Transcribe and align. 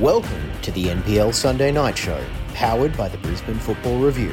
Welcome 0.00 0.50
to 0.62 0.70
the 0.72 0.86
NPL 0.86 1.34
Sunday 1.34 1.70
Night 1.70 1.98
Show, 1.98 2.24
powered 2.54 2.96
by 2.96 3.08
the 3.08 3.18
Brisbane 3.18 3.58
Football 3.58 3.98
Review. 3.98 4.30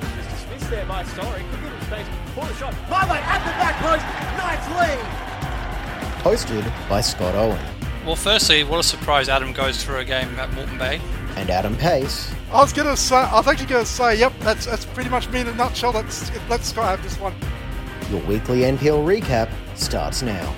Mr. 0.00 0.46
Smith's 0.46 0.66
there 0.68 0.86
by 0.86 1.04
Story. 1.04 1.42
Could 1.50 1.60
give 1.62 1.72
him 1.72 1.80
space 1.82 2.06
for 2.34 2.44
the 2.46 2.54
shot. 2.54 2.74
Marley 2.90 3.18
at 3.18 3.38
the 3.44 3.52
back 3.60 3.76
post. 3.78 4.04
Nice 4.36 4.68
lead. 4.76 6.64
Hosted 6.64 6.88
by 6.88 7.00
Scott 7.00 7.36
Owen 7.36 7.64
Well, 8.04 8.16
firstly, 8.16 8.64
what 8.64 8.80
a 8.80 8.82
surprise 8.82 9.28
Adam 9.28 9.52
goes 9.52 9.82
through 9.84 9.98
a 9.98 10.04
game 10.04 10.28
at 10.38 10.52
Moreton 10.52 10.78
Bay. 10.78 11.00
and 11.36 11.48
Adam 11.48 11.76
Pace. 11.76 12.34
I 12.50 12.60
was 12.60 12.72
gonna 12.72 12.96
say, 12.96 13.16
I 13.16 13.36
was 13.36 13.46
actually 13.46 13.66
gonna 13.68 13.86
say, 13.86 14.18
yep, 14.18 14.32
that's 14.40 14.66
that's 14.66 14.84
pretty 14.86 15.10
much 15.10 15.28
me 15.28 15.40
in 15.40 15.46
a 15.48 15.54
nutshell. 15.54 15.92
Let's 15.92 16.30
let 16.48 16.64
Scott 16.64 16.86
have 16.98 17.02
this 17.04 17.18
one. 17.20 17.34
Your 18.10 18.20
weekly 18.22 18.60
NPL 18.62 19.04
recap 19.04 19.48
starts 19.76 20.22
now. 20.22 20.52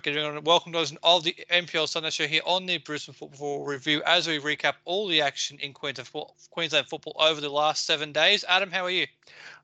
Good 0.00 0.16
evening. 0.16 0.44
Welcome 0.44 0.70
to 0.72 0.78
those 0.78 0.94
all 1.02 1.20
the 1.20 1.34
NPL 1.50 1.88
Sunday 1.88 2.10
Show 2.10 2.28
here 2.28 2.42
on 2.46 2.66
the 2.66 2.78
Brisbane 2.78 3.16
Football 3.16 3.64
Review 3.64 4.00
as 4.06 4.28
we 4.28 4.38
recap 4.38 4.74
all 4.84 5.08
the 5.08 5.20
action 5.20 5.58
in 5.60 5.72
Queensland 5.72 6.06
football, 6.06 6.36
Queensland 6.50 6.86
football 6.86 7.16
over 7.18 7.40
the 7.40 7.48
last 7.48 7.84
seven 7.84 8.12
days. 8.12 8.44
Adam, 8.48 8.70
how 8.70 8.84
are 8.84 8.90
you? 8.90 9.08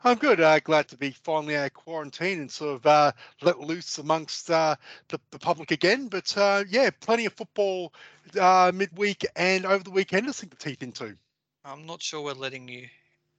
I'm 0.02 0.16
good. 0.18 0.40
Uh, 0.40 0.58
glad 0.58 0.88
to 0.88 0.96
be 0.96 1.10
finally 1.10 1.56
out 1.56 1.66
of 1.66 1.74
quarantine 1.74 2.40
and 2.40 2.50
sort 2.50 2.74
of 2.74 2.86
uh, 2.86 3.12
let 3.42 3.60
loose 3.60 3.98
amongst 3.98 4.50
uh, 4.50 4.74
the, 5.06 5.20
the 5.30 5.38
public 5.38 5.70
again. 5.70 6.08
But 6.08 6.36
uh, 6.36 6.64
yeah, 6.68 6.90
plenty 6.98 7.26
of 7.26 7.34
football 7.34 7.92
uh, 8.40 8.72
midweek 8.74 9.24
and 9.36 9.64
over 9.64 9.84
the 9.84 9.90
weekend 9.90 10.26
to 10.26 10.32
sink 10.32 10.50
the 10.50 10.56
teeth 10.56 10.82
into. 10.82 11.16
I'm 11.64 11.86
not 11.86 12.02
sure 12.02 12.20
we're 12.20 12.32
letting 12.32 12.66
you 12.66 12.88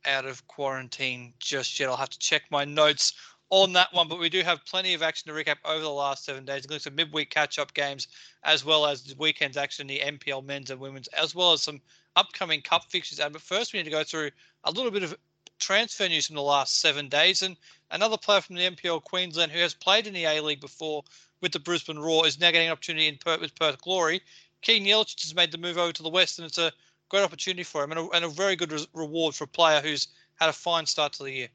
out 0.05 0.25
of 0.25 0.48
quarantine 0.48 1.34
just 1.39 1.77
yet. 1.77 1.89
I'll 1.89 1.98
have 1.98 2.09
to 2.12 2.20
check 2.20 2.44
my 2.52 2.64
notes 2.64 3.14
on 3.50 3.74
that 3.74 3.94
one, 3.94 4.08
but 4.08 4.20
we 4.20 4.30
do 4.30 4.42
have 4.42 4.66
plenty 4.66 4.94
of 4.94 5.04
action 5.04 5.32
to 5.32 5.38
recap 5.38 5.58
over 5.64 5.82
the 5.82 5.90
last 5.90 6.26
seven 6.26 6.46
days, 6.46 6.64
including 6.64 6.82
some 6.82 6.96
midweek 6.96 7.30
catch-up 7.30 7.74
games, 7.74 8.08
as 8.44 8.66
well 8.66 8.86
as 8.86 9.04
the 9.04 9.16
weekend's 9.16 9.58
action 9.58 9.90
in 9.90 9.96
the 9.96 10.18
NPL 10.18 10.44
men's 10.44 10.72
and 10.72 10.80
women's, 10.80 11.08
as 11.10 11.36
well 11.36 11.54
as 11.54 11.62
some 11.62 11.82
upcoming 12.16 12.62
cup 12.62 12.86
fixtures. 12.90 13.20
And 13.20 13.34
but 13.34 13.42
first, 13.42 13.73
we 13.73 13.80
need 13.80 13.86
to 13.86 13.92
go 13.92 14.04
through 14.04 14.32
a 14.64 14.72
little 14.72 14.92
bit 14.92 15.04
of 15.04 15.16
transfer 15.60 16.08
news 16.08 16.28
from 16.28 16.36
the 16.36 16.42
last 16.42 16.80
seven 16.80 17.08
days. 17.08 17.42
And 17.42 17.56
another 17.92 18.18
player 18.18 18.42
from 18.42 18.56
the 18.56 18.70
NPL 18.70 19.04
Queensland 19.04 19.52
who 19.52 19.60
has 19.60 19.73
played 19.73 20.08
in 20.08 20.14
the 20.14 20.26
A 20.26 20.42
League 20.42 20.62
before 20.62 21.04
with 21.42 21.52
the 21.52 21.60
Brisbane 21.60 22.00
Roar 22.00 22.26
is 22.26 22.40
now 22.40 22.52
getting 22.52 22.68
an 22.68 22.72
opportunity 22.72 23.08
in 23.08 23.18
Perth 23.18 23.42
with 23.42 23.56
Perth 23.56 23.82
Glory. 23.82 24.22
Keegan 24.62 24.88
Jelacic 24.88 25.22
has 25.22 25.36
made 25.36 25.52
the 25.52 25.58
move 25.58 25.78
over 25.78 25.94
to 25.94 26.04
the 26.04 26.10
West, 26.10 26.40
and 26.40 26.48
it's 26.48 26.58
a 26.58 26.72
great 27.10 27.23
opportunity 27.23 27.64
for 27.64 27.84
him 27.84 27.92
and 27.92 28.00
a, 28.00 28.10
and 28.10 28.26
a 28.26 28.30
very 28.30 28.56
good 28.56 28.72
res- 28.72 28.88
reward 28.94 29.36
for 29.36 29.44
a 29.44 29.48
player 29.48 29.80
who's 29.82 30.08
had 30.40 30.50
a 30.50 30.54
fine 30.54 30.86
start 30.86 31.14
to 31.14 31.23
the 31.23 31.32
year. 31.32 31.50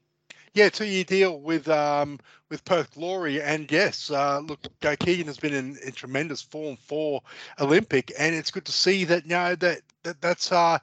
Yeah, 0.54 0.68
two-year 0.68 1.04
deal 1.04 1.40
with 1.40 1.68
um, 1.68 2.18
with 2.48 2.64
Perth 2.64 2.94
Glory, 2.94 3.40
and 3.40 3.70
yes, 3.70 4.10
uh, 4.10 4.40
look, 4.40 4.60
Keegan 4.80 5.26
has 5.28 5.38
been 5.38 5.54
in, 5.54 5.76
in 5.84 5.92
tremendous 5.92 6.42
form 6.42 6.76
for 6.76 7.22
Olympic, 7.60 8.12
and 8.18 8.34
it's 8.34 8.50
good 8.50 8.64
to 8.64 8.72
see 8.72 9.04
that 9.04 9.24
you 9.24 9.30
know 9.30 9.54
that, 9.56 9.82
that 10.02 10.20
that's 10.20 10.50
uh, 10.50 10.78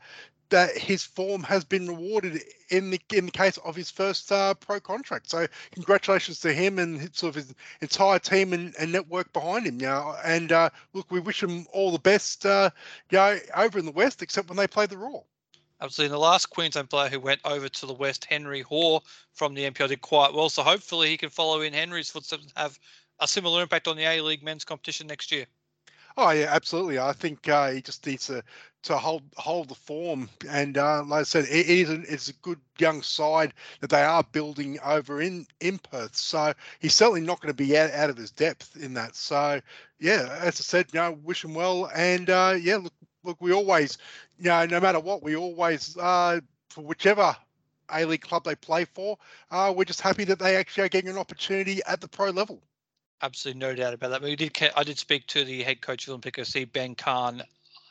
that 0.49 0.77
his 0.77 1.03
form 1.03 1.43
has 1.43 1.65
been 1.65 1.87
rewarded 1.87 2.41
in 2.69 2.91
the 2.91 3.01
in 3.13 3.25
the 3.25 3.31
case 3.31 3.57
of 3.57 3.75
his 3.75 3.91
first 3.91 4.31
uh, 4.31 4.53
pro 4.53 4.79
contract. 4.79 5.29
So 5.29 5.47
congratulations 5.71 6.39
to 6.41 6.53
him 6.53 6.79
and 6.79 6.99
his- 7.01 7.09
sort 7.13 7.31
of 7.31 7.43
his 7.43 7.53
entire 7.81 8.19
team 8.19 8.53
and, 8.53 8.73
and 8.79 8.91
network 8.93 9.33
behind 9.33 9.67
him. 9.67 9.81
You 9.81 9.87
know, 9.87 10.15
and 10.23 10.51
uh, 10.53 10.69
look, 10.93 11.11
we 11.11 11.19
wish 11.19 11.43
him 11.43 11.67
all 11.73 11.91
the 11.91 11.99
best. 11.99 12.45
Uh, 12.45 12.69
you 13.11 13.17
know, 13.17 13.37
over 13.57 13.79
in 13.79 13.85
the 13.85 13.91
West, 13.91 14.21
except 14.21 14.47
when 14.47 14.57
they 14.57 14.67
play 14.67 14.85
the 14.85 14.97
Roar. 14.97 15.25
Absolutely. 15.79 16.13
And 16.13 16.21
the 16.21 16.25
last 16.25 16.49
Queensland 16.49 16.89
player 16.89 17.09
who 17.09 17.19
went 17.19 17.41
over 17.45 17.69
to 17.69 17.85
the 17.85 17.93
West, 17.93 18.25
Henry 18.25 18.61
Hore 18.61 19.01
from 19.33 19.53
the 19.53 19.69
NPL, 19.69 19.89
did 19.89 20.01
quite 20.01 20.33
well. 20.33 20.49
So 20.49 20.63
hopefully 20.63 21.09
he 21.09 21.17
can 21.17 21.29
follow 21.29 21.61
in 21.61 21.73
Henry's 21.73 22.09
footsteps 22.09 22.43
and 22.43 22.53
have 22.55 22.79
a 23.19 23.27
similar 23.27 23.61
impact 23.61 23.87
on 23.87 23.97
the 23.97 24.05
A 24.05 24.21
League 24.21 24.43
men's 24.43 24.63
competition 24.63 25.07
next 25.07 25.31
year. 25.31 25.45
Oh 26.19 26.31
yeah, 26.31 26.47
absolutely. 26.49 26.97
I 26.97 27.13
think 27.13 27.47
uh, 27.47 27.69
he 27.69 27.81
just 27.81 28.05
needs 28.07 28.25
to 28.25 28.43
to 28.83 28.97
hold 28.97 29.21
hold 29.35 29.69
the 29.69 29.75
form, 29.75 30.29
and 30.49 30.75
uh, 30.75 31.03
like 31.03 31.21
I 31.21 31.23
said, 31.23 31.45
it, 31.45 31.69
it 31.69 31.69
is 31.69 31.89
a, 31.91 32.01
it's 32.11 32.29
a 32.29 32.33
good 32.33 32.59
young 32.79 33.03
side 33.03 33.53
that 33.81 33.91
they 33.91 34.01
are 34.01 34.23
building 34.23 34.79
over 34.83 35.21
in 35.21 35.45
in 35.59 35.77
Perth. 35.77 36.15
So 36.15 36.53
he's 36.79 36.95
certainly 36.95 37.21
not 37.21 37.39
going 37.39 37.53
to 37.53 37.63
be 37.63 37.77
out, 37.77 37.91
out 37.91 38.09
of 38.09 38.17
his 38.17 38.31
depth 38.31 38.75
in 38.77 38.95
that. 38.95 39.15
So 39.15 39.61
yeah, 39.99 40.39
as 40.41 40.59
I 40.59 40.63
said, 40.63 40.87
you 40.91 40.99
know, 40.99 41.11
wish 41.23 41.45
him 41.45 41.53
well, 41.53 41.91
and 41.93 42.31
uh, 42.31 42.55
yeah, 42.59 42.77
look, 42.77 42.93
look, 43.27 43.37
we 43.39 43.53
always, 43.53 43.97
you 44.39 44.45
know, 44.45 44.65
no 44.65 44.79
matter 44.79 44.99
what, 44.99 45.21
we 45.21 45.35
always 45.35 45.95
uh, 45.97 46.39
for 46.69 46.81
whichever. 46.81 47.35
A 47.89 48.03
League 48.03 48.19
club 48.19 48.43
they 48.43 48.55
play 48.55 48.83
for, 48.83 49.17
uh, 49.49 49.73
we're 49.73 49.85
just 49.85 50.01
happy 50.01 50.25
that 50.25 50.39
they 50.39 50.57
actually 50.57 50.83
are 50.83 50.89
getting 50.89 51.09
an 51.09 51.17
opportunity 51.17 51.79
at 51.87 52.01
the 52.01 52.07
pro 52.09 52.31
level. 52.31 52.61
Absolutely 53.21 53.61
no 53.61 53.73
doubt 53.73 53.93
about 53.93 54.09
that. 54.09 54.21
We 54.21 54.35
did. 54.35 54.51
I 54.75 54.83
did 54.83 54.99
speak 54.99 55.25
to 55.27 55.45
the 55.45 55.63
head 55.63 55.79
coach 55.79 56.05
of 56.05 56.09
Olympic 56.09 56.35
FC, 56.35 56.69
Ben 56.69 56.95
Cahn, 56.95 57.43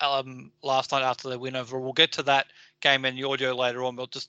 um, 0.03 0.53
last 0.63 0.93
night 0.93 1.03
after 1.03 1.31
the 1.31 1.39
win 1.39 1.57
over. 1.57 1.81
We'll 1.81 1.95
get 1.95 2.13
to 2.13 2.23
that 2.25 2.49
game 2.83 3.07
and 3.07 3.17
the 3.17 3.25
audio 3.25 3.55
later 3.55 3.85
on. 3.85 3.97
We'll 3.97 4.07
just 4.07 4.29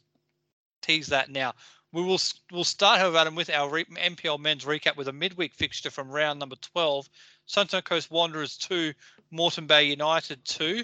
tease 0.81 1.07
that 1.07 1.29
now. 1.29 1.53
We 1.91 2.01
will 2.01 2.19
we'll 2.51 2.63
start, 2.63 3.00
however, 3.00 3.17
Adam, 3.17 3.35
with 3.35 3.50
our 3.50 3.69
NPL 3.69 4.40
men's 4.40 4.66
recap 4.66 4.96
with 4.96 5.07
a 5.07 5.13
midweek 5.13 5.53
fixture 5.53 5.91
from 5.91 6.09
round 6.09 6.40
number 6.40 6.56
12. 6.56 7.09
Sunshine 7.47 7.81
Coast 7.81 8.12
Wanderers 8.12 8.58
2, 8.58 8.94
Moreton 9.31 9.68
Bay 9.68 9.85
United 9.85 10.44
2. 10.46 10.84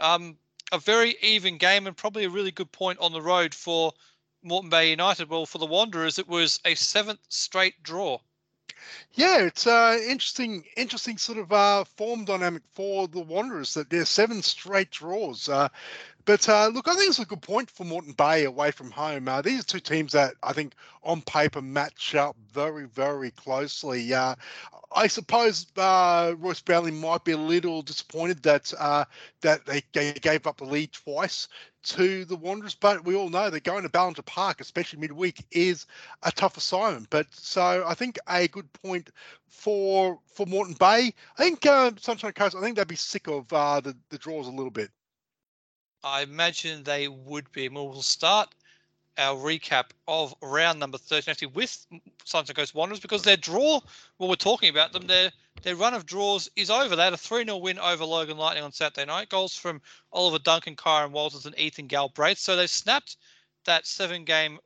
Um, 0.00 0.36
a 0.70 0.78
very 0.78 1.16
even 1.22 1.58
game 1.58 1.86
and 1.86 1.96
probably 1.96 2.24
a 2.24 2.30
really 2.30 2.50
good 2.50 2.70
point 2.70 2.98
on 3.00 3.12
the 3.12 3.22
road 3.22 3.54
for 3.54 3.92
Moreton 4.42 4.70
Bay 4.70 4.90
United. 4.90 5.28
Well, 5.28 5.46
for 5.46 5.58
the 5.58 5.66
Wanderers, 5.66 6.18
it 6.18 6.28
was 6.28 6.60
a 6.64 6.74
seventh 6.74 7.20
straight 7.28 7.82
draw. 7.82 8.18
Yeah, 9.12 9.38
it's 9.38 9.66
uh 9.66 9.98
interesting, 10.06 10.64
interesting 10.76 11.16
sort 11.16 11.38
of 11.38 11.52
uh 11.52 11.84
form 11.84 12.24
dynamic 12.24 12.62
for 12.74 13.08
the 13.08 13.20
Wanderers 13.20 13.74
that 13.74 13.88
they're 13.88 14.04
seven 14.04 14.42
straight 14.42 14.90
draws. 14.90 15.48
Uh, 15.48 15.68
but 16.24 16.48
uh, 16.48 16.68
look, 16.68 16.88
I 16.88 16.94
think 16.94 17.08
it's 17.08 17.18
a 17.18 17.24
good 17.24 17.42
point 17.42 17.70
for 17.70 17.84
Moreton 17.84 18.12
Bay 18.12 18.44
away 18.44 18.70
from 18.70 18.90
home. 18.90 19.28
Uh, 19.28 19.42
these 19.42 19.60
are 19.60 19.64
two 19.64 19.80
teams 19.80 20.12
that 20.12 20.34
I 20.42 20.52
think 20.52 20.74
on 21.02 21.20
paper 21.22 21.60
match 21.60 22.14
up 22.14 22.36
very, 22.52 22.86
very 22.86 23.30
closely. 23.30 24.12
Uh, 24.14 24.34
I 24.94 25.06
suppose 25.08 25.66
uh, 25.76 26.34
Royce 26.38 26.62
Brownlie 26.62 26.92
might 26.92 27.24
be 27.24 27.32
a 27.32 27.36
little 27.36 27.82
disappointed 27.82 28.42
that 28.44 28.72
uh, 28.78 29.04
that 29.40 29.66
they, 29.66 29.82
gave 29.92 30.46
up 30.46 30.58
the 30.58 30.64
lead 30.64 30.92
twice 30.92 31.48
to 31.84 32.24
the 32.24 32.36
Wanderers, 32.36 32.74
but 32.74 33.04
we 33.04 33.14
all 33.14 33.28
know 33.28 33.50
that 33.50 33.64
going 33.64 33.82
to 33.82 33.88
Ballinger 33.88 34.22
Park, 34.22 34.60
especially 34.60 35.00
midweek, 35.00 35.44
is 35.50 35.86
a 36.22 36.32
tough 36.32 36.56
assignment. 36.56 37.10
But 37.10 37.26
so 37.32 37.84
I 37.86 37.94
think 37.94 38.18
a 38.28 38.48
good 38.48 38.72
point 38.72 39.10
for 39.48 40.18
for 40.26 40.46
Moreton 40.46 40.76
Bay. 40.78 41.12
I 41.36 41.42
think 41.42 41.66
uh, 41.66 41.90
Sunshine 42.00 42.32
Coast. 42.32 42.56
I 42.56 42.60
think 42.60 42.76
they'd 42.76 42.88
be 42.88 42.96
sick 42.96 43.26
of 43.26 43.52
uh, 43.52 43.80
the 43.80 43.96
the 44.10 44.18
draws 44.18 44.46
a 44.46 44.52
little 44.52 44.70
bit. 44.70 44.90
I 46.04 46.20
imagine 46.20 46.82
they 46.82 47.08
would 47.08 47.50
be. 47.52 47.66
And 47.66 47.74
we'll 47.74 48.02
start 48.02 48.54
our 49.16 49.36
recap 49.36 49.86
of 50.06 50.34
round 50.42 50.78
number 50.78 50.98
13 50.98 51.30
actually 51.30 51.48
with 51.48 51.86
Sunshine 52.24 52.54
Coast 52.54 52.74
Wanderers 52.74 53.00
because 53.00 53.22
their 53.22 53.38
draw, 53.38 53.80
well, 54.18 54.28
we're 54.28 54.34
talking 54.34 54.68
about 54.68 54.92
them, 54.92 55.06
their 55.06 55.32
their 55.62 55.76
run 55.76 55.94
of 55.94 56.04
draws 56.04 56.50
is 56.56 56.68
over. 56.68 56.94
They 56.94 57.04
had 57.04 57.14
a 57.14 57.16
3 57.16 57.44
0 57.44 57.56
win 57.56 57.78
over 57.78 58.04
Logan 58.04 58.36
Lightning 58.36 58.64
on 58.64 58.72
Saturday 58.72 59.06
night. 59.06 59.30
Goals 59.30 59.56
from 59.56 59.80
Oliver 60.12 60.38
Duncan, 60.38 60.76
Kyron 60.76 61.10
Walters, 61.10 61.46
and 61.46 61.58
Ethan 61.58 61.86
Galbraith. 61.86 62.38
So 62.38 62.54
they 62.54 62.66
snapped 62.66 63.16
that 63.64 63.86
seven 63.86 64.24
game 64.24 64.58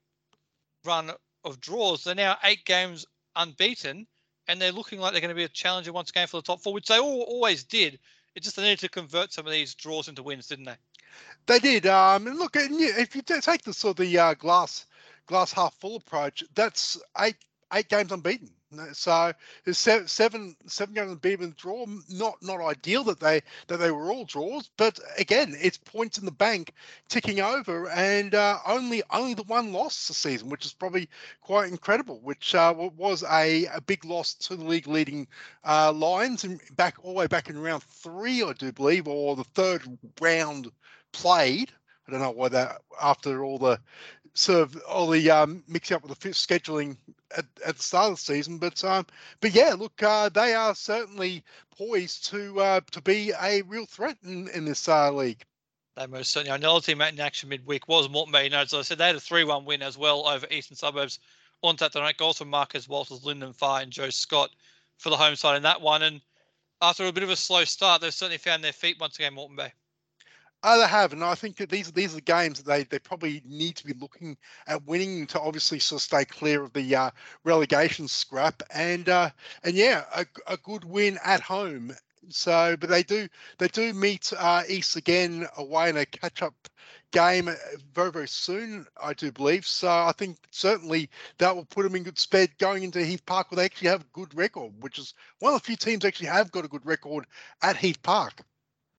run 0.85 1.13
of 1.45 1.61
draws. 1.61 2.03
They're 2.03 2.17
now 2.17 2.37
eight 2.43 2.65
games 2.65 3.07
unbeaten, 3.37 4.09
and 4.49 4.61
they're 4.61 4.73
looking 4.73 4.99
like 4.99 5.13
they're 5.13 5.21
going 5.21 5.29
to 5.29 5.37
be 5.37 5.45
a 5.45 5.49
challenger 5.49 5.93
once 5.93 6.11
again 6.11 6.27
for 6.27 6.39
the 6.39 6.43
top 6.43 6.61
four, 6.63 6.73
which 6.73 6.89
they 6.89 6.99
all, 6.99 7.23
always 7.23 7.63
did. 7.63 8.01
It 8.35 8.43
just 8.43 8.57
they 8.57 8.63
needed 8.63 8.81
to 8.81 8.89
convert 8.89 9.33
some 9.33 9.47
of 9.47 9.53
these 9.53 9.75
draws 9.75 10.09
into 10.09 10.23
wins, 10.23 10.49
didn't 10.49 10.65
they? 10.65 10.77
They 11.49 11.59
did. 11.59 11.87
Um, 11.87 12.27
and 12.27 12.39
look, 12.39 12.57
if 12.57 13.17
you 13.17 13.23
take 13.23 13.63
the 13.63 13.73
sort 13.73 13.99
of 13.99 14.07
the 14.07 14.19
uh, 14.19 14.35
glass 14.35 14.87
glass 15.27 15.51
half 15.51 15.75
full 15.81 15.97
approach, 15.97 16.45
that's 16.55 17.01
eight 17.19 17.37
eight 17.73 17.89
games 17.89 18.13
unbeaten. 18.13 18.51
So 18.93 19.33
there's 19.65 19.79
se- 19.79 20.09
seven 20.09 20.55
seven 20.67 20.95
games 20.95 21.11
unbeaten 21.11 21.55
draw. 21.57 21.87
Not 22.11 22.37
not 22.43 22.61
ideal 22.61 23.03
that 23.05 23.19
they 23.21 23.41
that 23.69 23.79
they 23.79 23.91
were 23.91 24.13
all 24.13 24.27
draws, 24.27 24.69
but 24.77 25.01
again, 25.17 25.57
it's 25.59 25.79
points 25.79 26.19
in 26.19 26.27
the 26.27 26.31
bank 26.31 26.75
ticking 27.09 27.41
over, 27.41 27.89
and 27.89 28.35
uh, 28.35 28.59
only 28.67 29.03
only 29.11 29.33
the 29.33 29.43
one 29.45 29.73
loss 29.73 30.09
this 30.09 30.19
season, 30.19 30.51
which 30.51 30.67
is 30.67 30.75
probably 30.75 31.09
quite 31.41 31.71
incredible. 31.71 32.21
Which 32.21 32.55
uh, 32.55 32.75
was 32.77 33.25
a, 33.25 33.65
a 33.73 33.81
big 33.81 34.05
loss 34.05 34.35
to 34.35 34.55
the 34.55 34.65
league 34.67 34.87
leading 34.87 35.27
uh, 35.65 35.93
Lions, 35.93 36.45
and 36.45 36.61
back 36.77 36.97
all 37.03 37.15
the 37.15 37.19
way 37.21 37.27
back 37.27 37.49
in 37.49 37.59
round 37.59 37.83
three, 37.85 38.43
I 38.43 38.53
do 38.53 38.71
believe, 38.71 39.09
or 39.09 39.35
the 39.35 39.45
third 39.45 39.83
round 40.21 40.71
played. 41.13 41.73
I 42.07 42.13
don't 42.13 42.21
know 42.21 42.31
why 42.31 42.49
that 42.49 42.83
after 43.03 43.45
all 43.45 43.59
the 43.59 43.81
sort 44.35 44.61
of 44.61 44.83
all 44.89 45.09
the 45.09 45.31
um, 45.31 45.63
mixing 45.69 45.97
up 45.97 46.03
with 46.03 46.19
the 46.19 46.29
scheduling 46.31 46.97
at, 47.37 47.45
at 47.67 47.77
the 47.77 47.83
start 47.83 48.13
of 48.13 48.17
the 48.17 48.23
season, 48.23 48.59
but 48.59 48.83
um, 48.85 49.07
but 49.41 49.55
yeah, 49.55 49.75
look, 49.75 50.03
uh, 50.03 50.29
they 50.29 50.55
are 50.55 50.75
certainly 50.75 51.43
poised 51.77 52.27
to 52.31 52.61
uh, 52.61 52.81
to 52.93 53.01
be 53.01 53.33
a 53.41 53.63
real 53.63 53.87
threat 53.87 54.17
in, 54.25 54.49
in 54.49 54.65
this 54.65 54.89
uh, 54.89 55.13
league. 55.13 55.45
They 55.97 56.07
most 56.07 56.31
certainly. 56.31 56.55
Another 56.55 56.81
team 56.81 57.01
in 57.01 57.21
action 57.21 57.49
midweek 57.49 57.89
was 57.89 58.09
Moreton 58.09 58.33
Bay. 58.33 58.49
So 58.67 58.79
I 58.79 58.83
said 58.83 58.99
they 58.99 59.07
had 59.07 59.17
a 59.17 59.21
3 59.21 59.45
1 59.45 59.65
win 59.65 59.83
as 59.83 59.99
well 59.99 60.27
over 60.27 60.47
Eastern 60.51 60.77
Suburbs 60.77 61.19
on 61.63 61.77
Saturday 61.77 62.05
night. 62.05 62.17
Goals 62.17 62.39
from 62.39 62.51
Marcus 62.51 62.89
Walters, 62.89 63.25
Lyndon 63.25 63.53
Farr, 63.53 63.81
and 63.81 63.91
Joe 63.91 64.11
Scott 64.11 64.51
for 64.99 65.11
the 65.11 65.17
home 65.17 65.35
side 65.35 65.57
in 65.57 65.63
that 65.65 65.81
one. 65.81 66.03
And 66.03 66.21
after 66.81 67.05
a 67.07 67.13
bit 67.13 67.25
of 67.25 67.31
a 67.31 67.37
slow 67.37 67.65
start, 67.65 68.01
they've 68.01 68.15
certainly 68.15 68.39
found 68.39 68.63
their 68.63 68.73
feet 68.73 69.01
once 69.01 69.17
again, 69.17 69.35
Moreton 69.35 69.57
Bay. 69.57 69.73
Oh, 70.65 70.81
they 70.81 70.89
have, 70.89 71.13
and 71.13 71.23
I 71.23 71.37
think 71.37 71.57
that 71.59 71.69
these 71.71 71.93
these 71.93 72.13
are 72.13 72.17
the 72.17 72.21
games 72.21 72.61
that 72.61 72.67
they, 72.67 72.83
they 72.83 72.99
probably 72.99 73.43
need 73.47 73.77
to 73.77 73.87
be 73.87 73.93
looking 73.93 74.37
at 74.67 74.85
winning 74.87 75.29
to 75.29 75.41
obviously 75.41 75.79
sort 75.79 76.01
of 76.01 76.05
stay 76.05 76.25
clear 76.25 76.65
of 76.65 76.73
the 76.73 76.97
uh, 76.97 77.11
relegation 77.45 78.09
scrap, 78.09 78.65
and 78.75 79.09
uh, 79.09 79.31
and 79.63 79.75
yeah, 79.77 80.05
a, 80.13 80.27
a 80.49 80.57
good 80.57 80.85
win 80.85 81.17
at 81.25 81.41
home. 81.41 81.93
So, 82.29 82.77
but 82.77 82.91
they 82.91 83.05
do 83.05 83.29
they 83.59 83.69
do 83.69 83.95
meet 83.95 84.33
uh, 84.37 84.65
East 84.69 84.97
again 84.97 85.47
away 85.57 85.91
in 85.91 85.97
a 85.97 86.05
catch 86.07 86.43
up 86.43 86.55
game 87.13 87.47
uh, 87.47 87.55
very 87.95 88.11
very 88.11 88.29
soon, 88.29 88.85
I 89.01 89.15
do 89.15 89.31
believe. 89.31 89.65
So 89.65 89.89
I 89.89 90.13
think 90.19 90.39
certainly 90.51 91.09
that 91.39 91.55
will 91.55 91.67
put 91.67 91.85
them 91.85 91.95
in 91.95 92.03
good 92.03 92.19
stead 92.19 92.51
going 92.59 92.83
into 92.83 93.05
Heath 93.05 93.25
Park, 93.27 93.53
where 93.53 93.57
they 93.57 93.65
actually 93.65 93.91
have 93.91 94.03
a 94.03 94.13
good 94.13 94.35
record, 94.35 94.73
which 94.81 94.99
is 94.99 95.15
one 95.39 95.55
of 95.55 95.61
the 95.61 95.67
few 95.67 95.77
teams 95.77 96.05
actually 96.05 96.29
have 96.31 96.51
got 96.51 96.65
a 96.65 96.69
good 96.69 96.85
record 96.85 97.27
at 97.63 97.77
Heath 97.77 98.03
Park 98.03 98.43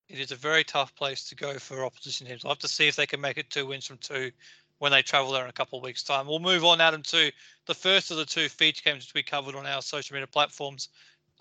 it 0.09 0.19
is 0.19 0.31
a 0.31 0.35
very 0.35 0.63
tough 0.63 0.93
place 0.95 1.23
to 1.29 1.35
go 1.35 1.53
for 1.59 1.85
opposition 1.85 2.25
teams. 2.25 2.43
I'll 2.43 2.51
have 2.51 2.59
to 2.59 2.67
see 2.67 2.87
if 2.87 2.95
they 2.95 3.05
can 3.05 3.21
make 3.21 3.37
it 3.37 3.49
two 3.49 3.67
wins 3.67 3.85
from 3.85 3.97
two 3.99 4.31
when 4.79 4.91
they 4.91 5.03
travel 5.03 5.31
there 5.31 5.43
in 5.43 5.49
a 5.49 5.53
couple 5.53 5.77
of 5.77 5.85
weeks' 5.85 6.03
time. 6.03 6.25
We'll 6.25 6.39
move 6.39 6.65
on, 6.65 6.81
Adam, 6.81 7.03
to 7.03 7.31
the 7.67 7.75
first 7.75 8.09
of 8.09 8.17
the 8.17 8.25
two 8.25 8.49
feature 8.49 8.81
games 8.83 9.05
which 9.05 9.13
we 9.13 9.23
covered 9.23 9.55
on 9.55 9.67
our 9.67 9.81
social 9.81 10.15
media 10.15 10.27
platforms 10.27 10.89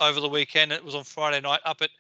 over 0.00 0.20
the 0.20 0.28
weekend. 0.28 0.72
It 0.72 0.84
was 0.84 0.94
on 0.94 1.04
Friday 1.04 1.40
night 1.40 1.60
up 1.64 1.80
at 1.80 1.90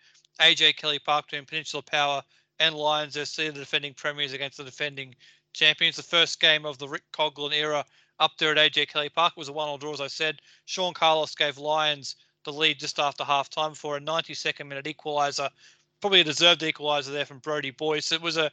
AJ 0.40 0.76
Kelly 0.76 0.98
Park 0.98 1.26
between 1.26 1.46
Peninsula 1.46 1.82
Power 1.82 2.22
and 2.60 2.74
Lions. 2.74 3.18
Still 3.28 3.52
the 3.52 3.60
defending 3.60 3.94
premiers 3.94 4.34
against 4.34 4.58
the 4.58 4.64
defending 4.64 5.14
champions. 5.54 5.96
The 5.96 6.02
first 6.02 6.38
game 6.38 6.66
of 6.66 6.78
the 6.78 6.88
Rick 6.88 7.04
Coghlan 7.12 7.54
era 7.54 7.84
up 8.20 8.32
there 8.36 8.56
at 8.56 8.72
AJ 8.72 8.88
Kelly 8.88 9.08
Park 9.08 9.36
was 9.36 9.48
a 9.48 9.52
one-all 9.52 9.78
draw, 9.78 9.94
as 9.94 10.00
I 10.00 10.08
said. 10.08 10.40
Sean 10.66 10.92
Carlos 10.92 11.34
gave 11.34 11.56
Lions 11.56 12.16
the 12.44 12.52
lead 12.52 12.78
just 12.78 12.98
after 12.98 13.24
half 13.24 13.48
time 13.48 13.74
for 13.74 13.96
a 13.96 14.00
92nd 14.00 14.66
minute 14.66 14.84
equaliser 14.84 15.50
probably 16.00 16.20
a 16.20 16.24
deserved 16.24 16.60
equaliser 16.62 17.12
there 17.12 17.26
from 17.26 17.38
Brody 17.38 17.70
Boyce. 17.70 18.12
It 18.12 18.22
was 18.22 18.36
a, 18.36 18.50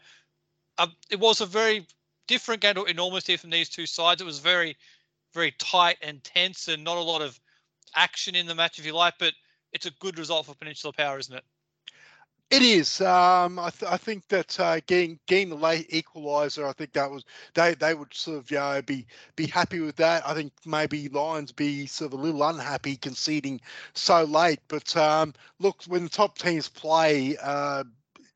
a 0.77 0.89
it 1.09 1.19
was 1.19 1.41
a 1.41 1.45
very 1.45 1.85
different 2.27 2.61
game 2.61 2.75
to 2.75 2.85
enormously 2.85 3.37
from 3.37 3.49
these 3.49 3.69
two 3.69 3.85
sides. 3.85 4.21
It 4.21 4.25
was 4.25 4.39
very, 4.39 4.75
very 5.33 5.51
tight 5.59 5.97
and 6.01 6.23
tense, 6.23 6.67
and 6.67 6.83
not 6.83 6.97
a 6.97 7.01
lot 7.01 7.21
of 7.21 7.39
action 7.95 8.35
in 8.35 8.47
the 8.47 8.55
match, 8.55 8.79
if 8.79 8.85
you 8.85 8.93
like. 8.93 9.15
But 9.19 9.33
it's 9.73 9.85
a 9.85 9.91
good 9.99 10.17
result 10.17 10.45
for 10.45 10.55
Peninsula 10.55 10.93
Power, 10.93 11.19
isn't 11.19 11.35
it? 11.35 11.43
It 12.51 12.61
is. 12.61 13.01
Um, 13.01 13.57
I, 13.59 13.69
th- 13.71 13.91
I, 13.91 13.97
think 13.97 14.27
that 14.29 14.59
uh, 14.59 14.79
getting 14.85 15.19
getting 15.25 15.49
the 15.49 15.55
late 15.55 15.89
equaliser, 15.89 16.67
I 16.67 16.73
think 16.73 16.93
that 16.93 17.09
was 17.09 17.23
they 17.55 17.73
they 17.73 17.93
would 17.95 18.13
sort 18.13 18.37
of 18.37 18.51
you 18.51 18.57
know, 18.57 18.81
be 18.83 19.07
be 19.35 19.47
happy 19.47 19.79
with 19.79 19.95
that. 19.97 20.25
I 20.27 20.33
think 20.35 20.53
maybe 20.65 21.09
Lions 21.09 21.51
be 21.51 21.87
sort 21.87 22.13
of 22.13 22.19
a 22.19 22.21
little 22.21 22.43
unhappy 22.43 22.97
conceding 22.97 23.59
so 23.93 24.23
late. 24.23 24.59
But 24.67 24.95
um, 24.95 25.33
look, 25.59 25.83
when 25.87 26.03
the 26.03 26.09
top 26.09 26.37
teams 26.37 26.69
play, 26.69 27.35
uh, 27.41 27.83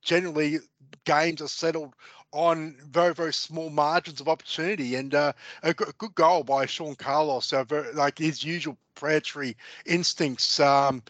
generally 0.01 0.59
games 1.05 1.41
are 1.41 1.47
settled 1.47 1.93
on 2.31 2.75
very 2.89 3.13
very 3.13 3.33
small 3.33 3.69
margins 3.69 4.21
of 4.21 4.27
opportunity 4.27 4.95
and 4.95 5.15
uh, 5.15 5.33
a, 5.63 5.73
g- 5.73 5.85
a 5.87 5.93
good 5.93 6.13
goal 6.15 6.43
by 6.43 6.65
Sean 6.65 6.95
Carlos 6.95 7.53
uh, 7.53 7.63
very, 7.63 7.91
like 7.93 8.17
his 8.19 8.43
usual 8.43 8.77
predatory 8.95 9.55
instincts 9.85 10.59
um, 10.59 11.01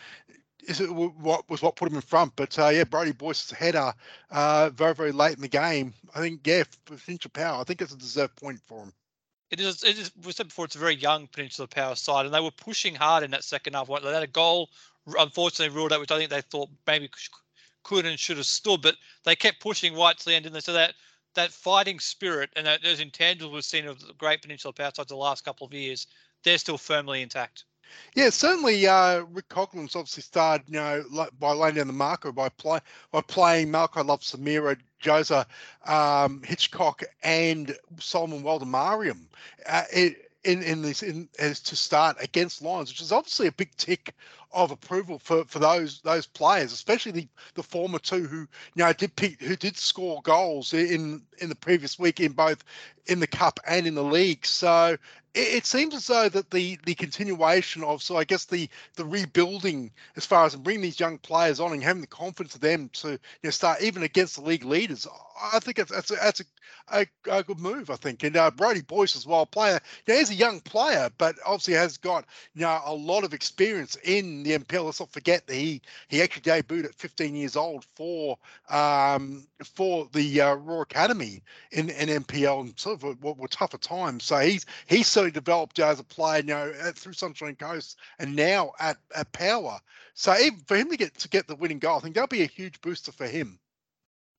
is 0.69 0.79
it 0.79 0.93
what 0.93 1.49
was 1.49 1.61
what 1.61 1.75
put 1.75 1.89
him 1.89 1.95
in 1.95 2.01
front. 2.01 2.35
But 2.35 2.57
uh, 2.59 2.69
yeah, 2.69 2.83
Brody 2.83 3.11
Boyce's 3.11 3.51
header 3.51 3.93
uh, 4.31 4.69
very 4.69 4.93
very 4.93 5.11
late 5.11 5.35
in 5.35 5.41
the 5.41 5.47
game. 5.47 5.93
I 6.15 6.19
think 6.19 6.45
yeah, 6.45 6.63
Peninsula 6.85 7.31
Power, 7.33 7.61
I 7.61 7.63
think 7.63 7.81
it's 7.81 7.93
a 7.93 7.97
deserved 7.97 8.35
point 8.35 8.59
for 8.65 8.83
him. 8.83 8.93
It 9.51 9.59
is. 9.59 9.83
It 9.83 9.97
is. 9.97 10.11
We 10.23 10.31
said 10.31 10.49
before, 10.49 10.65
it's 10.65 10.75
a 10.75 10.79
very 10.79 10.95
young 10.95 11.27
Peninsula 11.27 11.67
Power 11.67 11.95
side, 11.95 12.25
and 12.25 12.33
they 12.33 12.39
were 12.39 12.51
pushing 12.51 12.93
hard 12.93 13.23
in 13.23 13.31
that 13.31 13.43
second 13.43 13.73
half. 13.73 13.87
They 13.87 14.13
had 14.13 14.23
a 14.23 14.27
goal, 14.27 14.69
unfortunately 15.17 15.75
ruled 15.75 15.91
out, 15.91 15.99
which 15.99 16.11
I 16.11 16.17
think 16.17 16.29
they 16.29 16.41
thought 16.41 16.69
maybe 16.85 17.09
could 17.83 18.05
and 18.05 18.19
should 18.19 18.37
have 18.37 18.45
stood, 18.45 18.81
but 18.81 18.95
they 19.23 19.35
kept 19.35 19.59
pushing 19.59 19.95
right 19.95 20.17
to 20.17 20.25
the 20.25 20.35
end, 20.35 20.45
and 20.45 20.63
so 20.63 20.73
that 20.73 20.93
that 21.35 21.51
fighting 21.51 21.99
spirit 21.99 22.49
and 22.55 22.65
that, 22.65 22.83
those 22.83 23.01
intangibles 23.01 23.51
we've 23.51 23.63
seen 23.63 23.87
of 23.87 23.99
the 24.05 24.13
great 24.13 24.41
Peninsula 24.41 24.73
Power 24.73 24.91
sides 24.93 25.09
the 25.09 25.15
last 25.15 25.45
couple 25.45 25.65
of 25.65 25.73
years, 25.73 26.07
they're 26.43 26.57
still 26.57 26.77
firmly 26.77 27.21
intact. 27.21 27.65
Yeah, 28.15 28.29
certainly. 28.29 28.87
Uh, 28.87 29.21
Rick 29.31 29.49
Coghlan's 29.49 29.95
obviously 29.95 30.23
started, 30.23 30.67
you 30.67 30.79
know, 30.79 31.03
by 31.39 31.53
laying 31.53 31.75
down 31.75 31.87
the 31.87 31.93
marker 31.93 32.31
by 32.31 32.49
play 32.49 32.79
by 33.11 33.21
playing 33.21 33.69
Malco 33.69 34.05
Love 34.05 34.21
Samira, 34.21 34.77
Josa, 35.01 35.45
um, 35.85 36.41
Hitchcock, 36.43 37.03
and 37.23 37.75
Solomon 37.99 38.43
Waldemariam 38.43 39.25
uh, 39.67 39.83
in 40.43 40.63
in 40.63 40.81
this 40.81 41.03
in 41.03 41.27
as 41.37 41.59
to 41.59 41.75
start 41.75 42.17
against 42.21 42.61
Lions, 42.61 42.89
which 42.89 43.01
is 43.01 43.11
obviously 43.11 43.47
a 43.47 43.51
big 43.51 43.75
tick 43.75 44.13
of 44.51 44.71
approval 44.71 45.19
for, 45.19 45.45
for 45.45 45.59
those 45.59 46.01
those 46.01 46.25
players, 46.25 46.71
especially 46.71 47.11
the, 47.11 47.27
the 47.55 47.63
former 47.63 47.99
two 47.99 48.25
who 48.25 48.39
you 48.39 48.47
know 48.83 48.93
did 48.93 49.15
pick, 49.15 49.39
who 49.41 49.55
did 49.55 49.77
score 49.77 50.21
goals 50.23 50.73
in 50.73 51.21
in 51.39 51.49
the 51.49 51.55
previous 51.55 51.99
week 51.99 52.19
in 52.19 52.31
both 52.31 52.63
in 53.07 53.19
the 53.19 53.27
cup 53.27 53.59
and 53.67 53.85
in 53.85 53.95
the 53.95 54.03
league. 54.03 54.45
So 54.45 54.97
it, 55.33 55.65
seems 55.65 55.93
as 55.93 56.07
though 56.07 56.29
that 56.29 56.51
the 56.51 56.77
the 56.85 56.95
continuation 56.95 57.83
of 57.83 58.01
so 58.01 58.17
I 58.17 58.23
guess 58.23 58.45
the 58.45 58.69
the 58.95 59.05
rebuilding 59.05 59.91
as 60.15 60.25
far 60.25 60.45
as 60.45 60.55
bringing 60.55 60.81
these 60.81 60.99
young 60.99 61.17
players 61.19 61.59
on 61.59 61.73
and 61.73 61.83
having 61.83 62.01
the 62.01 62.07
confidence 62.07 62.55
of 62.55 62.61
them 62.61 62.89
to 62.93 63.11
you 63.11 63.19
know 63.43 63.49
start 63.49 63.81
even 63.81 64.03
against 64.03 64.35
the 64.35 64.41
league 64.41 64.65
leaders. 64.65 65.07
I 65.53 65.59
think 65.59 65.77
that's 65.77 65.91
that's 65.91 66.11
a, 66.11 66.15
that's 66.15 66.39
a, 66.41 66.45
a, 66.91 67.07
a 67.29 67.43
good 67.43 67.59
move. 67.59 67.89
I 67.89 67.95
think 67.95 68.23
and 68.23 68.35
uh, 68.35 68.51
Brody 68.51 68.81
Boyce 68.81 69.15
as 69.15 69.25
well, 69.25 69.45
player. 69.45 69.79
He's 70.05 70.31
a 70.31 70.35
young 70.35 70.59
player, 70.61 71.09
but 71.17 71.35
obviously 71.45 71.75
has 71.75 71.97
got 71.97 72.25
you 72.55 72.61
know 72.61 72.81
a 72.85 72.93
lot 72.93 73.23
of 73.23 73.33
experience 73.33 73.97
in 74.03 74.43
the 74.43 74.57
NPL. 74.57 74.85
Let's 74.85 74.99
not 74.99 75.11
forget 75.11 75.45
that 75.47 75.55
he 75.55 75.81
he 76.07 76.21
actually 76.21 76.43
debuted 76.43 76.85
at 76.85 76.95
15 76.95 77.35
years 77.35 77.55
old 77.55 77.85
for 77.95 78.37
um 78.69 79.45
for 79.63 80.07
the 80.13 80.41
uh, 80.41 80.55
Roar 80.55 80.81
Academy 80.81 81.41
in 81.71 81.89
in 81.89 82.23
NPL 82.23 82.61
and 82.61 82.79
sort 82.79 83.03
of 83.03 83.23
what 83.23 83.37
were 83.37 83.47
tougher 83.47 83.77
times. 83.77 84.23
So 84.23 84.39
he's 84.39 84.65
he's 84.87 85.07
developed 85.27 85.79
as 85.79 85.99
a 85.99 86.03
player, 86.03 86.39
you 86.39 86.47
know, 86.47 86.73
through 86.95 87.13
Sunshine 87.13 87.55
Coast 87.55 87.97
and 88.19 88.35
now 88.35 88.71
at, 88.79 88.97
at 89.15 89.31
Power. 89.31 89.79
So 90.13 90.35
even 90.37 90.59
for 90.59 90.77
him 90.77 90.89
to 90.89 90.97
get 90.97 91.17
to 91.19 91.29
get 91.29 91.47
the 91.47 91.55
winning 91.55 91.79
goal, 91.79 91.97
I 91.97 91.99
think 91.99 92.15
that'll 92.15 92.27
be 92.27 92.43
a 92.43 92.47
huge 92.47 92.81
booster 92.81 93.11
for 93.11 93.27
him. 93.27 93.59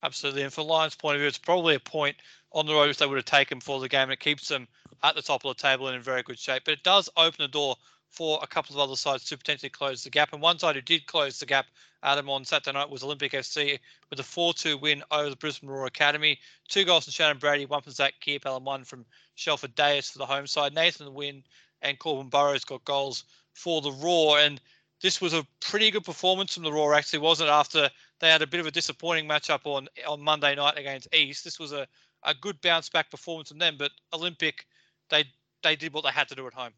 Absolutely, 0.03 0.43
and 0.43 0.53
from 0.53 0.67
Lions' 0.67 0.95
point 0.95 1.17
of 1.17 1.21
view, 1.21 1.29
it's 1.29 1.39
probably 1.39 1.75
a 1.75 1.81
point 1.81 2.17
on 2.53 2.67
the 2.67 2.75
road 2.75 2.89
which 2.89 2.99
they 2.99 3.07
would 3.07 3.17
have 3.17 3.25
taken 3.25 3.61
for 3.61 3.81
the 3.81 3.89
game, 3.89 4.11
it 4.11 4.21
keeps 4.21 4.49
them 4.49 4.67
at 5.03 5.15
the 5.15 5.23
top 5.23 5.45
of 5.45 5.57
the 5.57 5.63
table 5.63 5.87
and 5.87 5.97
in 5.97 6.03
very 6.03 6.23
good 6.23 6.39
shape. 6.39 6.63
But 6.65 6.73
it 6.73 6.83
does 6.83 7.09
open 7.17 7.37
the 7.39 7.49
door 7.49 7.77
for 8.11 8.41
a 8.43 8.47
couple 8.47 8.75
of 8.75 8.81
other 8.81 8.97
sides 8.97 9.25
to 9.25 9.39
potentially 9.39 9.71
close 9.71 10.03
the 10.03 10.11
gap. 10.11 10.33
And 10.33 10.43
one 10.43 10.59
side 10.59 10.75
who 10.75 10.83
did 10.83 11.07
close 11.07 11.39
the 11.39 11.47
gap, 11.47 11.67
Adam, 12.03 12.29
on 12.29 12.45
Saturday 12.45 12.77
night 12.77 12.91
was 12.91 13.03
Olympic 13.03 13.33
FC 13.33 13.79
with 14.11 14.19
a 14.19 14.25
4 14.25 14.53
2 14.53 14.79
win 14.79 15.03
over 15.11 15.31
the 15.31 15.37
Brisbane 15.37 15.71
Roar 15.71 15.87
Academy. 15.87 16.39
Two 16.69 16.85
goals 16.85 17.05
from 17.05 17.13
Shannon 17.13 17.39
Brady, 17.39 17.67
one 17.67 17.83
from 17.83 17.93
Zach 17.93 18.15
Kearpel, 18.21 18.57
and 18.57 18.67
one 18.67 18.85
from 18.85 19.05
Shelford 19.37 19.75
Deus 19.75 20.11
for 20.11 20.19
the 20.19 20.27
home 20.27 20.47
side. 20.47 20.75
Nathan 20.75 21.15
Wynn 21.15 21.45
and 21.83 21.99
Corbin 21.99 22.29
Burrows 22.29 22.65
got 22.65 22.85
goals 22.85 23.25
for 23.55 23.81
the 23.81 23.93
Roar. 23.93 24.41
And 24.41 24.61
this 25.01 25.21
was 25.21 25.33
a 25.33 25.47
pretty 25.61 25.91
good 25.91 26.05
performance 26.05 26.55
from 26.55 26.65
the 26.65 26.73
Roar, 26.73 26.95
actually, 26.95 27.21
wasn't 27.21 27.49
it? 27.49 27.53
After 27.53 27.91
they 28.21 28.29
had 28.29 28.43
a 28.43 28.47
bit 28.47 28.61
of 28.61 28.67
a 28.67 28.71
disappointing 28.71 29.29
matchup 29.29 29.61
on, 29.65 29.89
on 30.07 30.21
Monday 30.21 30.55
night 30.55 30.79
against 30.79 31.15
East. 31.15 31.45
This 31.45 31.59
was 31.59 31.73
a, 31.73 31.87
a 32.25 32.35
good 32.35 32.61
bounce 32.61 32.89
back 32.89 33.11
performance 33.11 33.49
from 33.49 33.59
them, 33.59 33.77
but 33.79 33.93
Olympic, 34.13 34.67
they 35.11 35.25
they 35.63 35.77
did 35.77 35.93
what 35.93 36.05
they 36.05 36.11
had 36.11 36.29
to 36.29 36.35
do 36.35 36.47
at 36.47 36.55
home. 36.55 36.73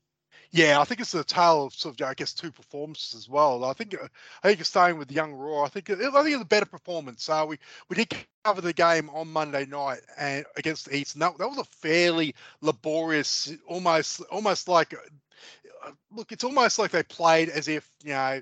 Yeah, 0.54 0.80
I 0.80 0.84
think 0.84 1.00
it's 1.00 1.14
a 1.14 1.24
tale 1.24 1.64
of 1.64 1.74
sort 1.74 1.98
of, 1.98 2.06
I 2.06 2.12
guess, 2.14 2.34
two 2.34 2.52
performances 2.52 3.14
as 3.14 3.26
well. 3.28 3.64
I 3.64 3.72
think, 3.72 3.94
uh, 3.94 4.06
I 4.42 4.48
think 4.48 4.64
starting 4.66 4.98
with 4.98 5.10
young 5.10 5.32
Roar. 5.32 5.64
I 5.64 5.68
think, 5.68 5.88
I 5.88 5.94
think 5.94 6.10
it's 6.34 6.42
a 6.42 6.44
better 6.44 6.66
performance. 6.66 7.26
Uh, 7.28 7.46
we 7.48 7.58
we 7.88 7.96
did 7.96 8.14
cover 8.44 8.60
the 8.60 8.74
game 8.74 9.08
on 9.10 9.28
Monday 9.32 9.64
night 9.64 10.00
and 10.18 10.44
against 10.56 10.92
East, 10.92 11.14
and 11.14 11.22
that, 11.22 11.38
that 11.38 11.48
was 11.48 11.56
a 11.58 11.64
fairly 11.64 12.34
laborious, 12.60 13.50
almost 13.66 14.20
almost 14.30 14.68
like, 14.68 14.92
uh, 14.92 15.92
look, 16.10 16.32
it's 16.32 16.44
almost 16.44 16.78
like 16.78 16.90
they 16.90 17.02
played 17.02 17.48
as 17.48 17.68
if 17.68 17.88
you 18.04 18.10
know, 18.12 18.40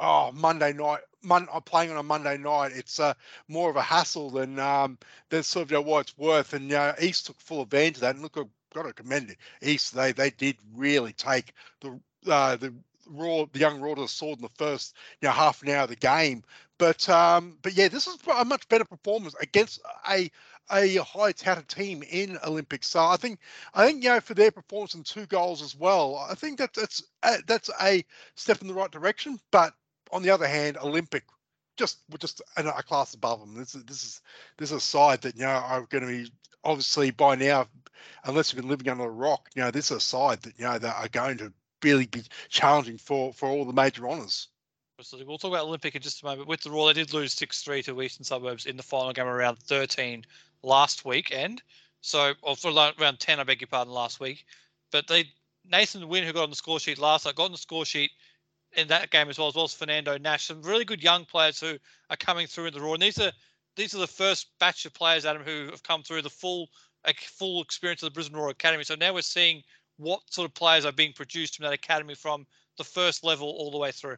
oh 0.00 0.30
Monday 0.32 0.72
night, 0.72 1.00
Mon- 1.22 1.48
uh, 1.52 1.60
playing 1.60 1.90
on 1.90 1.96
a 1.96 2.02
Monday 2.02 2.36
night, 2.38 2.72
it's 2.74 3.00
uh, 3.00 3.14
more 3.48 3.70
of 3.70 3.76
a 3.76 3.82
hassle 3.82 4.30
than 4.30 4.58
um, 4.60 4.98
than 5.30 5.42
sort 5.42 5.64
of 5.64 5.70
you 5.72 5.76
know, 5.78 5.82
what 5.82 6.00
it's 6.00 6.18
worth. 6.18 6.52
And 6.52 6.64
you 6.64 6.76
know, 6.76 6.94
East 7.00 7.26
took 7.26 7.40
full 7.40 7.62
advantage 7.62 7.96
of 7.96 8.00
that. 8.02 8.14
And 8.14 8.22
look, 8.22 8.36
got 8.76 8.86
to 8.86 8.92
commend 8.92 9.30
it. 9.30 9.38
East 9.62 9.94
they 9.94 10.12
they 10.12 10.30
did 10.30 10.56
really 10.74 11.12
take 11.12 11.52
the 11.80 11.98
uh, 12.30 12.56
the 12.56 12.74
Roar 13.08 13.48
the 13.52 13.58
young 13.58 13.80
Roar 13.80 13.94
to 13.96 14.02
the 14.02 14.08
sword 14.08 14.38
in 14.38 14.42
the 14.42 14.48
first 14.56 14.94
you 15.20 15.28
know 15.28 15.32
half 15.32 15.62
an 15.62 15.70
hour 15.70 15.84
of 15.84 15.88
the 15.88 15.96
game. 15.96 16.42
But 16.78 17.08
um, 17.08 17.58
but 17.62 17.74
yeah, 17.74 17.88
this 17.88 18.06
is 18.06 18.18
a 18.32 18.44
much 18.44 18.68
better 18.68 18.84
performance 18.84 19.34
against 19.40 19.80
a 20.10 20.30
a 20.70 20.96
high 20.96 21.32
touted 21.32 21.68
team 21.68 22.02
in 22.10 22.38
Olympics. 22.44 22.88
So 22.88 23.04
I 23.04 23.16
think 23.16 23.38
I 23.74 23.86
think 23.86 24.02
you 24.02 24.10
know 24.10 24.20
for 24.20 24.34
their 24.34 24.50
performance 24.50 24.94
and 24.94 25.06
two 25.06 25.26
goals 25.26 25.62
as 25.62 25.76
well, 25.76 26.16
I 26.16 26.34
think 26.34 26.58
that 26.58 26.74
that's 26.74 27.02
a, 27.24 27.38
that's 27.46 27.70
a 27.80 28.04
step 28.34 28.60
in 28.60 28.68
the 28.68 28.74
right 28.74 28.90
direction. 28.90 29.40
But 29.50 29.74
on 30.12 30.22
the 30.22 30.30
other 30.30 30.46
hand, 30.46 30.76
Olympic 30.78 31.24
just 31.76 31.98
we're 32.10 32.18
just 32.18 32.42
a, 32.56 32.68
a 32.68 32.82
class 32.82 33.14
above 33.14 33.40
them. 33.40 33.54
This 33.54 33.74
is 33.74 33.84
this 33.84 34.04
is 34.04 34.20
this 34.58 34.70
is 34.70 34.76
a 34.76 34.80
side 34.80 35.22
that 35.22 35.36
you 35.36 35.42
know 35.42 35.48
are 35.48 35.82
going 35.82 36.06
to 36.06 36.24
be 36.24 36.30
obviously 36.64 37.10
by 37.10 37.36
now 37.36 37.66
unless 38.24 38.52
you've 38.52 38.60
been 38.60 38.70
living 38.70 38.88
under 38.88 39.04
a 39.04 39.10
rock, 39.10 39.48
you 39.54 39.62
know, 39.62 39.70
this 39.70 39.90
is 39.90 39.96
a 39.98 40.00
side 40.00 40.42
that 40.42 40.58
you 40.58 40.64
know 40.64 40.78
that 40.78 40.96
are 40.96 41.08
going 41.08 41.38
to 41.38 41.52
really 41.82 42.06
be 42.06 42.22
challenging 42.48 42.98
for 42.98 43.32
for 43.32 43.48
all 43.48 43.64
the 43.64 43.72
major 43.72 44.08
honours. 44.08 44.48
We'll 45.26 45.36
talk 45.36 45.50
about 45.50 45.66
Olympic 45.66 45.94
in 45.94 46.00
just 46.00 46.22
a 46.22 46.24
moment. 46.24 46.48
With 46.48 46.62
the 46.62 46.70
Roar, 46.70 46.86
they 46.86 47.02
did 47.02 47.12
lose 47.12 47.34
6 47.34 47.62
3 47.62 47.82
to 47.82 48.00
Eastern 48.00 48.24
Suburbs 48.24 48.64
in 48.64 48.78
the 48.78 48.82
final 48.82 49.12
game 49.12 49.26
around 49.26 49.58
13 49.58 50.24
last 50.62 51.04
weekend. 51.04 51.62
So, 52.00 52.32
or 52.40 52.56
for 52.56 52.70
around 52.70 53.20
10, 53.20 53.38
I 53.38 53.44
beg 53.44 53.60
your 53.60 53.68
pardon, 53.68 53.92
last 53.92 54.20
week. 54.20 54.46
But 54.90 55.06
they 55.06 55.26
Nathan 55.70 56.08
Wynn, 56.08 56.24
who 56.24 56.32
got 56.32 56.44
on 56.44 56.50
the 56.50 56.56
score 56.56 56.80
sheet 56.80 56.98
last 56.98 57.26
night, 57.26 57.34
got 57.34 57.46
on 57.46 57.52
the 57.52 57.58
score 57.58 57.84
sheet 57.84 58.10
in 58.76 58.88
that 58.88 59.10
game 59.10 59.28
as 59.28 59.38
well, 59.38 59.48
as 59.48 59.54
well 59.54 59.64
as 59.64 59.74
Fernando 59.74 60.16
Nash. 60.18 60.46
Some 60.46 60.62
really 60.62 60.84
good 60.84 61.02
young 61.02 61.24
players 61.24 61.60
who 61.60 61.76
are 62.10 62.16
coming 62.16 62.46
through 62.46 62.66
in 62.66 62.74
the 62.74 62.80
Roar. 62.80 62.94
And 62.94 63.02
these 63.02 63.18
are 63.18 63.32
these 63.76 63.94
are 63.94 63.98
the 63.98 64.06
first 64.06 64.48
batch 64.58 64.86
of 64.86 64.94
players, 64.94 65.26
Adam, 65.26 65.42
who 65.42 65.66
have 65.70 65.82
come 65.82 66.02
through 66.02 66.22
the 66.22 66.30
full 66.30 66.68
a 67.04 67.14
full 67.14 67.62
experience 67.62 68.02
of 68.02 68.08
the 68.08 68.14
Brisbane 68.14 68.38
Roar 68.38 68.50
Academy. 68.50 68.84
So 68.84 68.94
now 68.94 69.14
we're 69.14 69.22
seeing 69.22 69.62
what 69.98 70.20
sort 70.30 70.48
of 70.48 70.54
players 70.54 70.84
are 70.84 70.92
being 70.92 71.12
produced 71.12 71.56
from 71.56 71.64
that 71.64 71.72
academy 71.72 72.14
from 72.14 72.46
the 72.76 72.84
first 72.84 73.24
level 73.24 73.48
all 73.48 73.70
the 73.70 73.78
way 73.78 73.92
through. 73.92 74.16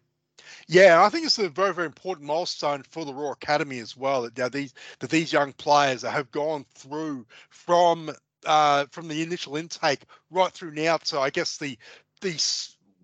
Yeah, 0.69 1.03
I 1.03 1.09
think 1.09 1.27
it's 1.27 1.39
a 1.39 1.49
very, 1.49 1.75
very 1.75 1.87
important 1.87 2.27
milestone 2.27 2.83
for 2.83 3.05
the 3.05 3.13
Roar 3.13 3.33
Academy 3.33 3.79
as 3.81 3.97
well. 3.97 4.29
That 4.35 4.53
these 4.53 4.73
that 5.01 5.11
these 5.11 5.33
young 5.33 5.53
players 5.55 6.03
have 6.03 6.31
gone 6.31 6.65
through 6.75 7.27
from 7.51 8.11
uh, 8.47 8.87
from 8.91 9.09
the 9.09 9.23
initial 9.23 9.57
intake 9.57 10.03
right 10.31 10.53
through 10.53 10.73
now 10.73 10.97
to 10.99 11.21
I 11.21 11.31
guess 11.31 11.59
the 11.59 11.77
the 12.21 12.39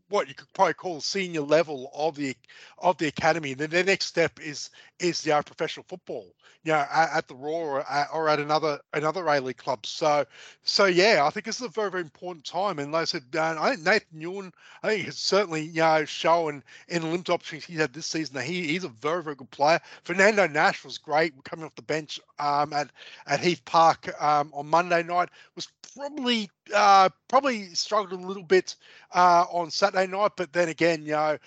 what 0.09 0.29
you 0.29 0.35
could 0.35 0.53
probably 0.53 0.75
call 0.75 1.01
senior 1.01 1.41
level 1.41 1.91
of 1.95 2.17
the 2.17 2.37
of 2.79 2.97
the 2.99 3.07
academy. 3.07 3.53
And 3.53 3.61
then 3.61 3.71
the 3.71 3.85
next 3.85 4.07
step 4.07 4.39
is 4.41 4.71
is 5.01 5.27
uh, 5.27 5.43
professional 5.43 5.85
football, 5.89 6.27
you 6.63 6.73
know, 6.73 6.85
at, 6.93 7.11
at 7.13 7.29
the 7.29 7.35
Roar 7.35 7.79
or 7.79 7.91
at, 7.91 8.09
or 8.13 8.29
at, 8.29 8.39
another 8.39 8.81
another 8.93 9.27
A 9.27 9.41
League 9.41 9.57
club. 9.57 9.87
So 9.87 10.25
so 10.63 10.85
yeah, 10.85 11.25
I 11.25 11.31
think 11.31 11.47
this 11.47 11.57
is 11.57 11.67
a 11.67 11.69
very 11.69 11.91
very 11.91 12.03
important 12.03 12.45
time. 12.45 12.79
And 12.79 12.93
like 12.93 13.03
I 13.03 13.05
said, 13.05 13.25
I 13.35 13.71
think 13.71 13.87
Nathan 13.87 14.21
Ewan, 14.21 14.53
I 14.83 14.89
think 14.89 15.05
he's 15.07 15.17
certainly 15.17 15.63
you 15.63 15.81
know 15.81 16.05
shown 16.05 16.63
in 16.89 17.03
the 17.03 17.09
limited 17.09 17.33
opportunities 17.33 17.67
he's 17.67 17.79
had 17.79 17.93
this 17.93 18.07
season 18.07 18.35
that 18.35 18.45
he, 18.45 18.67
he's 18.67 18.85
a 18.85 18.89
very 18.89 19.23
very 19.23 19.37
good 19.37 19.51
player. 19.51 19.81
Fernando 20.05 20.47
Nash 20.47 20.85
was 20.85 20.99
great 20.99 21.33
coming 21.45 21.65
off 21.65 21.75
the 21.75 21.83
bench 21.83 22.21
um, 22.39 22.73
at 22.73 22.91
at 23.27 23.41
Heath 23.41 23.65
Park 23.65 24.11
um, 24.23 24.51
on 24.53 24.67
Monday 24.67 25.03
night. 25.03 25.31
Was 25.57 25.69
probably 25.97 26.51
uh, 26.75 27.09
probably 27.29 27.75
struggled 27.75 28.21
a 28.23 28.27
little 28.27 28.43
bit 28.43 28.77
uh, 29.15 29.45
on 29.51 29.71
Saturday 29.71 30.07
night, 30.07 30.33
but 30.37 30.53
then 30.53 30.69
again, 30.69 31.03
you 31.05 31.13
know, 31.13 31.39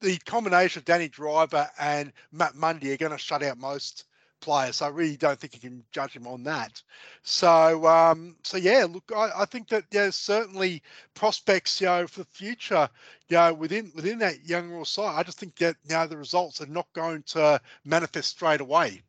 the 0.00 0.16
combination 0.18 0.80
of 0.80 0.84
Danny 0.84 1.08
Driver 1.08 1.68
and 1.78 2.12
Matt 2.32 2.54
Mundy 2.54 2.92
are 2.92 2.96
going 2.96 3.12
to 3.12 3.18
shut 3.18 3.42
out 3.42 3.58
most 3.58 4.04
players. 4.40 4.76
So 4.76 4.86
I 4.86 4.88
really 4.90 5.16
don't 5.16 5.38
think 5.38 5.54
you 5.54 5.60
can 5.60 5.84
judge 5.92 6.12
him 6.14 6.26
on 6.26 6.44
that. 6.44 6.82
So 7.22 7.86
um, 7.86 8.36
so 8.42 8.56
yeah, 8.58 8.86
look, 8.88 9.04
I, 9.14 9.30
I 9.42 9.44
think 9.46 9.68
that 9.68 9.84
there's 9.90 10.16
certainly 10.16 10.82
prospects, 11.14 11.80
you 11.80 11.86
know, 11.86 12.06
for 12.06 12.20
the 12.20 12.26
future, 12.26 12.88
you 13.28 13.36
know, 13.36 13.54
within 13.54 13.92
within 13.94 14.18
that 14.20 14.44
young 14.46 14.70
Roar 14.70 14.86
side. 14.86 15.18
I 15.18 15.22
just 15.22 15.38
think 15.38 15.56
that 15.56 15.76
you 15.88 15.94
know 15.94 16.06
the 16.06 16.16
results 16.18 16.60
are 16.60 16.66
not 16.66 16.86
going 16.92 17.22
to 17.28 17.60
manifest 17.84 18.30
straight 18.30 18.60
away. 18.60 19.02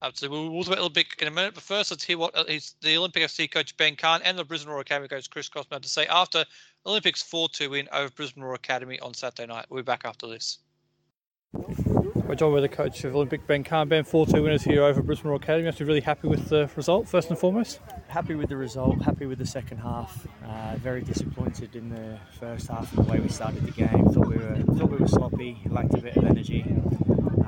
Absolutely. 0.00 0.48
We'll 0.48 0.62
talk 0.62 0.74
about 0.74 0.78
Olympic 0.80 1.16
in 1.20 1.26
a 1.26 1.30
minute, 1.30 1.54
but 1.54 1.62
first 1.62 1.90
let's 1.90 2.04
hear 2.04 2.18
what 2.18 2.34
uh, 2.36 2.44
the 2.44 2.96
Olympic 2.96 3.24
FC 3.24 3.50
coach 3.50 3.76
Ben 3.76 3.96
Cahn 3.96 4.20
and 4.22 4.38
the 4.38 4.44
Brisbane 4.44 4.72
Roar 4.72 4.80
Academy 4.80 5.08
coach 5.08 5.28
Chris 5.28 5.48
Crossman 5.48 5.76
had 5.76 5.82
to 5.82 5.88
say 5.88 6.06
after 6.06 6.44
Olympics 6.86 7.22
4-2 7.22 7.70
win 7.70 7.88
over 7.92 8.10
Brisbane 8.10 8.44
Roar 8.44 8.54
Academy 8.54 9.00
on 9.00 9.12
Saturday 9.12 9.52
night. 9.52 9.66
We'll 9.68 9.82
be 9.82 9.86
back 9.86 10.02
after 10.04 10.28
this. 10.28 10.58
Joined 12.36 12.52
with 12.52 12.62
the 12.62 12.68
coach 12.68 13.02
of 13.02 13.16
Olympic, 13.16 13.46
Ben 13.48 13.64
Cahn. 13.64 13.88
Ben, 13.88 14.04
4 14.04 14.26
2 14.26 14.42
winners 14.42 14.62
here 14.62 14.84
over 14.84 15.02
Brisbane 15.02 15.30
Roar 15.30 15.38
Academy. 15.38 15.68
Be 15.72 15.84
really 15.84 16.00
happy 16.00 16.28
with 16.28 16.48
the 16.48 16.70
result, 16.76 17.08
first 17.08 17.30
and 17.30 17.38
foremost. 17.38 17.80
Happy 18.06 18.36
with 18.36 18.48
the 18.48 18.56
result, 18.56 19.02
happy 19.02 19.26
with 19.26 19.38
the 19.38 19.46
second 19.46 19.78
half. 19.78 20.24
Uh, 20.46 20.76
very 20.76 21.00
disappointed 21.00 21.74
in 21.74 21.88
the 21.88 22.16
first 22.38 22.68
half 22.68 22.96
and 22.96 23.06
the 23.06 23.10
way 23.10 23.18
we 23.18 23.28
started 23.28 23.64
the 23.64 23.72
game. 23.72 24.08
Thought 24.10 24.28
we 24.28 24.36
were 24.36 24.56
thought 24.76 24.90
we 24.90 24.98
were 24.98 25.08
sloppy, 25.08 25.58
lacked 25.66 25.94
a 25.94 25.98
bit 25.98 26.16
of 26.16 26.26
energy. 26.26 26.62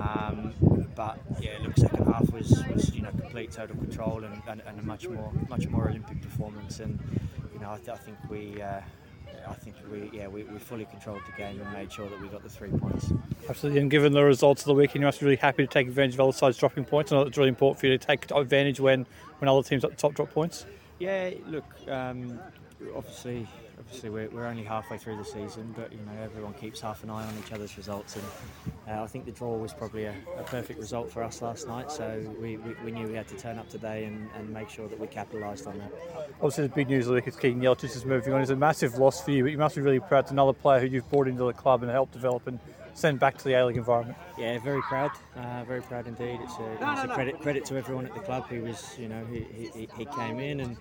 Um, 0.00 0.54
but 0.96 1.20
yeah, 1.38 1.58
look, 1.62 1.76
second 1.76 2.06
half 2.06 2.28
was, 2.32 2.64
was 2.74 2.92
you 2.92 3.02
know 3.02 3.10
complete 3.10 3.52
total 3.52 3.76
control 3.76 4.24
and, 4.24 4.42
and, 4.48 4.60
and 4.66 4.80
a 4.80 4.82
much 4.82 5.06
more 5.06 5.30
much 5.48 5.68
more 5.68 5.88
Olympic 5.88 6.20
performance. 6.20 6.80
And 6.80 6.98
you 7.52 7.60
know 7.60 7.68
I, 7.68 7.92
I 7.92 7.96
think 7.96 8.16
we. 8.28 8.60
Uh, 8.60 8.80
I 9.48 9.54
think 9.54 9.76
we 9.90 10.10
yeah 10.12 10.28
we, 10.28 10.44
we 10.44 10.58
fully 10.58 10.84
controlled 10.86 11.22
the 11.26 11.36
game 11.36 11.60
and 11.60 11.72
made 11.72 11.92
sure 11.92 12.08
that 12.08 12.20
we 12.20 12.28
got 12.28 12.42
the 12.42 12.48
three 12.48 12.70
points. 12.70 13.12
Absolutely, 13.48 13.80
and 13.80 13.90
given 13.90 14.12
the 14.12 14.24
results 14.24 14.62
of 14.62 14.66
the 14.66 14.74
weekend, 14.74 15.02
you 15.02 15.06
must 15.06 15.20
be 15.20 15.26
really 15.26 15.36
happy 15.36 15.66
to 15.66 15.72
take 15.72 15.88
advantage 15.88 16.14
of 16.14 16.20
other 16.20 16.32
sides 16.32 16.56
dropping 16.56 16.84
points. 16.84 17.12
I 17.12 17.16
know 17.16 17.22
it's 17.22 17.36
really 17.36 17.48
important 17.48 17.80
for 17.80 17.86
you 17.86 17.96
to 17.96 18.06
take 18.06 18.30
advantage 18.30 18.80
when 18.80 19.06
when 19.38 19.48
other 19.48 19.62
teams 19.62 19.84
at 19.84 19.90
the 19.90 19.96
top 19.96 20.14
drop 20.14 20.30
points. 20.30 20.66
Yeah, 20.98 21.30
look, 21.46 21.64
um, 21.88 22.38
obviously 22.94 23.48
obviously 23.80 24.10
we're, 24.10 24.28
we're 24.28 24.46
only 24.46 24.62
halfway 24.62 24.98
through 24.98 25.16
the 25.16 25.24
season, 25.24 25.74
but 25.76 25.92
you 25.92 25.98
know 25.98 26.22
everyone 26.22 26.52
keeps 26.54 26.80
half 26.80 27.02
an 27.02 27.10
eye 27.10 27.26
on 27.26 27.34
each 27.38 27.52
other's 27.52 27.76
results, 27.76 28.16
and 28.16 28.24
uh, 28.88 29.02
I 29.02 29.06
think 29.06 29.24
the 29.24 29.32
draw 29.32 29.56
was 29.56 29.72
probably 29.72 30.04
a, 30.04 30.14
a, 30.38 30.42
perfect 30.42 30.78
result 30.78 31.10
for 31.10 31.22
us 31.22 31.42
last 31.42 31.66
night. 31.66 31.90
So 31.90 32.22
we, 32.40 32.58
we, 32.58 32.74
we, 32.84 32.90
knew 32.92 33.06
we 33.06 33.14
had 33.14 33.28
to 33.28 33.36
turn 33.36 33.58
up 33.58 33.68
today 33.68 34.04
and, 34.04 34.28
and 34.36 34.50
make 34.52 34.68
sure 34.68 34.88
that 34.88 34.98
we 34.98 35.06
capitalised 35.06 35.66
on 35.66 35.78
that. 35.78 35.92
Obviously, 36.36 36.66
the 36.66 36.74
big 36.74 36.88
news 36.88 37.08
of 37.08 37.16
is 37.16 37.36
Keegan 37.36 37.60
Jelacic 37.60 37.96
is 37.96 38.04
moving 38.04 38.32
on. 38.32 38.42
It's 38.42 38.50
a 38.50 38.56
massive 38.56 38.98
loss 38.98 39.22
for 39.22 39.30
you, 39.30 39.44
but 39.44 39.52
you 39.52 39.58
must 39.58 39.76
be 39.76 39.82
really 39.82 40.00
proud 40.00 40.26
to 40.26 40.32
another 40.32 40.52
player 40.52 40.80
who 40.80 40.86
you've 40.86 41.08
brought 41.10 41.28
into 41.28 41.44
the 41.44 41.52
club 41.52 41.82
and 41.82 41.90
helped 41.90 42.12
develop 42.12 42.46
and 42.46 42.58
send 42.94 43.18
back 43.18 43.38
to 43.38 43.44
the 43.44 43.54
A 43.54 43.66
League 43.66 43.76
environment. 43.76 44.18
Yeah, 44.38 44.58
very 44.58 44.82
proud, 44.82 45.10
uh, 45.36 45.64
very 45.64 45.82
proud 45.82 46.06
indeed. 46.06 46.40
It's 46.42 46.56
a, 46.58 46.72
it's 46.72 47.04
a 47.04 47.08
credit 47.08 47.40
credit 47.40 47.64
to 47.66 47.76
everyone 47.76 48.06
at 48.06 48.14
the 48.14 48.20
club 48.20 48.46
who 48.48 48.62
was, 48.62 48.96
you 48.98 49.08
know, 49.08 49.24
he, 49.26 49.40
he, 49.74 49.88
he 49.96 50.04
came 50.04 50.38
in 50.38 50.60
and 50.60 50.76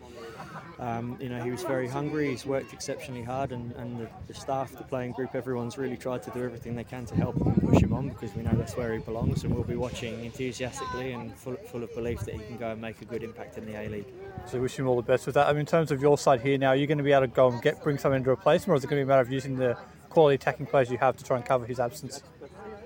um, 0.80 1.18
you 1.20 1.28
know, 1.28 1.44
he 1.44 1.52
was 1.52 1.64
very 1.64 1.88
hungry. 1.88 2.30
He's 2.30 2.46
worked 2.46 2.72
exceptionally 2.72 3.22
hard, 3.22 3.52
and, 3.52 3.74
and 3.74 4.00
the, 4.00 4.08
the, 4.28 4.34
staff, 4.34 4.72
the 4.72 4.84
playing 4.84 5.12
group, 5.12 5.36
everyone's 5.36 5.78
really 5.78 5.98
tried 5.98 6.24
to 6.24 6.32
do 6.32 6.42
everything 6.42 6.76
they 6.76 6.86
can 6.86 7.06
to 7.08 7.16
help 7.16 7.36
him 7.36 7.48
and 7.48 7.62
push 7.62 7.82
him 7.82 7.94
on 7.94 8.08
because 8.08 8.34
we 8.34 8.44
know 8.44 8.54
that's 8.54 8.78
where 8.78 8.94
he 8.94 9.00
belongs, 9.00 9.44
and 9.44 9.54
we'll 9.54 9.66
be 9.66 9.76
watching 9.76 10.24
enthusiastically 10.24 11.12
and 11.12 11.36
full, 11.36 11.56
full 11.56 11.84
of 11.84 11.94
belief 11.94 12.22
that 12.22 12.36
he 12.36 12.40
can 12.40 12.56
go 12.56 12.72
and 12.72 12.82
make 12.82 13.02
a 13.02 13.06
good 13.06 13.24
impact 13.24 13.58
in 13.58 13.66
the 13.66 13.78
A 13.78 13.90
League. 13.90 14.08
So, 14.46 14.62
wish 14.62 14.80
him 14.80 14.88
all 14.88 14.96
the 14.96 15.02
best 15.02 15.26
with 15.26 15.36
that. 15.36 15.48
I 15.48 15.52
mean, 15.52 15.62
in 15.62 15.66
terms 15.66 15.92
of 15.92 16.02
your 16.02 16.18
side 16.18 16.42
here 16.42 16.58
now, 16.58 16.70
are 16.70 16.78
you 16.78 16.88
going 16.88 16.98
to 16.98 17.04
be 17.04 17.12
able 17.12 17.22
to 17.22 17.28
go 17.28 17.52
and 17.52 17.62
get 17.62 17.84
bring 17.84 17.98
someone 17.98 18.24
to 18.24 18.30
replace 18.30 18.64
him, 18.64 18.72
or 18.72 18.76
is 18.76 18.84
it 18.84 18.88
going 18.88 19.02
to 19.02 19.06
be 19.06 19.08
a 19.08 19.10
matter 19.10 19.22
of 19.22 19.32
using 19.32 19.58
the 19.58 19.78
quality 20.10 20.36
attacking 20.36 20.66
players 20.66 20.92
you 20.92 20.98
have 20.98 21.18
to 21.18 21.24
try 21.24 21.38
and 21.38 21.46
cover 21.46 21.66
his 21.66 21.80
absence? 21.80 22.22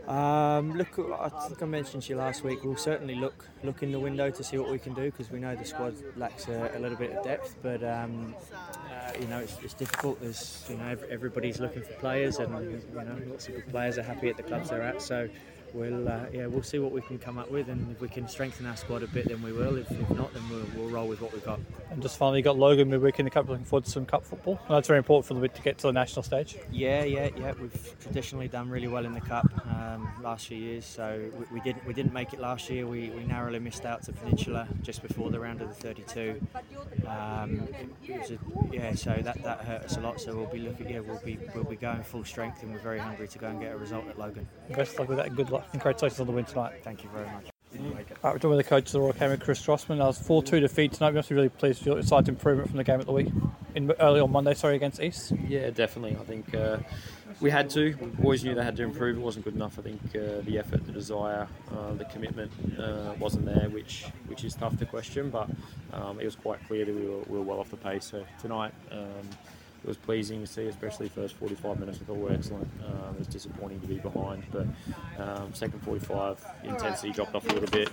Um, 0.07 0.73
look, 0.77 0.99
I 0.99 1.29
think 1.29 1.63
I 1.63 1.65
mentioned 1.65 2.03
to 2.03 2.09
you 2.09 2.17
last 2.17 2.43
week. 2.43 2.63
We'll 2.63 2.75
certainly 2.75 3.15
look 3.15 3.47
look 3.63 3.83
in 3.83 3.93
the 3.93 3.99
window 3.99 4.29
to 4.29 4.43
see 4.43 4.57
what 4.57 4.69
we 4.69 4.77
can 4.77 4.93
do 4.93 5.09
because 5.09 5.31
we 5.31 5.39
know 5.39 5.55
the 5.55 5.63
squad 5.63 5.95
lacks 6.17 6.49
a, 6.49 6.71
a 6.75 6.79
little 6.79 6.97
bit 6.97 7.11
of 7.11 7.23
depth. 7.23 7.55
But 7.61 7.83
um, 7.85 8.35
uh, 8.91 9.11
you 9.19 9.27
know, 9.27 9.39
it's, 9.39 9.57
it's, 9.63 9.73
difficult. 9.73 10.19
There's 10.19 10.65
you 10.69 10.75
know 10.75 10.97
everybody's 11.09 11.61
looking 11.61 11.83
for 11.83 11.93
players, 11.93 12.39
and 12.39 12.53
you 12.53 12.81
know 12.95 13.17
lots 13.27 13.47
of 13.47 13.55
good 13.55 13.69
players 13.69 13.97
are 13.97 14.03
happy 14.03 14.27
at 14.27 14.35
the 14.35 14.43
clubs 14.43 14.69
they're 14.71 14.81
at. 14.81 15.01
So 15.01 15.29
we'll 15.73 16.07
uh, 16.07 16.25
yeah 16.31 16.45
we'll 16.45 16.63
see 16.63 16.79
what 16.79 16.91
we 16.91 17.01
can 17.01 17.17
come 17.17 17.37
up 17.37 17.49
with, 17.51 17.69
and 17.69 17.91
if 17.91 18.01
we 18.01 18.07
can 18.07 18.27
strengthen 18.27 18.65
our 18.65 18.75
squad 18.75 19.03
a 19.03 19.07
bit, 19.07 19.27
then 19.27 19.41
we 19.41 19.51
will. 19.51 19.77
If, 19.77 19.89
if 19.91 20.09
not, 20.11 20.33
then 20.33 20.43
we'll, 20.49 20.65
we'll, 20.75 20.89
roll 20.89 21.07
with 21.07 21.21
what 21.21 21.33
we've 21.33 21.43
got. 21.43 21.59
And 21.91 22.01
just 22.01 22.17
finally, 22.17 22.39
you 22.39 22.43
got 22.43 22.57
Logan 22.57 22.89
midweek 22.89 23.19
in 23.19 23.25
the 23.25 23.31
cup. 23.31 23.49
Looking 23.49 23.65
forward 23.65 23.85
to 23.85 23.91
some 23.91 24.05
cup 24.05 24.25
football. 24.25 24.59
And 24.67 24.77
that's 24.77 24.87
very 24.87 24.99
important 24.99 25.25
for 25.25 25.33
the 25.33 25.47
to 25.47 25.61
get 25.61 25.77
to 25.79 25.87
the 25.87 25.93
national 25.93 26.23
stage. 26.23 26.57
Yeah, 26.71 27.03
yeah, 27.03 27.29
yeah. 27.37 27.53
We've 27.59 27.99
traditionally 27.99 28.47
done 28.47 28.69
really 28.69 28.87
well 28.87 29.05
in 29.05 29.13
the 29.13 29.21
cup 29.21 29.45
um, 29.67 30.09
last 30.21 30.47
few 30.47 30.57
years. 30.57 30.85
So 30.85 31.29
we, 31.37 31.45
we, 31.53 31.59
didn't 31.61 31.85
we 31.85 31.93
didn't 31.93 32.13
make 32.13 32.33
it 32.33 32.39
last 32.39 32.69
year. 32.69 32.87
We, 32.87 33.09
we 33.09 33.23
narrowly 33.23 33.59
missed 33.59 33.85
out 33.85 34.03
to 34.03 34.13
Peninsula 34.13 34.67
just 34.81 35.01
before 35.01 35.29
the 35.31 35.39
round 35.39 35.61
of 35.61 35.69
the 35.69 35.75
32. 35.75 36.41
Um, 37.07 37.67
a, 38.07 38.37
yeah, 38.71 38.93
so 38.95 39.11
that, 39.21 39.41
that 39.43 39.59
hurt 39.61 39.83
us 39.83 39.97
a 39.97 40.01
lot. 40.01 40.21
So 40.21 40.35
we'll 40.35 40.45
be 40.47 40.59
looking. 40.59 40.89
Yeah, 40.89 40.99
we'll 40.99 41.19
be 41.19 41.37
we'll 41.55 41.63
be 41.63 41.75
going 41.75 42.03
full 42.03 42.23
strength, 42.23 42.63
and 42.63 42.71
we're 42.71 42.79
very 42.79 42.99
hungry 42.99 43.27
to 43.27 43.39
go 43.39 43.47
and 43.47 43.59
get 43.59 43.73
a 43.73 43.77
result 43.77 44.07
at 44.07 44.17
Logan. 44.17 44.47
Best 44.69 44.97
luck 44.99 45.09
with 45.09 45.17
that. 45.17 45.35
Good 45.35 45.49
luck. 45.49 45.62
Congratulations 45.71 46.19
on 46.19 46.27
the 46.27 46.31
win 46.33 46.43
win 46.43 46.53
tonight. 46.53 46.73
Thank 46.83 47.03
you 47.03 47.09
very 47.09 47.25
much. 47.25 47.45
Right, 47.75 48.05
we're 48.23 48.33
talking 48.33 48.49
with 48.51 48.59
the 48.59 48.63
coach 48.63 48.85
of 48.87 48.91
the 48.91 48.99
Roar 48.99 49.09
Academy, 49.09 49.37
Chris 49.37 49.59
Strossman. 49.59 49.99
I 49.99 50.05
was 50.05 50.19
4 50.19 50.43
2 50.43 50.59
defeat 50.59 50.93
tonight. 50.93 51.09
We 51.09 51.15
must 51.15 51.29
be 51.29 51.35
really 51.35 51.49
pleased 51.49 51.79
with 51.79 51.87
your 51.87 52.03
slight 52.03 52.27
improvement 52.27 52.69
from 52.69 52.77
the 52.77 52.83
game 52.83 52.99
at 52.99 53.07
the 53.07 53.11
week, 53.11 53.29
in 53.73 53.91
early 53.99 54.19
on 54.19 54.31
Monday, 54.31 54.53
sorry, 54.53 54.75
against 54.75 55.01
East. 55.01 55.33
Yeah, 55.47 55.71
definitely. 55.71 56.15
I 56.19 56.23
think 56.23 56.53
uh, 56.53 56.77
we 57.41 57.49
had 57.49 57.71
to. 57.71 57.95
We 57.95 58.23
always 58.23 58.43
knew 58.43 58.53
they 58.53 58.63
had 58.63 58.75
to 58.75 58.83
improve. 58.83 59.17
It 59.17 59.21
wasn't 59.21 59.45
good 59.45 59.55
enough. 59.55 59.79
I 59.79 59.81
think 59.81 60.01
uh, 60.15 60.41
the 60.41 60.59
effort, 60.59 60.85
the 60.85 60.91
desire, 60.91 61.47
uh, 61.71 61.93
the 61.95 62.05
commitment 62.05 62.51
uh, 62.79 63.13
wasn't 63.17 63.45
there, 63.45 63.69
which 63.69 64.05
which 64.27 64.43
is 64.43 64.53
tough 64.53 64.77
to 64.77 64.85
question, 64.85 65.31
but 65.31 65.49
um, 65.93 66.19
it 66.19 66.25
was 66.25 66.35
quite 66.35 66.65
clear 66.67 66.85
that 66.85 66.93
we 66.93 67.07
were, 67.07 67.21
we 67.27 67.37
were 67.39 67.43
well 67.43 67.59
off 67.59 67.71
the 67.71 67.77
pace. 67.77 68.05
So 68.05 68.23
tonight, 68.39 68.73
um, 68.91 69.29
it 69.83 69.87
was 69.87 69.97
pleasing 69.97 70.39
to 70.39 70.47
see, 70.47 70.67
especially 70.67 71.09
first 71.09 71.35
45 71.35 71.79
minutes. 71.79 71.99
I 72.01 72.05
thought 72.05 72.17
were 72.17 72.31
excellent. 72.31 72.69
Um, 72.85 73.15
it 73.15 73.19
was 73.19 73.27
disappointing 73.27 73.81
to 73.81 73.87
be 73.87 73.97
behind, 73.97 74.43
but 74.51 74.65
um, 75.19 75.53
second 75.53 75.81
45 75.81 76.43
intensity 76.63 77.11
dropped 77.11 77.35
off 77.35 77.45
a 77.49 77.53
little 77.53 77.69
bit. 77.69 77.89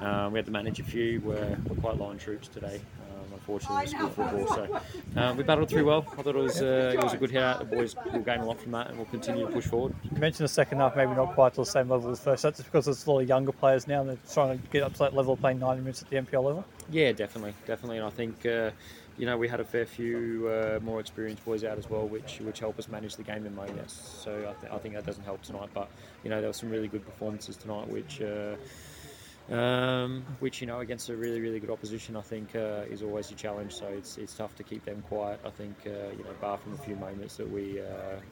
Um, 0.00 0.32
we 0.32 0.38
had 0.38 0.46
to 0.46 0.52
manage 0.52 0.80
a 0.80 0.84
few. 0.84 1.20
We're, 1.20 1.56
we're 1.66 1.76
quite 1.76 1.96
low 1.98 2.06
on 2.06 2.18
troops 2.18 2.48
today. 2.48 2.80
Um, 3.10 3.32
unfortunately, 3.32 3.86
school 3.86 4.10
football, 4.10 4.46
so 4.48 4.80
um, 5.16 5.38
we 5.38 5.42
battled 5.42 5.70
through 5.70 5.86
well. 5.86 6.06
I 6.12 6.22
thought 6.22 6.34
it 6.34 6.34
was 6.34 6.60
uh, 6.60 6.92
it 6.94 7.02
was 7.02 7.14
a 7.14 7.16
good 7.16 7.30
hit 7.30 7.42
out. 7.42 7.58
The 7.58 7.64
boys 7.76 7.96
will 8.12 8.20
gain 8.20 8.40
a 8.40 8.44
lot 8.44 8.60
from 8.60 8.72
that, 8.72 8.88
and 8.88 8.98
we'll 8.98 9.06
continue 9.06 9.46
to 9.46 9.52
push 9.52 9.64
forward. 9.64 9.94
You 10.12 10.18
mentioned 10.18 10.44
the 10.44 10.52
second 10.52 10.78
half, 10.78 10.94
maybe 10.94 11.14
not 11.14 11.34
quite 11.34 11.54
to 11.54 11.62
the 11.62 11.66
same 11.66 11.88
level 11.88 12.10
as 12.10 12.20
first. 12.20 12.42
That's 12.42 12.60
because 12.60 12.84
there's 12.84 13.06
a 13.06 13.10
lot 13.10 13.20
of 13.20 13.28
younger 13.28 13.52
players 13.52 13.88
now, 13.88 14.00
and 14.02 14.10
they're 14.10 14.18
trying 14.30 14.58
to 14.58 14.66
get 14.68 14.82
up 14.82 14.92
to 14.92 14.98
that 15.00 15.14
level 15.14 15.32
of 15.32 15.40
playing 15.40 15.58
90 15.58 15.80
minutes 15.80 16.02
at 16.02 16.10
the 16.10 16.16
NPL 16.16 16.44
level. 16.44 16.64
Yeah, 16.90 17.12
definitely, 17.12 17.54
definitely. 17.66 17.96
And 17.98 18.06
I 18.06 18.10
think 18.10 18.44
uh, 18.44 18.70
you 19.20 19.26
know 19.26 19.36
we 19.36 19.48
had 19.48 19.60
a 19.60 19.64
fair 19.64 19.84
few 19.84 20.48
uh, 20.48 20.80
more 20.82 20.98
experienced 20.98 21.44
boys 21.44 21.62
out 21.62 21.76
as 21.76 21.90
well, 21.90 22.08
which 22.08 22.40
which 22.40 22.58
help 22.58 22.78
us 22.78 22.88
manage 22.88 23.16
the 23.16 23.22
game 23.22 23.44
in 23.44 23.54
moments. 23.54 23.92
So 24.24 24.32
I, 24.32 24.58
th- 24.60 24.72
I 24.72 24.78
think 24.78 24.94
that 24.94 25.04
doesn't 25.04 25.24
help 25.24 25.42
tonight. 25.42 25.68
But 25.74 25.90
you 26.24 26.30
know 26.30 26.40
there 26.40 26.48
were 26.48 26.54
some 26.54 26.70
really 26.70 26.88
good 26.88 27.04
performances 27.04 27.56
tonight, 27.56 27.86
which. 27.88 28.22
Uh, 28.22 28.56
um, 29.50 30.24
which 30.38 30.60
you 30.60 30.68
know 30.68 30.78
against 30.78 31.08
a 31.08 31.16
really 31.16 31.40
really 31.40 31.58
good 31.58 31.70
opposition 31.70 32.14
I 32.14 32.20
think 32.20 32.54
uh, 32.54 32.82
is 32.88 33.02
always 33.02 33.32
a 33.32 33.34
challenge 33.34 33.72
so 33.72 33.86
it's, 33.86 34.16
it's 34.16 34.34
tough 34.34 34.54
to 34.56 34.62
keep 34.62 34.84
them 34.84 35.02
quiet 35.08 35.40
I 35.44 35.50
think 35.50 35.74
uh, 35.86 36.12
you 36.16 36.22
know 36.22 36.30
bar 36.40 36.56
from 36.56 36.74
a 36.74 36.76
few 36.76 36.94
moments 36.94 37.36
that 37.38 37.50
we 37.50 37.80
uh, 37.80 37.84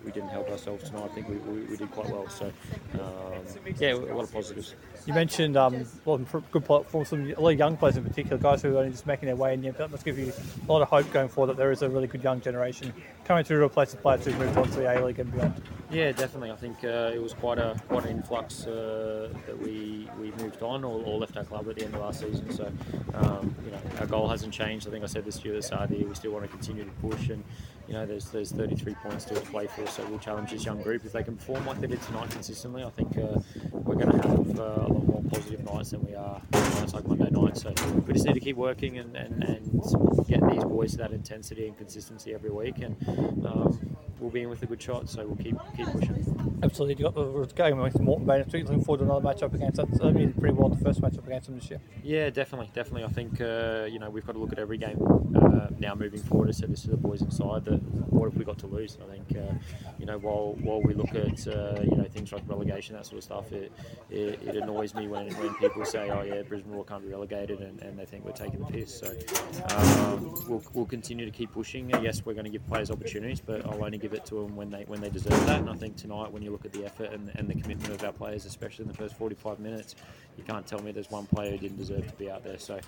we 0.05 0.13
didn't 0.13 0.29
help 0.29 0.49
ourselves 0.49 0.89
tonight 0.89 1.07
I 1.11 1.15
think 1.15 1.29
we, 1.29 1.39
we, 1.39 1.61
we 1.63 1.77
did 1.77 1.91
quite 1.91 2.09
well 2.11 2.29
so 2.29 2.53
um, 2.95 3.43
yeah 3.81 3.95
a 3.95 4.15
lot 4.15 4.23
of 4.23 4.33
positives 4.33 4.77
you 5.07 5.15
mentioned 5.15 5.57
um, 5.57 5.85
well, 6.05 6.19
good 6.19 6.65
performance 6.65 7.09
from 7.09 7.31
a 7.31 7.41
lot 7.41 7.53
of 7.53 7.59
young 7.59 7.77
players 7.77 7.97
in 7.97 8.05
particular 8.05 8.39
guys 8.39 8.63
who 8.63 8.75
are 8.75 8.79
only 8.79 8.91
just 8.91 9.07
making 9.07 9.27
their 9.27 9.37
way 9.37 9.55
in 9.55 9.63
that 9.63 9.91
must 9.91 10.05
give 10.05 10.19
you 10.19 10.33
a 10.67 10.73
lot 10.73 10.83
of 10.83 10.89
hope 10.89 11.11
going 11.13 11.29
forward 11.29 11.49
that 11.49 11.57
there 11.57 11.73
is 11.73 11.83
a 11.83 11.89
really 11.89 12.07
good 12.07 12.23
young 12.23 12.41
generation 12.41 12.93
coming 13.25 13.45
through 13.45 13.59
to 13.59 13.65
replace 13.65 13.93
the 13.93 13.97
players 13.97 14.25
who've 14.25 14.39
moved 14.39 14.57
on 14.57 14.65
to 14.69 14.77
the 14.77 14.99
A-League 14.99 15.19
and 15.19 15.33
beyond 15.33 15.63
yeah 15.91 16.13
definitely 16.13 16.51
I 16.51 16.57
think 16.57 16.85
uh, 16.85 17.11
it 17.15 17.23
was 17.23 17.35
quite 17.35 17.59
a 17.59 17.81
quite 17.89 18.05
an 18.05 18.11
influx 18.11 18.67
uh, 18.67 19.33
that 19.47 19.59
we, 19.59 20.09
we 20.21 20.31
moved 20.43 20.63
on 20.63 20.85
or, 20.85 21.03
or 21.05 21.19
left 21.19 21.37
our 21.37 21.45
club 21.45 21.69
at 21.69 21.77
the 21.77 21.85
end 21.85 21.95
of 21.95 22.01
last 22.01 22.21
season. 22.21 22.51
So, 22.53 22.71
um, 23.15 23.55
you 23.65 23.71
know, 23.71 23.81
our 24.01 24.07
goal 24.07 24.29
hasn't 24.29 24.53
changed. 24.53 24.87
I 24.87 24.91
think 24.91 25.05
I 25.05 25.07
said 25.07 25.25
this 25.25 25.45
at 25.45 25.65
start 25.65 25.83
of 25.83 25.91
the 25.91 25.97
year, 25.99 26.09
we 26.09 26.15
still 26.15 26.33
want 26.33 26.45
to 26.45 26.51
continue 26.51 26.85
to 26.85 26.91
push 26.91 27.29
and 27.29 27.45
you 27.89 27.95
know, 27.95 28.05
there's 28.05 28.27
there's 28.27 28.53
33 28.53 28.95
points 29.03 29.25
to 29.25 29.35
play 29.35 29.67
for, 29.67 29.87
so 29.87 30.05
we'll 30.07 30.19
challenge 30.19 30.51
this 30.51 30.65
young 30.65 30.83
group 30.83 31.07
if 31.07 31.13
they 31.13 31.23
can 31.23 31.37
perform 31.37 31.67
like 31.67 31.81
they 31.81 31.87
did 31.87 32.03
tonight 32.03 32.31
consistently. 32.31 32.85
I 32.85 32.91
think 32.91 33.17
uh, 33.17 33.41
we're 33.73 33.95
going 33.95 34.11
to 34.11 34.29
have 34.29 34.61
uh, 34.61 34.63
a 34.63 34.93
lot 34.93 35.05
more 35.05 35.23
positive 35.31 35.65
nights 35.65 35.91
than 35.91 36.05
we 36.05 36.15
are 36.15 36.43
nights 36.53 36.93
like 36.93 37.07
Monday 37.07 37.31
night. 37.31 37.57
So 37.57 37.73
we 38.07 38.13
just 38.13 38.27
need 38.27 38.35
to 38.35 38.41
keep 38.41 38.57
working 38.57 38.99
and, 38.99 39.17
and, 39.17 39.43
and 39.43 39.83
get 40.29 40.47
these 40.51 40.65
boys 40.65 40.93
to 40.93 40.99
that 40.99 41.13
intensity 41.13 41.67
and 41.67 41.79
consistency 41.79 42.35
every 42.35 42.51
week, 42.51 42.79
and 42.79 42.97
um, 43.47 43.97
we'll 44.21 44.31
be 44.31 44.43
in 44.43 44.51
with 44.51 44.63
a 44.63 44.67
good 44.67 44.83
shot. 44.83 45.09
So 45.09 45.27
we'll 45.27 45.37
keep 45.37 45.57
keep 45.75 45.87
pushing. 45.87 46.58
Absolutely, 46.63 47.03
got 47.03 47.15
the 47.15 47.47
game 47.55 47.79
with 47.79 48.01
Moreton 48.01 48.27
Bay 48.27 48.39
next 48.39 48.53
week. 48.53 48.65
Looking 48.65 48.83
forward 48.83 48.99
to 48.99 49.05
another 49.05 49.27
matchup 49.27 49.55
against 49.55 49.77
that. 49.77 50.05
I 50.05 50.11
mean, 50.11 50.33
pretty 50.33 50.55
well 50.55 50.69
the 50.69 50.83
first 50.83 51.01
matchup 51.01 51.27
against 51.27 51.47
them 51.47 51.59
this 51.59 51.71
year. 51.71 51.81
Yeah, 52.03 52.31
definitely, 52.31 52.71
definitely. 52.75 53.05
I 53.05 53.09
think 53.09 53.41
uh, 53.41 53.87
you 53.89 53.99
know 53.99 54.11
we've 54.11 54.27
got 54.27 54.33
to 54.33 54.39
look 54.39 54.53
at 54.53 54.59
every 54.59 54.79
game 54.79 54.99
uh, 55.37 55.69
now 55.79 55.95
moving 55.95 56.23
forward. 56.23 56.49
I 56.49 56.53
said 56.53 56.71
this 56.71 56.83
to 56.83 56.91
the 56.91 56.97
boys 56.97 57.23
inside 57.23 57.65
that 57.67 57.81
what 58.19 58.29
have 58.29 58.37
we 58.37 58.45
got 58.45 58.59
to 58.59 58.67
lose? 58.67 58.99
I 59.03 59.11
think 59.11 59.37
uh, 59.37 59.55
you 59.99 60.07
know 60.07 60.19
while 60.19 60.57
while 60.63 60.83
we 60.83 60.95
look 60.95 61.15
at 61.15 61.47
uh, 61.47 61.81
you 61.83 61.97
know 61.97 62.07
things 62.11 62.33
like 62.33 62.43
relegation 62.49 62.97
that 62.97 63.07
sort 63.07 63.19
of 63.19 63.25
stuff, 63.25 63.53
it, 63.53 63.73
it, 64.11 64.41
it, 64.43 64.57
annoys 64.57 64.95
me 64.95 65.07
when, 65.07 65.29
when 65.37 65.55
people 65.55 65.85
say 65.85 66.11
oh 66.11 66.23
yeah 66.23 66.43
Brisbane 66.43 66.73
Roar 66.73 66.85
can't 66.85 67.03
be 67.03 67.09
relegated 67.09 67.61
and, 67.61 67.81
and 67.83 67.99
they 67.99 68.05
think 68.05 68.25
we're 68.25 68.33
taking 68.33 68.61
the 68.61 68.67
piss. 68.67 68.99
So 68.99 69.15
um, 69.77 70.35
we'll, 70.49 70.63
we'll 70.73 70.87
continue 70.87 71.25
to 71.25 71.31
keep 71.31 71.53
pushing. 71.53 71.91
Yes, 72.03 72.25
we're 72.25 72.35
going 72.35 72.45
to 72.45 72.51
give 72.51 72.67
players 72.67 72.91
opportunities, 72.91 73.41
but 73.41 73.65
I'll 73.67 73.85
only 73.85 73.99
give 73.99 74.13
it 74.13 74.25
to 74.27 74.37
them 74.37 74.57
when 74.57 74.71
they 74.71 74.85
when 74.87 75.01
they 75.01 75.11
deserve 75.11 75.47
that. 75.47 75.61
And 75.61 75.71
I 75.71 75.75
think 75.75 75.97
tonight 75.97 76.33
when 76.33 76.43
you 76.43 76.48
look 76.49 76.65
at 76.65 76.73
the 76.73 76.85
effort 76.85 77.13
and, 77.13 77.31
and 77.37 77.49
the 77.49 77.55
commitment 77.55 77.93
of 77.95 78.05
our 78.05 78.13
players, 78.13 78.45
especially 78.45 78.85
in 78.85 78.89
the 78.89 78.97
first 78.97 79.17
45 79.17 79.59
minutes, 79.59 79.95
you 80.37 80.45
can't 80.45 80.67
tell 80.67 80.81
me 80.81 80.93
there's 80.93 81.11
one 81.11 81.27
player 81.27 81.53
who 81.53 81.59
didn't 81.59 81.79
deserve 81.79 82.07
to 82.07 82.15
be 82.15 82.31
out 82.31 82.45
there. 82.45 82.59
So, 82.59 82.79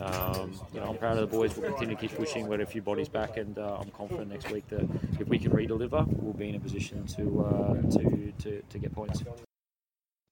um, 0.00 0.52
you 0.74 0.80
know, 0.80 0.86
I'm 0.86 0.98
proud 0.98 1.18
of 1.18 1.30
the 1.30 1.36
boys. 1.36 1.56
We'll 1.56 1.70
continue 1.70 1.94
to 1.94 2.00
keep 2.00 2.16
pushing. 2.16 2.46
We've 2.46 2.58
got 2.58 2.66
a 2.66 2.70
few 2.70 2.82
bodies 2.82 3.08
back, 3.08 3.36
and 3.36 3.58
uh, 3.58 3.78
I'm 3.80 3.90
confident 3.90 4.28
next 4.28 4.50
week 4.50 4.68
that 4.68 4.88
if 5.20 5.28
we 5.28 5.38
can 5.38 5.52
redeliver, 5.52 6.06
we'll 6.06 6.32
be 6.32 6.48
in 6.48 6.56
a 6.56 6.60
position 6.60 7.06
to 7.06 7.44
uh, 7.44 7.74
to, 7.92 8.32
to 8.38 8.62
to 8.62 8.78
get 8.78 8.92
points. 8.92 9.22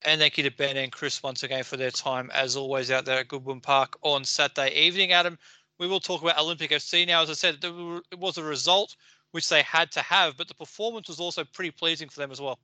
And 0.06 0.20
thank 0.20 0.36
you 0.36 0.44
to 0.44 0.50
Ben 0.50 0.76
and 0.76 0.92
Chris 0.92 1.22
once 1.22 1.44
again 1.44 1.64
for 1.64 1.78
their 1.78 1.90
time, 1.90 2.30
as 2.34 2.56
always, 2.56 2.90
out 2.90 3.06
there 3.06 3.20
at 3.20 3.28
Goodwin 3.28 3.60
Park 3.60 3.96
on 4.02 4.22
Saturday 4.24 4.74
evening. 4.74 5.12
Adam, 5.12 5.38
we 5.78 5.86
will 5.86 6.00
talk 6.00 6.20
about 6.20 6.38
Olympic 6.38 6.70
FC 6.70 7.06
now. 7.06 7.22
As 7.22 7.30
I 7.30 7.32
said, 7.32 7.58
it 7.62 8.18
was 8.18 8.36
a 8.36 8.42
result 8.42 8.96
which 9.30 9.48
they 9.48 9.62
had 9.62 9.90
to 9.92 10.00
have, 10.00 10.36
but 10.36 10.46
the 10.46 10.54
performance 10.54 11.08
was 11.08 11.20
also 11.20 11.42
pretty 11.42 11.70
pleasing 11.70 12.08
for 12.08 12.20
them 12.20 12.30
as 12.30 12.40
well. 12.40 12.58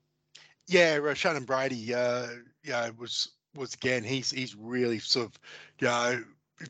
Yeah, 0.67 1.15
Shannon 1.15 1.45
Brady, 1.45 1.95
uh, 1.95 2.29
yeah, 2.65 2.91
was 2.97 3.31
was 3.55 3.75
again 3.75 4.05
he's 4.05 4.31
he's 4.31 4.55
really 4.55 4.99
sort 4.99 5.27
of 5.27 5.39
you 5.81 5.89
know 5.89 6.25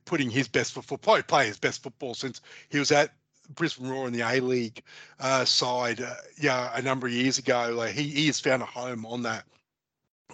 putting 0.04 0.30
his 0.30 0.48
best 0.48 0.72
football 0.72 0.98
probably 0.98 1.22
playing 1.22 1.48
his 1.48 1.58
best 1.58 1.82
football 1.82 2.14
since 2.14 2.40
he 2.68 2.78
was 2.78 2.92
at 2.92 3.12
Brisbane 3.54 3.88
Roar 3.88 4.06
in 4.06 4.12
the 4.12 4.20
A 4.20 4.40
League 4.40 4.82
uh, 5.18 5.44
side, 5.44 6.00
uh, 6.00 6.14
yeah, 6.40 6.70
a 6.74 6.82
number 6.82 7.06
of 7.06 7.12
years 7.12 7.38
ago. 7.38 7.74
Like 7.76 7.92
he, 7.92 8.04
he 8.04 8.26
has 8.26 8.40
found 8.40 8.62
a 8.62 8.66
home 8.66 9.04
on 9.04 9.22
that 9.22 9.44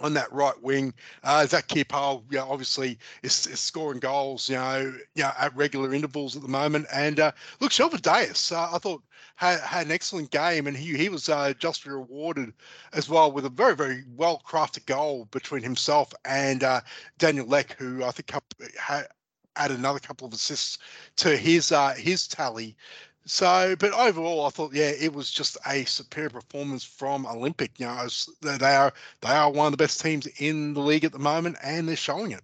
on 0.01 0.13
that 0.13 0.31
right 0.31 0.61
wing. 0.61 0.93
Uh, 1.23 1.45
Zach 1.45 1.67
Kearpole, 1.67 2.23
you 2.29 2.37
know, 2.37 2.49
obviously 2.49 2.97
is, 3.23 3.47
is, 3.47 3.59
scoring 3.59 3.99
goals, 3.99 4.49
you 4.49 4.55
know, 4.55 4.93
you 5.15 5.23
know, 5.23 5.31
at 5.37 5.55
regular 5.55 5.93
intervals 5.93 6.35
at 6.35 6.41
the 6.41 6.47
moment. 6.47 6.85
And 6.93 7.19
uh, 7.19 7.31
look, 7.59 7.71
Shelva 7.71 8.01
Deus, 8.01 8.51
uh, 8.51 8.69
I 8.73 8.77
thought 8.77 9.03
had, 9.35 9.59
had 9.61 9.85
an 9.85 9.91
excellent 9.91 10.31
game, 10.31 10.67
and 10.67 10.75
he 10.75 10.97
he 10.97 11.09
was 11.09 11.29
uh, 11.29 11.53
justly 11.59 11.91
rewarded 11.91 12.53
as 12.93 13.07
well 13.07 13.31
with 13.31 13.45
a 13.45 13.49
very 13.49 13.75
very 13.75 14.03
well 14.15 14.41
crafted 14.45 14.85
goal 14.85 15.25
between 15.31 15.63
himself 15.63 16.13
and 16.25 16.63
uh, 16.63 16.81
Daniel 17.17 17.47
Leck, 17.47 17.75
who 17.77 18.03
I 18.03 18.11
think 18.11 18.31
had 18.79 19.07
added 19.55 19.77
another 19.77 19.99
couple 19.99 20.27
of 20.27 20.33
assists 20.33 20.77
to 21.17 21.35
his 21.35 21.71
uh, 21.71 21.93
his 21.93 22.27
tally. 22.27 22.75
So, 23.27 23.75
but 23.77 23.91
overall, 23.91 24.45
I 24.45 24.49
thought, 24.49 24.73
yeah, 24.73 24.91
it 24.97 25.13
was 25.13 25.29
just 25.29 25.57
a 25.67 25.83
superior 25.83 26.29
performance 26.29 26.85
from 26.85 27.25
Olympic. 27.25 27.77
You 27.77 27.87
know, 27.87 28.07
they 28.41 28.73
are 28.73 28.93
they 29.21 29.29
are 29.29 29.51
one 29.51 29.67
of 29.67 29.71
the 29.73 29.83
best 29.83 29.99
teams 30.01 30.27
in 30.39 30.73
the 30.73 30.79
league 30.79 31.03
at 31.03 31.11
the 31.11 31.19
moment, 31.19 31.57
and 31.61 31.89
they're 31.89 31.97
showing 31.97 32.31
it. 32.31 32.41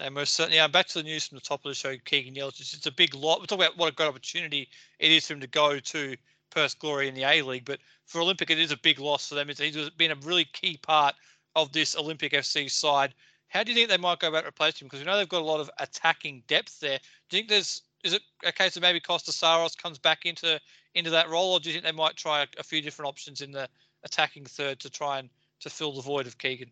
And 0.00 0.14
most 0.14 0.34
certainly, 0.34 0.56
yeah, 0.56 0.68
back 0.68 0.88
to 0.88 0.98
the 0.98 1.02
news 1.02 1.28
from 1.28 1.36
the 1.36 1.42
top 1.42 1.64
of 1.64 1.68
the 1.68 1.74
show, 1.74 1.94
Keegan 2.06 2.34
Jelacic. 2.34 2.74
It's 2.74 2.86
a 2.86 2.90
big 2.90 3.14
lot. 3.14 3.40
We're 3.40 3.46
talking 3.46 3.66
about 3.66 3.76
what 3.76 3.92
a 3.92 3.94
great 3.94 4.08
opportunity 4.08 4.68
it 4.98 5.12
is 5.12 5.26
for 5.26 5.34
him 5.34 5.40
to 5.40 5.46
go 5.46 5.78
to 5.78 6.16
Perth 6.50 6.78
Glory 6.78 7.08
in 7.08 7.14
the 7.14 7.24
A 7.24 7.42
League, 7.42 7.66
but 7.66 7.80
for 8.06 8.22
Olympic, 8.22 8.50
it 8.50 8.58
is 8.58 8.72
a 8.72 8.76
big 8.78 8.98
loss 8.98 9.28
for 9.28 9.34
them. 9.34 9.50
It's, 9.50 9.60
he's 9.60 9.90
been 9.90 10.12
a 10.12 10.16
really 10.16 10.46
key 10.46 10.78
part 10.78 11.14
of 11.54 11.72
this 11.72 11.94
Olympic 11.94 12.32
FC 12.32 12.70
side. 12.70 13.14
How 13.48 13.62
do 13.62 13.70
you 13.70 13.76
think 13.76 13.90
they 13.90 13.98
might 13.98 14.18
go 14.18 14.28
about 14.28 14.46
replacing 14.46 14.86
him? 14.86 14.88
Because 14.88 15.00
we 15.00 15.06
know 15.06 15.18
they've 15.18 15.28
got 15.28 15.42
a 15.42 15.44
lot 15.44 15.60
of 15.60 15.70
attacking 15.78 16.42
depth 16.46 16.80
there. 16.80 16.98
Do 17.28 17.36
you 17.36 17.40
think 17.40 17.50
there's 17.50 17.82
is 18.02 18.12
it 18.12 18.22
a 18.44 18.52
case 18.52 18.76
of 18.76 18.82
maybe 18.82 19.00
Costa 19.00 19.32
Saros 19.32 19.74
comes 19.74 19.98
back 19.98 20.26
into 20.26 20.60
into 20.94 21.10
that 21.10 21.28
role, 21.28 21.52
or 21.52 21.60
do 21.60 21.68
you 21.68 21.74
think 21.74 21.84
they 21.84 21.92
might 21.92 22.16
try 22.16 22.42
a, 22.42 22.46
a 22.58 22.62
few 22.62 22.82
different 22.82 23.08
options 23.08 23.40
in 23.40 23.52
the 23.52 23.68
attacking 24.04 24.44
third 24.44 24.78
to 24.80 24.90
try 24.90 25.18
and 25.18 25.30
to 25.60 25.70
fill 25.70 25.92
the 25.92 26.02
void 26.02 26.26
of 26.26 26.38
Keegan? 26.38 26.70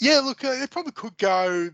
Yeah, 0.00 0.20
look, 0.20 0.44
uh, 0.44 0.50
it 0.50 0.70
probably 0.70 0.92
could 0.92 1.16
go. 1.18 1.70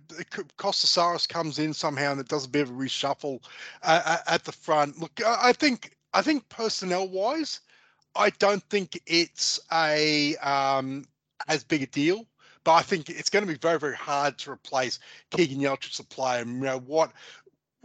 Costa 0.56 0.86
Saros 0.86 1.26
comes 1.26 1.58
in 1.58 1.74
somehow 1.74 2.12
and 2.12 2.20
it 2.20 2.28
does 2.28 2.46
a 2.46 2.48
bit 2.48 2.62
of 2.62 2.70
a 2.70 2.72
reshuffle 2.72 3.40
uh, 3.82 4.18
at 4.26 4.44
the 4.44 4.52
front. 4.52 4.98
Look, 4.98 5.20
I 5.24 5.52
think 5.52 5.94
I 6.14 6.22
think 6.22 6.48
personnel 6.48 7.08
wise, 7.08 7.60
I 8.16 8.30
don't 8.30 8.62
think 8.70 8.98
it's 9.06 9.60
a 9.70 10.36
um, 10.36 11.04
as 11.48 11.64
big 11.64 11.82
a 11.82 11.86
deal. 11.86 12.26
But 12.64 12.72
I 12.72 12.82
think 12.82 13.10
it's 13.10 13.28
going 13.28 13.44
to 13.44 13.52
be 13.52 13.58
very, 13.58 13.78
very 13.78 13.94
hard 13.94 14.38
to 14.38 14.50
replace 14.50 14.98
Keegan 15.30 15.58
Jelacic 15.58 15.90
as 15.90 15.98
a 15.98 16.04
player. 16.04 16.46
You 16.46 16.54
know, 16.54 16.78
what 16.78 17.12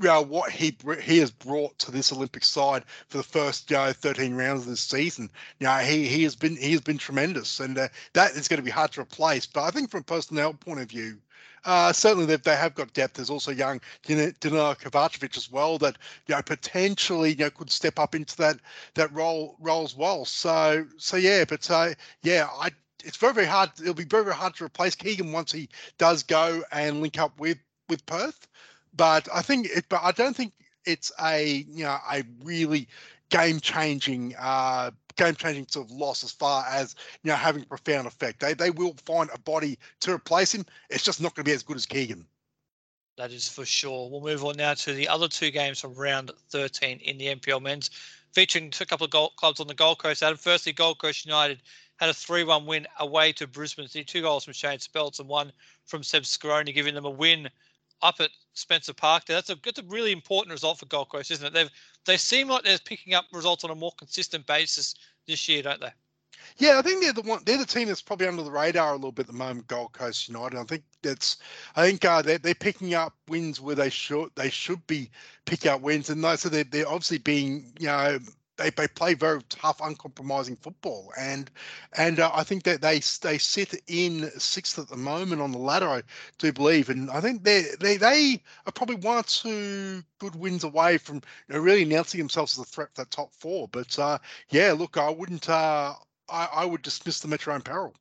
you 0.01 0.07
know, 0.07 0.21
what 0.21 0.51
he 0.51 0.75
he 1.01 1.17
has 1.19 1.31
brought 1.31 1.77
to 1.79 1.91
this 1.91 2.11
Olympic 2.11 2.43
side 2.43 2.83
for 3.07 3.17
the 3.17 3.23
first 3.23 3.69
you 3.69 3.77
know, 3.77 3.91
13 3.91 4.33
rounds 4.33 4.61
of 4.61 4.67
this 4.67 4.81
season. 4.81 5.29
You 5.59 5.67
know, 5.67 5.77
he 5.77 6.07
he 6.07 6.23
has 6.23 6.35
been 6.35 6.55
he 6.55 6.71
has 6.71 6.81
been 6.81 6.97
tremendous, 6.97 7.59
and 7.59 7.77
uh, 7.77 7.89
that 8.13 8.31
is 8.31 8.47
going 8.47 8.59
to 8.59 8.63
be 8.63 8.71
hard 8.71 8.91
to 8.93 9.01
replace. 9.01 9.45
But 9.45 9.63
I 9.63 9.71
think 9.71 9.91
from 9.91 10.01
a 10.01 10.03
personnel 10.03 10.53
point 10.53 10.79
of 10.79 10.89
view, 10.89 11.17
uh, 11.65 11.91
certainly 11.91 12.25
they, 12.25 12.37
they 12.37 12.55
have 12.55 12.75
got 12.75 12.93
depth. 12.93 13.15
There's 13.15 13.29
also 13.29 13.51
young 13.51 13.81
Danilo 14.03 14.73
Kovacevic 14.75 15.35
as 15.35 15.51
well 15.51 15.77
that 15.79 15.97
you 16.27 16.35
know 16.35 16.41
potentially 16.41 17.31
you 17.31 17.37
know 17.37 17.49
could 17.49 17.71
step 17.71 17.99
up 17.99 18.15
into 18.15 18.37
that 18.37 18.59
that 18.93 19.13
role 19.13 19.57
role 19.59 19.83
as 19.83 19.95
well. 19.95 20.25
So 20.25 20.85
so 20.97 21.17
yeah, 21.17 21.43
but 21.47 21.69
uh, 21.69 21.89
yeah, 22.23 22.47
I 22.53 22.71
it's 23.03 23.17
very 23.17 23.33
very 23.33 23.47
hard. 23.47 23.71
It'll 23.81 23.93
be 23.93 24.03
very 24.05 24.23
very 24.23 24.35
hard 24.35 24.55
to 24.55 24.65
replace 24.65 24.95
Keegan 24.95 25.31
once 25.31 25.51
he 25.51 25.69
does 25.97 26.23
go 26.23 26.63
and 26.71 27.01
link 27.01 27.19
up 27.19 27.37
with 27.39 27.57
with 27.89 28.05
Perth. 28.05 28.47
But 28.99 29.29
I 29.33 29.41
think 29.41 29.67
it, 29.67 29.85
but 29.87 30.01
I 30.03 30.11
don't 30.11 30.35
think 30.35 30.51
it's 30.85 31.09
a 31.23 31.63
you 31.69 31.85
know 31.85 31.97
a 32.11 32.21
really 32.43 32.85
game 33.29 33.61
changing 33.61 34.35
uh, 34.37 34.91
game 35.15 35.35
changing 35.35 35.67
sort 35.69 35.89
of 35.89 35.91
loss 35.95 36.21
as 36.21 36.33
far 36.33 36.65
as 36.69 36.95
you 37.23 37.29
know 37.29 37.37
having 37.37 37.63
a 37.63 37.65
profound 37.65 38.07
effect. 38.07 38.41
They 38.41 38.53
they 38.53 38.71
will 38.71 38.95
find 39.05 39.29
a 39.33 39.39
body 39.39 39.79
to 40.01 40.11
replace 40.11 40.53
him. 40.53 40.65
It's 40.89 41.05
just 41.05 41.21
not 41.21 41.33
going 41.33 41.45
to 41.45 41.49
be 41.49 41.55
as 41.55 41.63
good 41.63 41.77
as 41.77 41.85
Keegan. 41.85 42.25
That 43.15 43.31
is 43.31 43.47
for 43.47 43.63
sure. 43.63 44.09
We'll 44.09 44.19
move 44.19 44.43
on 44.43 44.57
now 44.57 44.73
to 44.73 44.91
the 44.91 45.07
other 45.07 45.29
two 45.29 45.49
games 45.49 45.79
from 45.79 45.93
round 45.93 46.31
13 46.49 46.99
in 46.99 47.17
the 47.17 47.27
NPL 47.27 47.61
men's, 47.61 47.91
featuring 48.33 48.73
a 48.81 48.85
couple 48.85 49.05
of 49.05 49.11
goal, 49.11 49.31
clubs 49.37 49.61
on 49.61 49.67
the 49.67 49.73
Gold 49.73 49.99
Coast. 49.99 50.23
Adam, 50.23 50.37
firstly, 50.37 50.73
Gold 50.73 50.99
Coast 50.99 51.25
United 51.25 51.61
had 52.01 52.09
a 52.09 52.13
3-1 52.13 52.65
win 52.65 52.85
away 52.99 53.31
to 53.33 53.47
Brisbane. 53.47 53.87
City, 53.87 54.03
Two 54.03 54.21
goals 54.21 54.43
from 54.43 54.53
Shane 54.53 54.79
Speltz 54.79 55.19
and 55.19 55.29
one 55.29 55.53
from 55.85 56.03
Seb 56.03 56.25
Scaroni, 56.25 56.73
giving 56.73 56.95
them 56.95 57.05
a 57.05 57.09
win 57.09 57.49
up 58.01 58.15
at 58.19 58.29
Spencer 58.59 58.93
Park. 58.93 59.25
That's 59.25 59.49
a 59.49 59.57
that's 59.63 59.79
a 59.79 59.83
really 59.83 60.11
important 60.11 60.51
result 60.51 60.79
for 60.79 60.85
Gold 60.85 61.09
Coast, 61.09 61.31
isn't 61.31 61.45
it? 61.45 61.53
They've 61.53 61.69
they 62.05 62.17
seem 62.17 62.47
like 62.47 62.63
they're 62.63 62.77
picking 62.79 63.13
up 63.13 63.25
results 63.33 63.63
on 63.63 63.71
a 63.71 63.75
more 63.75 63.93
consistent 63.97 64.45
basis 64.45 64.95
this 65.27 65.47
year, 65.47 65.63
don't 65.63 65.81
they? 65.81 65.91
Yeah, 66.57 66.77
I 66.77 66.81
think 66.81 67.01
they're 67.01 67.13
the 67.13 67.21
one. 67.21 67.41
They're 67.45 67.57
the 67.57 67.65
team 67.65 67.87
that's 67.87 68.01
probably 68.01 68.27
under 68.27 68.43
the 68.43 68.51
radar 68.51 68.91
a 68.91 68.95
little 68.95 69.11
bit 69.11 69.27
at 69.27 69.27
the 69.27 69.33
moment. 69.33 69.67
Gold 69.67 69.93
Coast 69.93 70.27
United. 70.27 70.57
I 70.57 70.63
think 70.63 70.83
that's. 71.01 71.37
I 71.75 71.85
think 71.85 72.03
uh, 72.03 72.21
they're 72.21 72.37
they're 72.37 72.55
picking 72.55 72.93
up 72.93 73.13
wins 73.27 73.61
where 73.61 73.75
they 73.75 73.89
should 73.89 74.29
they 74.35 74.49
should 74.49 74.85
be 74.87 75.09
picking 75.45 75.71
up 75.71 75.81
wins, 75.81 76.09
and 76.09 76.23
so 76.39 76.49
they're 76.49 76.63
they're 76.63 76.87
obviously 76.87 77.19
being 77.19 77.71
you 77.79 77.87
know 77.87 78.19
they, 78.59 78.69
they 78.69 78.87
play 78.87 79.13
very 79.13 79.41
tough, 79.49 79.79
uncompromising 79.81 80.57
football, 80.57 81.11
and 81.17 81.49
and 81.97 82.19
uh, 82.19 82.29
I 82.33 82.43
think 82.43 82.63
that 82.63 82.81
they 82.81 82.99
they 83.21 83.37
sit 83.37 83.81
in 83.87 84.29
sixth 84.37 84.77
at 84.77 84.89
the 84.89 84.97
moment 84.97 85.41
on 85.41 85.51
the 85.51 85.57
ladder. 85.57 85.87
I 85.87 86.03
do 86.37 86.51
believe, 86.51 86.89
and 86.89 87.09
I 87.09 87.21
think 87.21 87.43
they 87.43 87.65
they 87.79 87.97
they 87.97 88.43
are 88.65 88.71
probably 88.71 88.97
one 88.97 89.17
or 89.17 89.23
two 89.23 90.03
good 90.19 90.35
wins 90.35 90.63
away 90.63 90.97
from 90.97 91.15
you 91.47 91.55
know, 91.55 91.59
really 91.59 91.83
announcing 91.83 92.19
themselves 92.19 92.53
as 92.53 92.63
a 92.63 92.67
threat 92.67 92.89
for 92.93 93.01
that 93.01 93.11
top 93.11 93.33
four. 93.33 93.67
But 93.69 93.97
uh, 93.97 94.19
yeah, 94.49 94.73
look, 94.73 94.97
I 94.97 95.09
wouldn't. 95.09 95.49
Uh, 95.49 95.93
I, 96.29 96.47
I 96.53 96.65
would 96.65 96.81
dismiss 96.81 97.19
them 97.21 97.33
at 97.33 97.45
your 97.45 97.55
own 97.55 97.61
peril. 97.61 97.95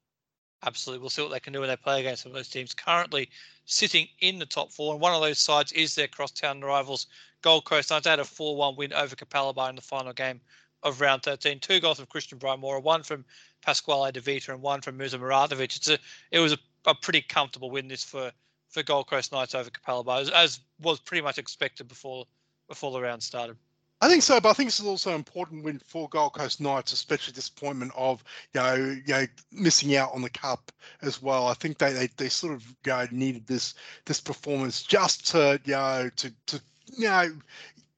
Absolutely. 0.65 1.01
We'll 1.01 1.11
see 1.11 1.23
what 1.23 1.31
they 1.31 1.41
can 1.41 1.53
do 1.53 1.61
when 1.61 1.69
they 1.69 1.77
play 1.77 2.01
against 2.01 2.25
some 2.25 2.33
of 2.33 2.37
those 2.37 2.49
teams 2.49 2.75
currently 2.75 3.31
sitting 3.65 4.09
in 4.21 4.39
the 4.39 4.47
top 4.47 4.73
four. 4.73 4.93
And 4.93 5.01
one 5.01 5.15
of 5.15 5.21
those 5.21 5.39
sides 5.39 5.71
is 5.73 5.95
their 5.95 6.09
crosstown 6.09 6.61
rivals, 6.61 7.07
Gold 7.43 7.65
Coast 7.65 7.91
Knights. 7.91 8.07
Had 8.07 8.21
a 8.21 8.25
4 8.25 8.57
1 8.57 8.77
win 8.77 8.93
over 8.93 9.17
Capalaba 9.17 9.69
in 9.69 9.77
the 9.77 9.83
final 9.83 10.13
game 10.13 10.41
of 10.83 11.01
round 11.01 11.23
13. 11.23 11.61
Two 11.61 11.81
goals 11.81 11.99
from 11.99 12.07
Christian 12.07 12.39
Brymora, 12.39 12.83
one 12.83 13.03
from 13.03 13.25
Pasquale 13.63 14.13
De 14.13 14.21
Vita, 14.21 14.53
and 14.53 14.63
one 14.63 14.81
from 14.81 14.97
Musa 14.97 15.19
Muratovic. 15.19 15.77
It's 15.77 15.89
a, 15.89 15.99
it 16.31 16.39
was 16.39 16.53
a, 16.53 16.59
a 16.87 16.95
pretty 16.95 17.23
comfortable 17.23 17.71
win 17.71 17.89
this 17.89 18.05
for, 18.05 18.31
for 18.69 18.83
Gold 18.83 19.09
Coast 19.09 19.33
Knights 19.33 19.55
over 19.55 19.71
Capalaba, 19.71 20.21
as, 20.21 20.31
as 20.31 20.61
was 20.81 21.01
pretty 21.01 21.23
much 21.23 21.39
expected 21.39 21.89
before 21.89 22.27
before 22.69 22.93
the 22.93 23.01
round 23.01 23.23
started. 23.23 23.57
I 24.01 24.09
think 24.09 24.23
so, 24.23 24.41
but 24.41 24.51
I 24.51 24.53
think 24.53 24.69
this 24.69 24.79
is 24.79 24.87
also 24.87 25.11
an 25.11 25.17
important 25.17 25.65
win 25.65 25.81
for 25.81 26.09
Gold 26.09 26.35
Coast 26.35 26.61
Knights, 26.61 26.93
especially 26.93 27.33
disappointment 27.33 27.91
of 27.97 28.23
you 28.55 28.61
know 28.61 28.75
you 28.75 29.13
know 29.13 29.27
missing 29.51 29.97
out 29.97 30.13
on 30.15 30.23
the 30.23 30.31
cup 30.31 30.71
as 31.03 31.21
well. 31.21 31.49
I 31.49 31.55
think 31.55 31.79
they 31.79 31.93
they, 31.93 32.09
they 32.17 32.29
sort 32.29 32.55
of 32.55 32.65
you 32.87 32.93
know, 32.93 33.09
needed 33.11 33.47
this 33.47 33.75
this 34.05 34.21
performance 34.21 34.85
just 34.85 35.27
to 35.29 35.61
you 35.65 35.73
know 35.73 36.11
to 36.15 36.33
to 36.47 36.61
you 36.97 37.09
know 37.09 37.31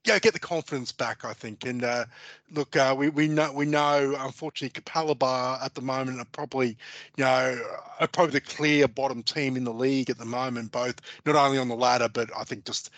yeah, 0.05 0.19
get 0.19 0.33
the 0.33 0.41
confidence 0.41 0.93
back. 0.93 1.25
I 1.25 1.35
think, 1.35 1.67
and 1.67 1.85
uh, 1.85 2.07
look, 2.53 2.75
uh, 2.77 2.95
we 2.97 3.11
we 3.11 3.29
know 3.29 3.53
we 3.53 3.67
know 3.67 4.17
unfortunately 4.19 4.81
Capalaba 4.81 5.63
at 5.63 5.75
the 5.75 5.83
moment 5.83 6.21
are 6.21 6.27
probably 6.33 6.69
you 7.17 7.25
know 7.25 7.61
are 8.01 8.09
probably 8.09 8.33
the 8.33 8.41
clear 8.41 8.89
bottom 8.89 9.23
team 9.23 9.57
in 9.57 9.65
the 9.65 9.73
league 9.73 10.09
at 10.09 10.19
the 10.19 10.25
moment, 10.25 10.73
both 10.73 11.01
not 11.27 11.37
only 11.37 11.59
on 11.59 11.69
the 11.69 11.77
ladder 11.77 12.09
but 12.09 12.31
I 12.37 12.45
think 12.45 12.65
just 12.65 12.91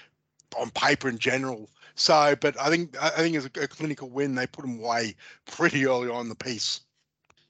on 0.56 0.70
paper 0.70 1.08
in 1.08 1.18
general. 1.18 1.68
So, 1.94 2.36
but 2.40 2.58
I 2.60 2.70
think 2.70 2.96
I 3.02 3.10
think 3.10 3.36
as 3.36 3.46
a, 3.46 3.62
a 3.62 3.68
clinical 3.68 4.08
win, 4.08 4.34
they 4.34 4.46
put 4.46 4.62
them 4.62 4.78
away 4.78 5.16
pretty 5.46 5.84
early 5.86 6.08
on 6.08 6.28
the 6.28 6.36
piece. 6.36 6.80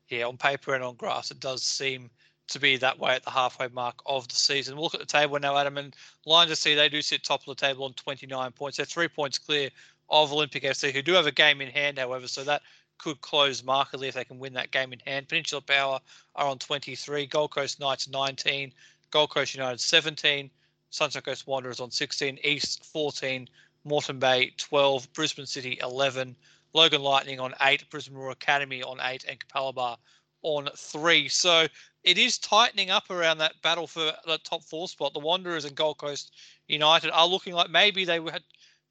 Yeah, 0.08 0.26
on 0.26 0.36
paper 0.36 0.74
and 0.74 0.82
on 0.82 0.94
grass, 0.96 1.30
it 1.30 1.40
does 1.40 1.62
seem 1.62 2.10
to 2.48 2.58
be 2.58 2.76
that 2.76 2.98
way 2.98 3.14
at 3.14 3.24
the 3.24 3.30
halfway 3.30 3.68
mark 3.68 3.96
of 4.06 4.28
the 4.28 4.34
season. 4.34 4.74
We'll 4.74 4.84
look 4.84 4.94
at 4.94 5.00
the 5.00 5.06
table 5.06 5.38
now, 5.38 5.56
Adam, 5.56 5.78
and 5.78 5.94
Lions 6.26 6.52
FC, 6.52 6.76
they 6.76 6.88
do 6.88 7.02
sit 7.02 7.22
top 7.22 7.40
of 7.40 7.46
the 7.46 7.66
table 7.66 7.84
on 7.84 7.92
29 7.94 8.52
points. 8.52 8.76
They're 8.76 8.86
three 8.86 9.08
points 9.08 9.38
clear 9.38 9.70
of 10.10 10.32
Olympic 10.32 10.62
FC, 10.62 10.92
who 10.92 11.02
do 11.02 11.12
have 11.12 11.26
a 11.26 11.32
game 11.32 11.60
in 11.60 11.70
hand, 11.70 11.98
however, 11.98 12.28
so 12.28 12.44
that 12.44 12.62
could 12.98 13.20
close 13.20 13.64
markedly 13.64 14.08
if 14.08 14.14
they 14.14 14.24
can 14.24 14.38
win 14.38 14.52
that 14.54 14.70
game 14.70 14.92
in 14.92 15.00
hand. 15.00 15.28
Peninsula 15.28 15.62
Power 15.62 16.00
are 16.36 16.46
on 16.46 16.58
23, 16.58 17.26
Gold 17.26 17.50
Coast 17.50 17.80
Knights 17.80 18.08
19, 18.08 18.72
Gold 19.10 19.30
Coast 19.30 19.54
United 19.54 19.80
17, 19.80 20.50
Sunshine 20.90 21.22
Coast 21.22 21.46
Wanderers 21.46 21.80
on 21.80 21.90
16, 21.90 22.38
East 22.44 22.84
14, 22.84 23.48
Moreton 23.84 24.18
Bay 24.18 24.52
12, 24.58 25.12
Brisbane 25.12 25.46
City 25.46 25.78
11, 25.82 26.36
Logan 26.74 27.02
Lightning 27.02 27.40
on 27.40 27.54
8, 27.60 27.88
Brisbane 27.90 28.16
Roar 28.16 28.30
Academy 28.30 28.82
on 28.82 28.98
8, 29.02 29.24
and 29.28 29.38
Capalaba 29.40 29.96
on 30.42 30.68
3. 30.76 31.28
So 31.28 31.66
it 32.04 32.18
is 32.18 32.38
tightening 32.38 32.90
up 32.90 33.10
around 33.10 33.38
that 33.38 33.60
battle 33.62 33.86
for 33.86 34.12
the 34.26 34.38
top 34.44 34.62
four 34.64 34.88
spot. 34.88 35.12
The 35.14 35.20
Wanderers 35.20 35.64
and 35.64 35.76
Gold 35.76 35.98
Coast 35.98 36.32
United 36.68 37.10
are 37.10 37.26
looking 37.26 37.54
like 37.54 37.70
maybe 37.70 38.04
they 38.04 38.20
had, 38.20 38.42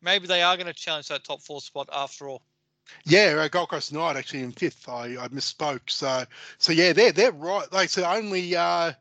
maybe 0.02 0.28
they 0.28 0.42
are 0.42 0.56
going 0.56 0.68
to 0.68 0.74
challenge 0.74 1.08
that 1.10 1.24
top 1.24 1.42
four 1.42 1.62
spot 1.62 1.90
after 1.92 2.30
all. 2.30 2.42
Yeah, 3.06 3.36
uh, 3.38 3.48
Gold 3.48 3.70
Coast 3.70 3.92
United 3.92 4.20
actually 4.20 4.44
in 4.44 4.52
fifth. 4.52 4.88
I, 4.90 5.18
I 5.20 5.28
misspoke. 5.30 5.90
So 5.90 6.26
so 6.58 6.72
yeah, 6.72 6.94
they're 6.94 7.12
they're 7.12 7.32
right. 7.32 7.72
Like 7.72 7.96
I 7.98 8.18
only 8.18 8.56
uh, 8.56 8.94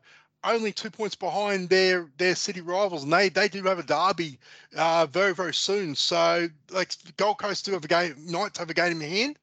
only 0.44 0.73
two 0.73 0.90
points 0.90 1.14
behind 1.14 1.68
their 1.68 2.11
their 2.16 2.35
city 2.35 2.61
rivals, 2.61 3.05
and 3.05 3.12
they 3.12 3.29
they 3.29 3.49
do 3.49 3.62
have 3.64 3.79
a 3.79 3.83
derby 3.83 4.38
uh, 4.77 5.07
very 5.07 5.35
very 5.35 5.55
soon. 5.55 5.94
So 5.94 6.49
like 6.70 6.94
Gold 7.16 7.38
Coast 7.38 7.64
do 7.64 7.73
have 7.73 7.85
a 7.85 7.88
game, 7.88 8.14
Knights 8.18 8.59
have 8.59 8.70
a 8.70 8.75
game 8.75 9.01
in 9.01 9.09
hand, 9.09 9.38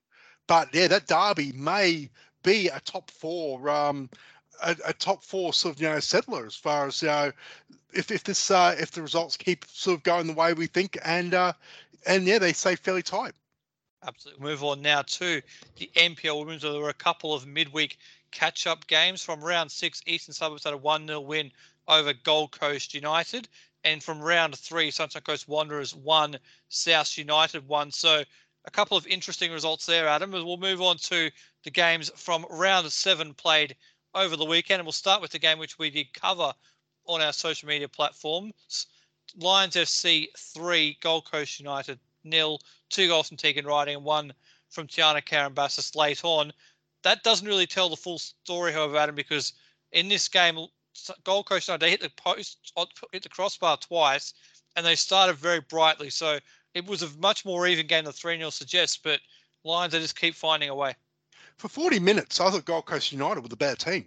but 0.48 0.74
yeah, 0.74 0.88
that 0.88 1.08
derby 1.08 1.52
may 1.54 2.10
be 2.44 2.70
a 2.70 2.80
top 2.80 3.12
four. 3.12 3.70
Um, 3.70 4.10
a, 4.64 4.76
a, 4.86 4.94
top 4.94 5.24
four 5.24 5.54
sort 5.54 5.76
of 5.76 5.82
you 5.82 5.90
know 5.90 6.00
settler 6.00 6.46
as 6.46 6.56
far 6.56 6.88
as 6.88 7.02
you 7.02 7.08
know 7.08 7.32
if 7.94 8.12
if 8.12 8.24
this 8.24 8.52
uh, 8.52 8.76
if 8.80 8.92
the 8.92 9.02
results 9.02 9.38
keep 9.38 9.66
sort 9.68 9.98
of 9.98 10.04
going 10.04 10.28
the 10.28 10.34
way 10.34 10.54
we 10.54 10.68
think 10.68 10.98
and 11.04 11.34
uh, 11.34 11.54
and 12.06 12.26
yeah 12.26 12.40
they 12.40 12.54
stay 12.54 12.76
fairly 12.76 13.04
tight. 13.04 13.34
Absolutely. 14.06 14.44
Move 14.44 14.64
on 14.64 14.82
now 14.82 15.02
to 15.02 15.42
the 15.78 15.90
NPL 15.96 16.40
Women's. 16.40 16.62
There 16.62 16.72
were 16.74 16.90
a 16.90 16.94
couple 16.94 17.34
of 17.34 17.48
midweek 17.48 17.98
catch-up 18.32 18.86
games 18.88 19.24
from 19.24 19.44
round 19.44 19.72
six. 19.72 20.02
Eastern 20.06 20.34
Suburbs 20.34 20.64
had 20.64 20.74
a 20.74 20.78
one-nil 20.78 21.26
win 21.26 21.52
over 21.88 22.14
Gold 22.14 22.52
Coast 22.52 22.94
United, 22.94 23.50
and 23.84 24.04
from 24.04 24.22
round 24.22 24.58
three, 24.58 24.92
Sunshine 24.92 25.24
Coast 25.24 25.48
Wanderers 25.48 25.96
won, 25.96 26.38
South 26.70 27.18
United 27.18 27.68
won. 27.68 27.92
So 27.92 28.24
a 28.66 28.72
couple 28.72 28.98
of 28.98 29.08
interesting 29.08 29.52
results 29.52 29.86
there, 29.86 30.08
Adam. 30.08 30.32
We'll 30.32 30.58
move 30.58 30.82
on 30.82 30.98
to 30.98 31.32
the 31.64 31.72
games 31.72 32.12
from 32.16 32.46
round 32.50 32.92
seven 32.92 33.34
played 33.34 33.76
over 34.18 34.36
the 34.36 34.46
weekend, 34.46 34.80
and 34.80 34.86
we'll 34.86 34.92
start 34.92 35.22
with 35.22 35.32
the 35.32 35.40
game 35.40 35.60
which 35.60 35.78
we 35.78 35.90
did 35.90 36.14
cover 36.14 36.54
on 37.06 37.22
our 37.22 37.32
social 37.32 37.68
media 37.68 37.88
platforms. 37.88 38.88
Lions 39.40 39.76
FC 39.76 40.28
three, 40.38 40.98
Gold 41.02 41.30
Coast 41.30 41.60
United 41.60 42.00
nil, 42.24 42.60
two 42.90 43.08
goals 43.08 43.28
from 43.28 43.38
Tegan 43.38 43.66
Riding 43.66 43.96
and 43.96 44.04
one 44.04 44.34
from 44.70 44.88
Tiana 44.88 45.22
Carambassis 45.24 45.96
late 45.96 46.24
on. 46.24 46.52
That 47.04 47.24
doesn't 47.24 47.48
really 47.48 47.68
tell 47.68 47.90
the 47.90 47.96
full 47.96 48.20
story, 48.20 48.74
however, 48.74 48.98
Adam, 48.98 49.16
because 49.16 49.54
in 49.92 50.10
this 50.10 50.28
game, 50.28 50.58
Gold 51.24 51.46
Coast 51.46 51.68
United 51.68 51.86
they 51.86 51.92
hit 51.92 52.02
the 52.02 52.10
post, 52.10 52.74
hit 53.12 53.24
the 53.24 53.30
crossbar 53.30 53.78
twice, 53.78 54.34
and 54.76 54.86
they 54.86 54.96
started 54.96 55.38
very 55.38 55.62
brightly. 55.62 56.10
So 56.10 56.40
it 56.74 56.86
was 56.86 57.04
a 57.04 57.10
much 57.20 57.46
more 57.46 57.68
even 57.68 57.88
game 57.88 58.06
than 58.06 58.14
3 58.14 58.38
0 58.38 58.50
suggests, 58.50 58.98
but 58.98 59.20
Lions, 59.64 59.94
they 59.94 60.00
just 60.00 60.20
keep 60.20 60.36
finding 60.36 60.70
a 60.70 60.76
way. 60.76 60.96
For 61.58 61.70
40 61.70 62.00
minutes, 62.00 62.40
I 62.40 62.52
thought 62.52 62.66
Gold 62.66 62.86
Coast 62.86 63.12
United 63.12 63.42
were 63.42 63.50
the 63.50 63.56
better 63.56 63.76
team. 63.76 64.06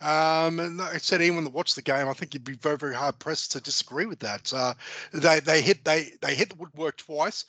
Um, 0.00 0.58
and 0.58 0.82
I 0.82 0.98
said, 0.98 1.20
anyone 1.20 1.44
that 1.44 1.52
watched 1.52 1.76
the 1.76 1.82
game, 1.82 2.08
I 2.08 2.12
think 2.12 2.34
you'd 2.34 2.42
be 2.42 2.54
very, 2.54 2.76
very 2.76 2.94
hard 2.94 3.20
pressed 3.20 3.52
to 3.52 3.60
disagree 3.60 4.06
with 4.06 4.18
that. 4.18 4.52
Uh, 4.52 4.74
they 5.12 5.38
they 5.38 5.62
hit 5.62 5.84
they 5.84 6.14
they 6.20 6.34
hit 6.34 6.48
the 6.48 6.56
woodwork 6.56 6.96
twice, 6.96 7.44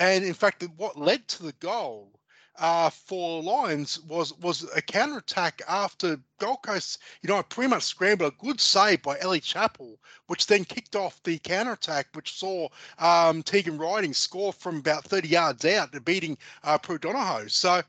and 0.00 0.24
in 0.24 0.32
fact, 0.32 0.66
what 0.78 0.98
led 0.98 1.28
to 1.28 1.42
the 1.42 1.52
goal 1.60 2.18
uh, 2.58 2.88
for 2.88 3.42
Lions 3.42 4.00
was 4.00 4.32
was 4.38 4.66
a 4.74 4.80
counter 4.80 5.18
attack 5.18 5.60
after 5.68 6.18
Gold 6.38 6.62
Coast, 6.62 6.98
you 7.20 7.28
know, 7.28 7.42
pretty 7.42 7.68
much 7.68 7.82
scrambled 7.82 8.32
a 8.32 8.42
good 8.42 8.58
save 8.60 9.02
by 9.02 9.18
Ellie 9.20 9.40
Chappell, 9.40 9.98
which 10.28 10.46
then 10.46 10.64
kicked 10.64 10.96
off 10.96 11.22
the 11.22 11.38
counter 11.40 11.72
attack, 11.72 12.08
which 12.14 12.38
saw 12.38 12.68
um, 12.98 13.42
Tegan 13.42 13.76
Riding 13.76 14.14
score 14.14 14.52
from 14.52 14.78
about 14.78 15.04
30 15.04 15.28
yards 15.28 15.64
out, 15.66 16.04
beating 16.06 16.38
uh, 16.64 16.78
Prue 16.78 16.98
Donohoe. 16.98 17.48
So 17.48 17.82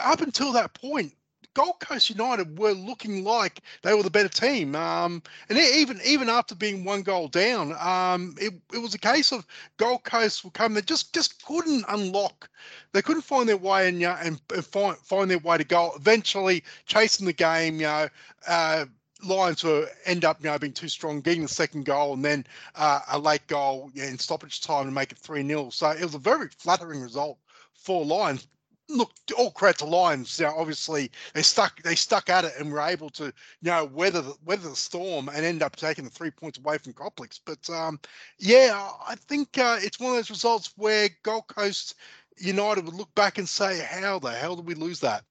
up 0.00 0.20
until 0.20 0.52
that 0.52 0.74
point, 0.74 1.14
Gold 1.54 1.78
Coast 1.78 2.10
United 2.10 2.58
were 2.58 2.72
looking 2.72 3.22
like 3.22 3.60
they 3.82 3.94
were 3.94 4.02
the 4.02 4.10
better 4.10 4.28
team. 4.28 4.74
Um, 4.74 5.22
and 5.48 5.56
even 5.56 6.00
even 6.04 6.28
after 6.28 6.54
being 6.54 6.84
one 6.84 7.02
goal 7.02 7.28
down, 7.28 7.74
um, 7.78 8.34
it, 8.40 8.52
it 8.72 8.78
was 8.78 8.94
a 8.94 8.98
case 8.98 9.30
of 9.32 9.46
Gold 9.76 10.02
Coast 10.02 10.42
will 10.42 10.50
come. 10.50 10.74
They 10.74 10.82
just 10.82 11.14
just 11.14 11.44
couldn't 11.44 11.84
unlock. 11.88 12.50
They 12.92 13.02
couldn't 13.02 13.22
find 13.22 13.48
their 13.48 13.56
way 13.56 13.88
and, 13.88 14.02
and, 14.02 14.40
and 14.52 14.66
find 14.66 14.96
find 14.98 15.30
their 15.30 15.38
way 15.38 15.58
to 15.58 15.64
goal. 15.64 15.92
Eventually, 15.96 16.64
chasing 16.86 17.26
the 17.26 17.32
game, 17.32 17.76
you 17.76 17.82
know. 17.86 18.08
Uh, 18.46 18.86
Lions 19.22 19.64
were 19.64 19.88
end 20.04 20.24
up 20.24 20.38
you 20.42 20.50
know 20.50 20.58
being 20.58 20.72
too 20.72 20.88
strong, 20.88 21.20
getting 21.20 21.42
the 21.42 21.48
second 21.48 21.84
goal, 21.84 22.14
and 22.14 22.24
then 22.24 22.44
uh, 22.74 23.00
a 23.12 23.18
late 23.18 23.46
goal 23.46 23.90
in 23.94 24.18
stoppage 24.18 24.60
time 24.60 24.86
to 24.86 24.90
make 24.90 25.12
it 25.12 25.18
three 25.18 25.46
0 25.46 25.70
So 25.70 25.90
it 25.90 26.02
was 26.02 26.14
a 26.14 26.18
very 26.18 26.48
flattering 26.58 27.00
result 27.00 27.38
for 27.74 28.04
Lions 28.04 28.48
look, 28.88 29.12
all 29.36 29.50
credit 29.50 29.78
to 29.78 29.84
Lions. 29.84 30.38
You 30.38 30.46
know, 30.46 30.54
obviously 30.56 31.10
they 31.34 31.42
stuck 31.42 31.82
they 31.82 31.94
stuck 31.94 32.28
at 32.28 32.44
it 32.44 32.52
and 32.58 32.72
were 32.72 32.80
able 32.80 33.10
to 33.10 33.24
you 33.24 33.32
know 33.62 33.84
weather 33.86 34.22
the, 34.22 34.34
weather 34.44 34.68
the 34.68 34.76
storm 34.76 35.28
and 35.28 35.44
end 35.44 35.62
up 35.62 35.76
taking 35.76 36.04
the 36.04 36.10
three 36.10 36.30
points 36.30 36.58
away 36.58 36.78
from 36.78 36.92
Complex. 36.92 37.40
But 37.44 37.68
um, 37.70 37.98
yeah, 38.38 38.90
I 39.06 39.14
think 39.14 39.58
uh, 39.58 39.78
it's 39.80 40.00
one 40.00 40.10
of 40.10 40.16
those 40.16 40.30
results 40.30 40.72
where 40.76 41.08
Gold 41.22 41.46
Coast 41.48 41.94
United 42.38 42.84
would 42.84 42.94
look 42.94 43.14
back 43.14 43.38
and 43.38 43.48
say, 43.48 43.80
"How 43.80 44.18
the 44.18 44.32
hell 44.32 44.56
did 44.56 44.66
we 44.66 44.74
lose 44.74 45.00
that?" 45.00 45.24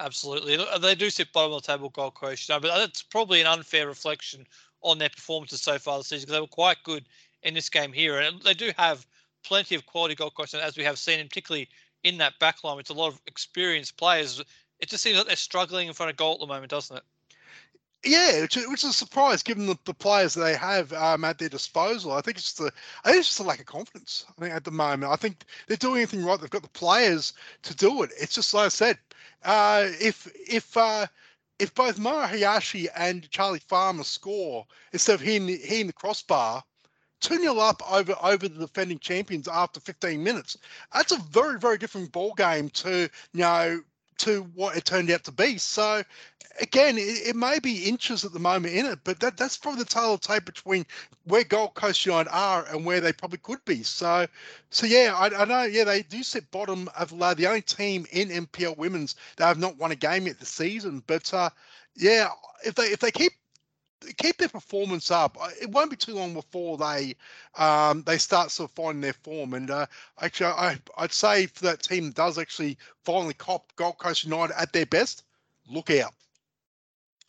Absolutely, 0.00 0.58
they 0.80 0.96
do 0.96 1.08
sit 1.08 1.32
bottom 1.32 1.52
of 1.52 1.62
the 1.62 1.72
table, 1.72 1.88
Gold 1.88 2.14
Coast, 2.14 2.48
you 2.48 2.54
know, 2.54 2.60
but 2.60 2.76
that's 2.76 3.02
probably 3.02 3.40
an 3.40 3.46
unfair 3.46 3.86
reflection 3.86 4.44
on 4.82 4.98
their 4.98 5.08
performances 5.08 5.62
so 5.62 5.78
far 5.78 5.98
this 5.98 6.08
season 6.08 6.26
because 6.26 6.34
they 6.34 6.40
were 6.40 6.46
quite 6.48 6.82
good 6.82 7.04
in 7.44 7.54
this 7.54 7.68
game 7.68 7.92
here, 7.92 8.18
and 8.18 8.42
they 8.42 8.54
do 8.54 8.72
have 8.76 9.06
plenty 9.44 9.76
of 9.76 9.86
quality 9.86 10.16
Gold 10.16 10.34
Coast, 10.34 10.54
as 10.54 10.76
we 10.76 10.82
have 10.82 10.98
seen, 10.98 11.20
and 11.20 11.28
particularly 11.28 11.68
in 12.04 12.18
that 12.18 12.38
back 12.38 12.62
line 12.62 12.76
with 12.76 12.90
a 12.90 12.94
lot 12.94 13.08
of 13.08 13.20
experienced 13.26 13.96
players. 13.96 14.42
it 14.78 14.88
just 14.88 15.02
seems 15.02 15.16
like 15.16 15.26
they're 15.26 15.36
struggling 15.36 15.88
in 15.88 15.94
front 15.94 16.10
of 16.10 16.16
goal 16.16 16.34
at 16.34 16.40
the 16.40 16.46
moment, 16.46 16.70
doesn't 16.70 16.96
it? 16.96 17.02
Yeah, 18.06 18.42
which, 18.42 18.56
which 18.56 18.84
is 18.84 18.90
a 18.90 18.92
surprise 18.92 19.42
given 19.42 19.66
the, 19.66 19.78
the 19.86 19.94
players 19.94 20.34
they 20.34 20.54
have 20.54 20.92
um, 20.92 21.24
at 21.24 21.38
their 21.38 21.48
disposal. 21.48 22.12
I 22.12 22.20
think 22.20 22.36
it's 22.36 22.52
just 22.52 22.60
a, 22.60 22.70
I 23.02 23.10
think 23.10 23.20
it's 23.20 23.28
just 23.28 23.40
a 23.40 23.44
lack 23.44 23.60
of 23.60 23.66
confidence. 23.66 24.26
I 24.28 24.42
think 24.42 24.54
at 24.54 24.64
the 24.64 24.70
moment, 24.70 25.10
I 25.10 25.16
think 25.16 25.44
they're 25.66 25.78
doing 25.78 25.96
anything 25.96 26.22
right. 26.22 26.38
They've 26.38 26.50
got 26.50 26.62
the 26.62 26.68
players 26.68 27.32
to 27.62 27.74
do 27.74 28.02
it. 28.02 28.10
It's 28.20 28.34
just 28.34 28.52
like 28.52 28.66
I 28.66 28.68
said, 28.68 28.98
uh, 29.42 29.86
if 30.00 30.30
if 30.34 30.76
uh, 30.76 31.06
if 31.58 31.74
both 31.74 31.98
Mara 31.98 32.26
Hayashi 32.26 32.88
and 32.94 33.30
Charlie 33.30 33.60
Farmer 33.60 34.04
score 34.04 34.66
instead 34.92 35.14
of 35.14 35.20
hitting 35.22 35.48
hitting 35.48 35.86
the 35.86 35.94
crossbar, 35.94 36.62
two 37.24 37.38
0 37.38 37.58
up 37.58 37.82
over 37.90 38.14
over 38.22 38.48
the 38.48 38.58
defending 38.66 38.98
champions 38.98 39.48
after 39.48 39.80
15 39.80 40.22
minutes. 40.22 40.58
That's 40.92 41.12
a 41.12 41.18
very 41.30 41.58
very 41.58 41.78
different 41.78 42.12
ball 42.12 42.34
game 42.34 42.68
to 42.70 43.08
you 43.32 43.40
know 43.40 43.80
to 44.18 44.42
what 44.54 44.76
it 44.76 44.84
turned 44.84 45.10
out 45.10 45.24
to 45.24 45.32
be. 45.32 45.58
So 45.58 46.02
again, 46.60 46.96
it, 46.98 47.28
it 47.28 47.36
may 47.36 47.58
be 47.58 47.84
inches 47.84 48.24
at 48.24 48.32
the 48.32 48.38
moment 48.38 48.74
in 48.74 48.86
it, 48.86 48.98
but 49.04 49.18
that 49.20 49.36
that's 49.36 49.56
probably 49.56 49.80
the 49.82 49.88
tale 49.88 50.14
of 50.14 50.20
tape 50.20 50.44
between 50.44 50.84
where 51.24 51.44
Gold 51.44 51.74
Coast 51.74 52.04
United 52.04 52.30
are 52.30 52.66
and 52.70 52.84
where 52.84 53.00
they 53.00 53.12
probably 53.12 53.38
could 53.38 53.64
be. 53.64 53.82
So, 53.82 54.26
so 54.70 54.86
yeah, 54.86 55.14
I, 55.16 55.42
I 55.42 55.44
know. 55.46 55.62
Yeah, 55.62 55.84
they 55.84 56.02
do 56.02 56.22
sit 56.22 56.50
bottom 56.50 56.88
of 56.98 57.10
the 57.10 57.34
the 57.34 57.46
only 57.46 57.62
team 57.62 58.06
in 58.12 58.28
NPL 58.28 58.76
Women's 58.76 59.16
that 59.36 59.46
have 59.46 59.58
not 59.58 59.78
won 59.78 59.92
a 59.92 59.96
game 59.96 60.26
yet 60.26 60.38
this 60.38 60.50
season. 60.50 61.02
But 61.06 61.32
uh, 61.32 61.50
yeah, 61.96 62.28
if 62.64 62.74
they 62.74 62.84
if 62.84 63.00
they 63.00 63.10
keep 63.10 63.32
keep 64.12 64.38
their 64.38 64.48
performance 64.48 65.10
up. 65.10 65.36
It 65.60 65.70
won't 65.70 65.90
be 65.90 65.96
too 65.96 66.14
long 66.14 66.34
before 66.34 66.76
they 66.76 67.16
um, 67.56 68.02
they 68.02 68.18
start 68.18 68.50
sort 68.50 68.70
of 68.70 68.74
finding 68.74 69.00
their 69.00 69.12
form. 69.12 69.54
And 69.54 69.70
uh, 69.70 69.86
actually, 70.20 70.46
I, 70.46 70.78
I'd 70.98 71.12
say 71.12 71.46
for 71.46 71.64
that 71.64 71.82
team 71.82 72.06
that 72.06 72.14
does 72.14 72.38
actually 72.38 72.78
finally 73.04 73.34
cop 73.34 73.72
Gold 73.76 73.98
Coast 73.98 74.24
United 74.24 74.58
at 74.60 74.72
their 74.72 74.86
best, 74.86 75.24
look 75.68 75.90
out. 75.90 76.12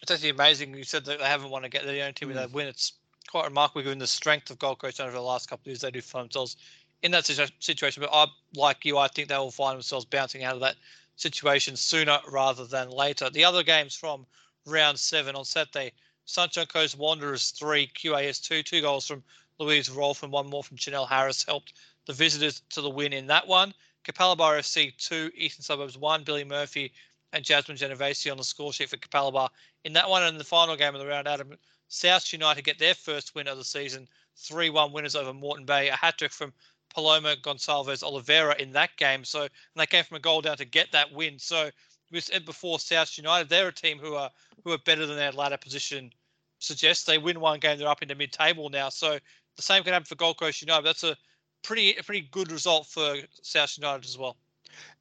It's 0.02 0.12
actually 0.12 0.30
amazing. 0.30 0.76
You 0.76 0.84
said 0.84 1.06
that 1.06 1.20
they 1.20 1.26
haven't 1.26 1.50
won 1.50 1.64
to 1.64 1.70
get 1.70 1.86
the 1.86 2.02
only 2.02 2.14
team 2.14 2.28
with 2.28 2.38
that 2.38 2.52
win. 2.52 2.68
It's 2.68 2.94
quite 3.28 3.46
remarkable 3.46 3.82
given 3.82 4.00
the 4.00 4.08
strength 4.08 4.50
of 4.50 4.60
Gold 4.60 4.80
Coast 4.80 5.02
over 5.02 5.12
the 5.12 5.22
last 5.22 5.50
couple 5.50 5.64
of 5.64 5.68
years. 5.68 5.82
They 5.82 5.92
do 5.92 6.02
find 6.02 6.26
themselves 6.26 6.58
in 7.02 7.12
that 7.12 7.26
situ- 7.26 7.52
situation. 7.60 8.02
But 8.02 8.12
I, 8.14 8.28
like 8.56 8.86
you, 8.86 8.98
I 8.98 9.08
think 9.08 9.30
they 9.30 9.38
will 9.38 9.52
find 9.52 9.76
themselves 9.76 10.06
bouncing 10.06 10.44
out 10.44 10.56
of 10.56 10.60
that 10.62 10.76
situation 11.16 11.76
sooner 11.76 12.20
rather 12.30 12.66
than 12.66 12.90
later. 12.90 13.30
The 13.30 13.46
other 13.46 13.64
games 13.64 13.96
from 13.96 14.26
round 14.66 15.00
seven 15.00 15.36
on 15.36 15.46
Saturday, 15.46 15.94
Sunshine 16.26 16.66
Coast 16.66 16.98
Wanderers 16.98 17.52
three, 17.52 17.88
QAS 17.88 18.42
two, 18.42 18.64
two 18.64 18.82
goals 18.82 19.08
from 19.08 19.24
Louise 19.60 19.90
Rolfe 19.90 20.24
and 20.24 20.32
one 20.32 20.50
more 20.50 20.64
from 20.64 20.78
Chanel 20.78 21.06
Harris 21.06 21.46
helped 21.46 21.74
the 22.06 22.14
visitors 22.14 22.62
to 22.70 22.82
the 22.82 22.90
win 22.90 23.14
in 23.14 23.28
that 23.28 23.48
one. 23.48 23.74
Capalaba 24.04 24.60
FC 24.60 24.96
two, 24.98 25.32
Eastern 25.36 25.64
Suburbs 25.64 25.98
one, 25.98 26.24
Billy 26.24 26.44
Murphy 26.44 26.92
and 27.34 27.44
Jasmine 27.44 27.78
Genovese 27.78 28.28
on 28.28 28.38
the 28.38 28.44
score 28.44 28.74
sheet 28.74 28.90
for 28.90 28.98
Capalaba 28.98 29.50
in 29.84 29.94
that 29.94 30.10
one. 30.10 30.24
And 30.24 30.34
in 30.34 30.38
the 30.38 30.44
final 30.44 30.76
game 30.76 30.94
of 30.94 31.02
the 31.02 31.08
round, 31.08 31.28
Adam 31.28 31.58
South 31.88 32.32
United 32.34 32.64
get 32.64 32.80
their 32.80 32.96
first 32.96 33.36
win 33.36 33.48
of 33.48 33.58
the 33.58 33.64
season, 33.64 34.08
3 34.38 34.70
1 34.70 34.92
winners 34.92 35.16
over 35.16 35.34
Moreton 35.34 35.66
Bay. 35.66 35.90
A 35.90 35.96
hat 35.96 36.18
trick 36.18 36.32
from 36.32 36.54
Paloma 36.94 37.36
Gonçalves 37.36 38.04
Oliveira 38.04 38.56
in 38.60 38.72
that 38.72 38.96
game. 38.98 39.24
So, 39.24 39.42
and 39.42 39.52
they 39.76 39.86
came 39.86 40.04
from 40.04 40.18
a 40.18 40.22
goal 40.22 40.42
down 40.42 40.58
to 40.58 40.66
get 40.66 40.92
that 40.94 41.12
win. 41.12 41.38
So, 41.40 41.70
we 42.12 42.20
said 42.22 42.46
before, 42.46 42.80
South 42.80 43.18
United, 43.18 43.50
they're 43.50 43.68
a 43.68 43.74
team 43.74 44.00
who 44.00 44.16
are 44.16 44.32
who 44.65 44.73
are 44.73 44.78
better 44.80 45.06
than 45.06 45.15
their 45.15 45.32
ladder 45.32 45.58
position 45.58 46.12
suggests. 46.60 47.06
They 47.06 47.17
win 47.17 47.39
one 47.39 47.60
game, 47.60 47.78
they're 47.78 47.88
up 47.88 48.01
into 48.01 48.15
mid 48.15 48.34
table 48.34 48.69
now. 48.69 48.89
So, 48.89 49.19
the 49.56 49.62
same 49.62 49.84
can 49.84 49.93
happen 49.93 50.06
for 50.06 50.15
Gold 50.15 50.38
Coast 50.38 50.62
United. 50.62 50.86
That's 50.86 51.06
a 51.06 51.15
pretty 51.63 51.95
a 51.95 52.04
pretty 52.04 52.28
good 52.32 52.51
result 52.51 52.88
for 52.88 53.15
South 53.41 53.78
United 53.78 54.04
as 54.04 54.17
well. 54.17 54.36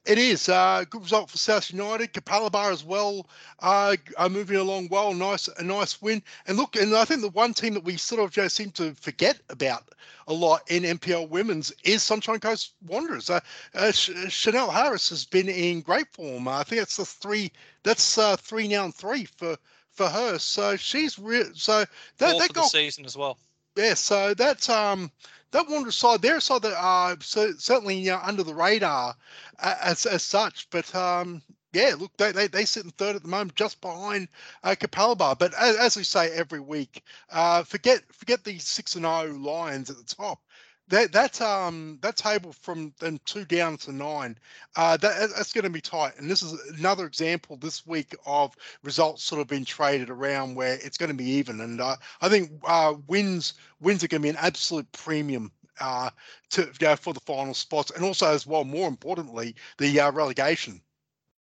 It 0.05 0.17
is 0.17 0.49
uh, 0.49 0.83
good 0.89 1.01
result 1.03 1.29
for 1.29 1.37
South 1.37 1.71
United. 1.71 2.13
Capalaba 2.13 2.71
as 2.71 2.83
well 2.83 3.27
uh, 3.59 3.95
are 4.17 4.29
moving 4.29 4.57
along 4.57 4.89
well. 4.89 5.13
Nice, 5.13 5.47
a 5.47 5.63
nice 5.63 6.01
win. 6.01 6.21
And 6.47 6.57
look, 6.57 6.75
and 6.75 6.95
I 6.95 7.05
think 7.05 7.21
the 7.21 7.29
one 7.29 7.53
team 7.53 7.73
that 7.73 7.83
we 7.83 7.97
sort 7.97 8.21
of 8.21 8.31
just 8.31 8.55
seem 8.55 8.71
to 8.71 8.93
forget 8.95 9.39
about 9.49 9.89
a 10.27 10.33
lot 10.33 10.61
in 10.69 10.83
NPL 10.83 11.29
Women's 11.29 11.71
is 11.83 12.03
Sunshine 12.03 12.39
Coast 12.39 12.73
Wanderers. 12.85 13.29
Uh, 13.29 13.39
uh, 13.73 13.91
Ch- 13.91 14.11
Chanel 14.29 14.69
Harris 14.69 15.09
has 15.09 15.25
been 15.25 15.49
in 15.49 15.81
great 15.81 16.07
form. 16.13 16.47
I 16.47 16.63
think 16.63 16.81
it's 16.81 16.97
the 16.97 17.05
three. 17.05 17.51
That's 17.83 18.17
uh, 18.17 18.35
three 18.37 18.67
now 18.67 18.85
and 18.85 18.93
three 18.95 19.25
for 19.25 19.57
for 19.91 20.07
her. 20.07 20.37
So 20.37 20.75
she's 20.75 21.17
real. 21.17 21.49
So 21.53 21.79
that 21.79 22.37
that 22.37 22.47
for 22.47 22.47
the 22.47 22.53
goal 22.53 22.63
season 22.63 23.05
as 23.05 23.17
well. 23.17 23.37
yeah, 23.75 23.93
so 23.93 24.33
that's 24.33 24.69
um 24.69 25.11
that 25.55 25.69
Wanderers 25.69 25.95
side, 25.97 26.21
they're 26.21 26.37
a 26.37 26.41
side 26.41 26.63
that 26.63 26.77
are 26.77 27.17
certainly 27.21 27.97
you 27.97 28.11
know, 28.11 28.19
under 28.21 28.43
the 28.43 28.53
radar 28.53 29.15
uh, 29.59 29.75
as 29.81 30.05
as 30.05 30.23
such. 30.23 30.69
But 30.69 30.93
um 30.95 31.41
yeah, 31.75 31.93
look, 31.99 32.15
they, 32.17 32.31
they 32.31 32.47
they 32.47 32.65
sit 32.65 32.85
in 32.85 32.91
third 32.91 33.17
at 33.17 33.23
the 33.23 33.27
moment, 33.27 33.55
just 33.55 33.81
behind 33.81 34.29
uh, 34.63 34.75
Capalaba. 34.79 35.37
But 35.37 35.53
as, 35.59 35.75
as 35.75 35.97
we 35.97 36.03
say 36.03 36.31
every 36.31 36.61
week, 36.61 37.03
uh, 37.29 37.63
forget 37.63 38.01
forget 38.13 38.43
these 38.43 38.63
six 38.65 38.95
and 38.95 39.03
zero 39.03 39.35
lines 39.37 39.89
at 39.89 39.97
the 39.97 40.03
top. 40.03 40.39
That 40.87 41.11
that 41.13 41.41
um 41.41 41.97
that 42.01 42.15
table 42.15 42.53
from 42.53 42.93
then 42.99 43.19
two 43.25 43.43
down 43.43 43.77
to 43.77 43.91
nine, 43.91 44.37
uh, 44.75 44.97
that 44.97 45.29
that's 45.35 45.51
going 45.51 45.63
to 45.63 45.69
be 45.69 45.81
tight. 45.81 46.13
And 46.17 46.29
this 46.29 46.43
is 46.43 46.53
another 46.77 47.07
example 47.07 47.57
this 47.57 47.87
week 47.87 48.15
of 48.25 48.55
results 48.83 49.23
sort 49.23 49.41
of 49.41 49.47
being 49.47 49.65
traded 49.65 50.11
around 50.11 50.55
where 50.55 50.75
it's 50.75 50.97
going 50.97 51.09
to 51.09 51.15
be 51.15 51.25
even. 51.25 51.61
And 51.61 51.81
uh, 51.81 51.95
I 52.21 52.29
think 52.29 52.51
uh, 52.65 52.93
wins 53.07 53.55
wins 53.79 54.03
are 54.03 54.07
going 54.07 54.21
to 54.21 54.25
be 54.25 54.29
an 54.29 54.37
absolute 54.39 54.91
premium 54.91 55.51
uh, 55.79 56.11
to 56.51 56.71
you 56.79 56.95
for 56.95 57.13
the 57.13 57.19
final 57.21 57.53
spots, 57.53 57.91
and 57.91 58.03
also 58.05 58.27
as 58.27 58.45
well, 58.45 58.63
more 58.63 58.87
importantly, 58.87 59.55
the 59.79 59.99
uh, 59.99 60.11
relegation. 60.11 60.81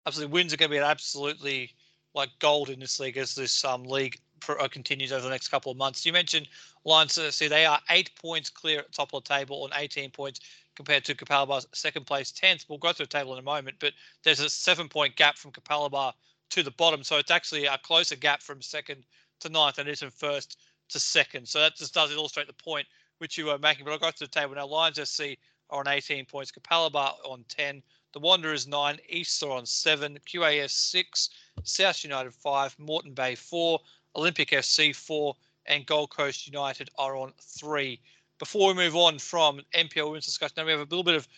absolutely 0.07 0.33
wins 0.33 0.53
are 0.53 0.57
going 0.59 0.70
to 0.70 0.74
be 0.74 0.79
an 0.79 0.85
absolutely 0.85 1.74
like 2.14 2.31
gold 2.40 2.70
in 2.70 2.81
this 2.81 3.00
league 3.00 3.16
as 3.16 3.35
this 3.35 3.64
um, 3.64 3.85
league 3.85 4.18
pro- 4.40 4.57
uh, 4.57 4.68
continues 4.68 5.12
over 5.12 5.22
the 5.22 5.31
next 5.31 5.48
couple 5.48 5.70
of 5.70 5.79
months. 5.79 6.05
You 6.05 6.12
mentioned 6.12 6.48
Lions 6.85 7.18
see 7.35 7.48
they 7.48 7.66
are 7.66 7.81
eight 7.90 8.11
points 8.16 8.50
clear 8.50 8.81
at 8.81 8.92
top 8.92 9.12
of 9.12 9.24
the 9.24 9.29
table 9.29 9.62
on 9.62 9.70
18 9.74 10.11
points 10.11 10.40
compared 10.74 11.05
to 11.05 11.14
Capalaba's 11.14 11.66
second 11.72 12.07
place 12.07 12.33
10th. 12.33 12.66
We'll 12.68 12.79
go 12.79 12.92
through 12.92 13.07
the 13.07 13.18
table 13.18 13.33
in 13.35 13.38
a 13.38 13.42
moment, 13.42 13.76
but 13.81 13.92
there's 14.24 14.40
a 14.40 14.48
seven 14.48 14.88
point 14.88 15.16
gap 15.16 15.37
from 15.37 15.53
Capalaba 15.53 16.12
to 16.50 16.62
the 16.62 16.70
bottom. 16.70 17.03
So 17.03 17.18
it's 17.18 17.31
actually 17.31 17.66
a 17.66 17.79
closer 17.79 18.16
gap 18.16 18.42
from 18.42 18.62
second 18.62 19.05
to 19.40 19.48
ninth 19.48 19.76
than 19.76 19.88
it 19.88 19.92
is 19.92 20.00
from 20.00 20.11
first 20.11 20.59
to 20.88 20.98
second. 20.98 21.48
So 21.48 21.61
that 21.61 21.76
just 21.76 21.94
does 21.94 22.12
illustrate 22.12 22.46
the 22.46 22.53
point 22.53 22.87
which 23.18 23.37
you 23.38 23.46
were 23.46 23.59
making. 23.59 23.85
But 23.85 23.92
I'll 23.92 23.98
go 23.98 24.11
through 24.11 24.29
the 24.29 24.40
table 24.40 24.55
now. 24.55 24.66
Lions 24.66 24.98
SC 25.09 25.37
are 25.70 25.81
on 25.81 25.88
18 25.88 26.26
points, 26.26 26.50
Capalaba 26.50 27.12
on 27.24 27.44
10, 27.48 27.83
the 28.12 28.18
Wanderers 28.18 28.66
9, 28.66 28.98
East 29.09 29.42
are 29.42 29.50
on 29.50 29.64
7, 29.64 30.18
QAS 30.26 30.70
6, 30.70 31.31
South 31.62 32.03
United 32.03 32.35
5, 32.35 32.76
Moreton 32.79 33.14
Bay 33.14 33.35
4, 33.35 33.79
Olympic 34.16 34.51
FC 34.51 34.94
4, 34.94 35.35
and 35.66 35.87
Gold 35.87 36.11
Coast 36.11 36.46
United 36.46 36.90
are 36.99 37.16
on 37.16 37.33
3. 37.40 38.01
Before 38.38 38.68
we 38.68 38.75
move 38.75 38.96
on 38.96 39.18
from 39.18 39.61
NPL 39.75 40.07
Women's 40.07 40.27
discussion, 40.27 40.55
now 40.57 40.64
we 40.64 40.73
have 40.73 40.81
a 40.81 40.85
little 40.85 41.05
bit 41.05 41.14
of 41.14 41.29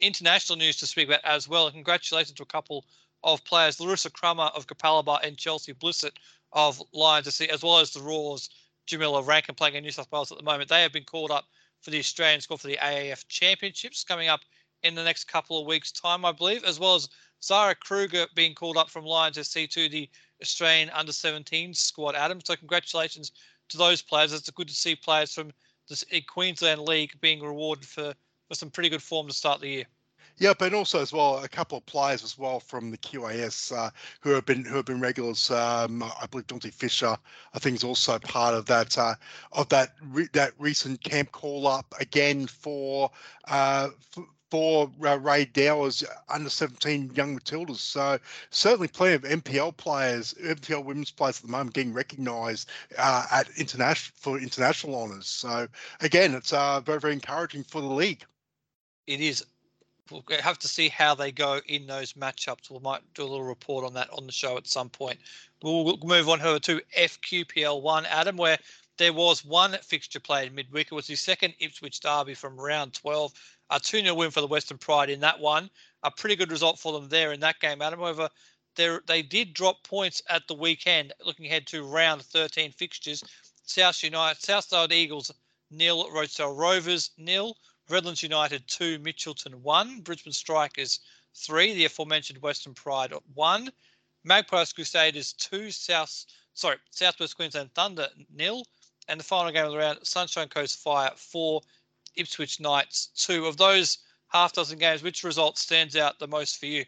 international 0.00 0.58
news 0.58 0.76
to 0.76 0.86
speak 0.86 1.08
about 1.08 1.24
as 1.24 1.48
well. 1.48 1.70
Congratulations 1.70 2.36
to 2.36 2.42
a 2.42 2.46
couple 2.46 2.84
of 3.24 3.44
players, 3.44 3.80
Larissa 3.80 4.10
Crummer 4.10 4.50
of 4.54 4.66
Capalaba 4.66 5.18
and 5.22 5.36
Chelsea 5.36 5.74
Blissett 5.74 6.12
of 6.52 6.82
Lions 6.92 7.32
SC, 7.34 7.42
as 7.42 7.62
well 7.62 7.78
as 7.78 7.90
the 7.90 8.00
Roar's, 8.00 8.50
Jamila 8.86 9.22
Rankin 9.22 9.54
playing 9.54 9.74
in 9.74 9.84
New 9.84 9.90
South 9.90 10.10
Wales 10.10 10.32
at 10.32 10.38
the 10.38 10.44
moment. 10.44 10.68
They 10.68 10.82
have 10.82 10.92
been 10.92 11.04
called 11.04 11.30
up 11.30 11.44
for 11.80 11.90
the 11.90 11.98
Australian 11.98 12.40
squad 12.40 12.60
for 12.60 12.66
the 12.66 12.78
AFF 12.78 13.28
Championships 13.28 14.04
coming 14.04 14.28
up 14.28 14.40
in 14.82 14.94
the 14.94 15.04
next 15.04 15.24
couple 15.24 15.60
of 15.60 15.66
weeks' 15.66 15.92
time, 15.92 16.24
I 16.24 16.32
believe, 16.32 16.64
as 16.64 16.80
well 16.80 16.94
as 16.94 17.08
Zara 17.42 17.74
Kruger 17.74 18.26
being 18.34 18.54
called 18.54 18.76
up 18.76 18.90
from 18.90 19.04
Lions 19.04 19.38
SC 19.46 19.68
to 19.70 19.88
the 19.88 20.08
Australian 20.42 20.90
under 20.90 21.12
17 21.12 21.74
squad, 21.74 22.14
Adam. 22.14 22.40
So, 22.44 22.56
congratulations 22.56 23.32
to 23.68 23.78
those 23.78 24.02
players. 24.02 24.32
It's 24.32 24.50
good 24.50 24.68
to 24.68 24.74
see 24.74 24.94
players 24.94 25.32
from 25.32 25.52
the 25.88 26.20
Queensland 26.22 26.82
League 26.82 27.12
being 27.20 27.42
rewarded 27.42 27.84
for, 27.84 28.14
for 28.48 28.54
some 28.54 28.70
pretty 28.70 28.88
good 28.88 29.02
form 29.02 29.26
to 29.26 29.34
start 29.34 29.60
the 29.60 29.68
year. 29.68 29.84
Yep, 30.40 30.62
and 30.62 30.74
also 30.74 31.02
as 31.02 31.12
well 31.12 31.44
a 31.44 31.48
couple 31.48 31.76
of 31.76 31.84
players 31.84 32.24
as 32.24 32.38
well 32.38 32.60
from 32.60 32.90
the 32.90 32.96
QAS 32.96 33.76
uh, 33.76 33.90
who 34.20 34.30
have 34.30 34.46
been 34.46 34.64
who 34.64 34.76
have 34.76 34.86
been 34.86 35.00
regulars. 35.00 35.50
Um, 35.50 36.02
I 36.02 36.26
believe 36.30 36.46
Dante 36.46 36.70
Fisher, 36.70 37.14
I 37.52 37.58
think, 37.58 37.76
is 37.76 37.84
also 37.84 38.18
part 38.18 38.54
of 38.54 38.64
that 38.66 38.96
uh, 38.96 39.16
of 39.52 39.68
that 39.68 39.96
re- 40.02 40.30
that 40.32 40.52
recent 40.58 41.02
camp 41.02 41.32
call 41.32 41.66
up 41.66 41.94
again 42.00 42.46
for 42.46 43.10
uh, 43.48 43.90
f- 44.16 44.24
for 44.50 44.90
uh, 45.04 45.18
Rae 45.18 45.44
Dower's 45.44 46.04
under 46.28 46.50
17 46.50 47.12
young 47.14 47.38
Matildas. 47.38 47.78
So 47.78 48.18
certainly 48.50 48.88
plenty 48.88 49.14
of 49.14 49.22
NPL 49.22 49.76
players, 49.76 50.34
NPL 50.42 50.84
women's 50.84 51.10
players 51.10 51.38
at 51.38 51.42
the 51.42 51.52
moment 51.52 51.74
getting 51.74 51.92
recognised 51.92 52.68
uh, 52.98 53.26
at 53.30 53.48
international 53.56 54.14
for 54.16 54.38
international 54.38 55.00
honours. 55.00 55.26
So 55.26 55.68
again, 56.00 56.34
it's 56.34 56.52
uh, 56.52 56.80
very 56.80 57.00
very 57.00 57.12
encouraging 57.12 57.64
for 57.64 57.80
the 57.80 57.86
league. 57.86 58.24
It 59.06 59.20
is. 59.20 59.44
We'll 60.10 60.24
have 60.40 60.58
to 60.58 60.68
see 60.68 60.88
how 60.88 61.14
they 61.14 61.30
go 61.30 61.60
in 61.68 61.86
those 61.86 62.14
matchups. 62.14 62.68
We 62.68 62.80
might 62.80 63.02
do 63.14 63.22
a 63.22 63.24
little 63.24 63.44
report 63.44 63.84
on 63.84 63.94
that 63.94 64.10
on 64.10 64.26
the 64.26 64.32
show 64.32 64.56
at 64.56 64.66
some 64.66 64.88
point. 64.88 65.20
We'll 65.62 65.98
move 66.02 66.28
on 66.28 66.40
over 66.40 66.58
to 66.58 66.80
FQPL 66.98 67.80
one, 67.80 68.06
Adam, 68.06 68.36
where 68.36 68.58
there 69.00 69.12
was 69.12 69.44
one 69.44 69.76
fixture 69.82 70.20
played 70.20 70.52
midweek. 70.52 70.88
It 70.90 70.94
was 70.94 71.06
the 71.06 71.14
second 71.14 71.54
Ipswich 71.58 72.00
derby 72.00 72.34
from 72.34 72.60
round 72.60 72.92
12. 72.92 73.32
A 73.70 73.78
2 73.80 74.00
0 74.00 74.14
win 74.14 74.30
for 74.30 74.40
the 74.40 74.46
Western 74.46 74.78
Pride 74.78 75.10
in 75.10 75.20
that 75.20 75.38
one. 75.38 75.70
A 76.02 76.10
pretty 76.10 76.36
good 76.36 76.50
result 76.50 76.78
for 76.78 76.92
them 76.92 77.08
there 77.08 77.32
in 77.32 77.40
that 77.40 77.60
game, 77.60 77.80
Adam. 77.80 78.00
However, 78.00 78.28
they 78.74 79.22
did 79.22 79.54
drop 79.54 79.82
points 79.84 80.22
at 80.28 80.46
the 80.48 80.54
weekend. 80.54 81.12
Looking 81.24 81.46
ahead 81.46 81.66
to 81.68 81.84
round 81.84 82.22
13 82.22 82.72
fixtures, 82.72 83.22
South 83.64 84.02
United, 84.02 84.42
Southside 84.42 84.92
Eagles 84.92 85.30
nil, 85.70 86.10
Rochedale 86.10 86.56
Rovers 86.56 87.10
nil, 87.16 87.56
Redlands 87.88 88.22
United 88.22 88.66
two, 88.66 88.98
Mitchelton 88.98 89.54
one, 89.56 90.00
Brisbane 90.00 90.32
Strikers 90.32 91.00
three, 91.34 91.74
the 91.74 91.84
aforementioned 91.84 92.42
Western 92.42 92.74
Pride 92.74 93.12
one, 93.34 93.70
Magpies 94.24 94.72
Crusaders 94.72 95.32
two, 95.34 95.70
South 95.70 96.26
sorry 96.54 96.76
Southwest 96.90 97.36
Queensland 97.36 97.72
Thunder 97.74 98.08
nil, 98.34 98.64
and 99.08 99.20
the 99.20 99.24
final 99.24 99.52
game 99.52 99.66
of 99.66 99.72
the 99.72 99.78
round, 99.78 99.98
Sunshine 100.02 100.48
Coast 100.48 100.78
Fire 100.78 101.12
four, 101.16 101.62
Ipswich 102.16 102.60
Knights 102.60 103.08
two. 103.16 103.46
Of 103.46 103.56
those 103.56 103.98
half 104.28 104.52
dozen 104.52 104.78
games, 104.78 105.02
which 105.02 105.24
result 105.24 105.58
stands 105.58 105.96
out 105.96 106.18
the 106.18 106.26
most 106.26 106.58
for 106.58 106.66
you? 106.66 106.84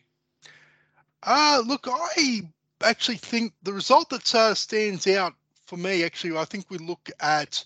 Uh, 1.23 1.63
look, 1.67 1.87
I 1.89 2.43
actually 2.83 3.17
think 3.17 3.53
the 3.63 3.73
result 3.73 4.11
that 4.11 4.35
uh, 4.35 4.55
stands 4.55 5.07
out 5.07 5.35
for 5.67 5.77
me, 5.77 6.05
actually, 6.05 6.37
I 6.37 6.45
think 6.45 6.71
we 6.71 6.79
look 6.79 7.11
at, 7.21 7.65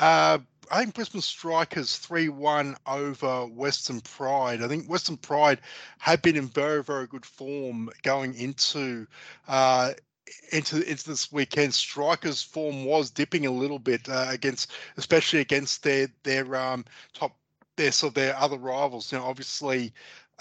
uh, 0.00 0.38
I 0.70 0.80
think 0.80 0.94
Brisbane 0.94 1.22
Strikers 1.22 1.96
3 1.96 2.28
1 2.28 2.76
over 2.86 3.46
Western 3.46 4.00
Pride. 4.00 4.62
I 4.62 4.68
think 4.68 4.86
Western 4.88 5.16
Pride 5.16 5.60
had 5.98 6.20
been 6.20 6.36
in 6.36 6.46
very, 6.46 6.82
very 6.82 7.06
good 7.06 7.24
form 7.24 7.90
going 8.02 8.34
into. 8.34 9.06
Uh, 9.46 9.92
into 10.52 10.88
into 10.88 11.08
this 11.08 11.32
weekend, 11.32 11.74
Strikers' 11.74 12.42
form 12.42 12.84
was 12.84 13.10
dipping 13.10 13.46
a 13.46 13.50
little 13.50 13.78
bit 13.78 14.08
uh, 14.08 14.26
against, 14.28 14.72
especially 14.96 15.40
against 15.40 15.82
their 15.82 16.08
their 16.22 16.56
um, 16.56 16.84
top 17.14 17.36
their 17.76 17.92
so 17.92 18.10
their 18.10 18.36
other 18.36 18.56
rivals. 18.56 19.12
Now, 19.12 19.24
obviously, 19.24 19.92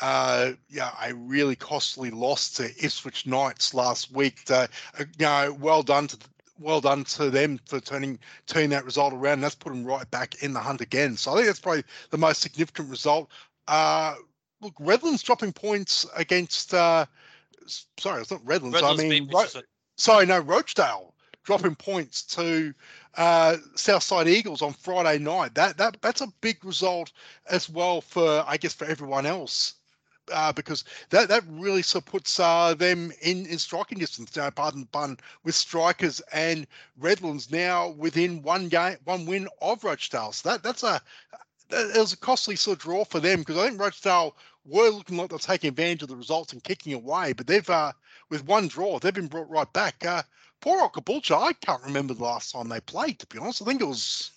uh, 0.01 0.51
yeah, 0.69 0.91
a 1.03 1.13
really 1.13 1.55
costly 1.55 2.11
loss 2.11 2.51
to 2.53 2.65
Ipswich 2.83 3.25
Knights 3.25 3.73
last 3.73 4.11
week. 4.11 4.39
Uh, 4.49 4.67
you 4.99 5.05
know, 5.19 5.57
well 5.59 5.83
done 5.83 6.07
to 6.07 6.17
well 6.59 6.81
done 6.81 7.03
to 7.03 7.29
them 7.29 7.59
for 7.65 7.79
turning 7.79 8.19
turning 8.47 8.69
that 8.71 8.85
result 8.85 9.13
around. 9.13 9.33
And 9.33 9.43
that's 9.43 9.55
put 9.55 9.73
them 9.73 9.85
right 9.85 10.09
back 10.11 10.43
in 10.43 10.53
the 10.53 10.59
hunt 10.59 10.81
again. 10.81 11.17
So 11.17 11.31
I 11.31 11.35
think 11.35 11.47
that's 11.47 11.59
probably 11.59 11.83
the 12.09 12.17
most 12.17 12.41
significant 12.41 12.89
result. 12.89 13.29
Uh, 13.67 14.15
look, 14.61 14.73
Redlands 14.79 15.23
dropping 15.23 15.53
points 15.53 16.05
against. 16.15 16.73
Uh, 16.73 17.05
sorry, 17.99 18.21
it's 18.21 18.31
not 18.31 18.45
Redlands. 18.45 18.75
Redlands 18.75 19.03
I 19.03 19.07
mean, 19.07 19.29
Ro-. 19.31 19.45
Sorry, 19.97 20.25
no, 20.25 20.41
Rochedale 20.41 21.11
dropping 21.43 21.75
points 21.75 22.23
to 22.23 22.73
uh, 23.15 23.55
Southside 23.75 24.27
Eagles 24.27 24.61
on 24.61 24.73
Friday 24.73 25.17
night. 25.17 25.55
That 25.55 25.77
that 25.77 25.97
that's 26.01 26.21
a 26.21 26.27
big 26.41 26.63
result 26.63 27.11
as 27.49 27.69
well 27.69 28.01
for 28.01 28.43
I 28.45 28.57
guess 28.57 28.73
for 28.73 28.85
everyone 28.85 29.25
else. 29.25 29.73
Uh, 30.31 30.51
because 30.51 30.83
that 31.09 31.29
that 31.29 31.41
really 31.47 31.81
sort 31.81 32.03
of 32.05 32.11
puts 32.11 32.37
uh, 32.37 32.73
them 32.73 33.13
in, 33.21 33.45
in 33.45 33.57
striking 33.57 33.97
distance. 33.97 34.37
Uh, 34.37 34.51
pardon 34.51 34.81
the 34.81 34.87
pun, 34.87 35.17
with 35.45 35.55
strikers 35.55 36.21
and 36.33 36.67
Redlands 36.99 37.49
now 37.49 37.89
within 37.91 38.41
one 38.41 38.67
game, 38.67 38.97
one 39.05 39.25
win 39.25 39.47
of 39.61 39.81
Rochedale. 39.81 40.33
So 40.33 40.49
that 40.49 40.63
that's 40.63 40.83
a 40.83 41.01
that 41.69 41.97
was 41.97 42.11
a 42.13 42.17
costly 42.17 42.57
sort 42.57 42.77
of 42.77 42.83
draw 42.83 43.05
for 43.05 43.21
them 43.21 43.39
because 43.39 43.57
I 43.57 43.69
think 43.69 43.79
Rochedale 43.79 44.33
were 44.65 44.89
looking 44.89 45.15
like 45.15 45.29
they're 45.29 45.39
taking 45.39 45.69
advantage 45.69 46.03
of 46.03 46.09
the 46.09 46.15
results 46.17 46.51
and 46.51 46.63
kicking 46.63 46.93
away, 46.93 47.31
but 47.31 47.47
they've 47.47 47.69
uh, 47.69 47.93
with 48.29 48.45
one 48.45 48.67
draw 48.67 48.99
they've 48.99 49.13
been 49.13 49.27
brought 49.27 49.49
right 49.49 49.71
back. 49.73 50.05
Uh, 50.05 50.23
poor 50.61 50.89
Caboolture, 50.89 51.41
I 51.41 51.53
can't 51.53 51.83
remember 51.83 52.13
the 52.13 52.23
last 52.23 52.51
time 52.51 52.69
they 52.69 52.81
played. 52.81 53.19
To 53.19 53.27
be 53.27 53.39
honest, 53.39 53.61
I 53.61 53.65
think 53.65 53.81
it 53.81 53.87
was 53.87 54.31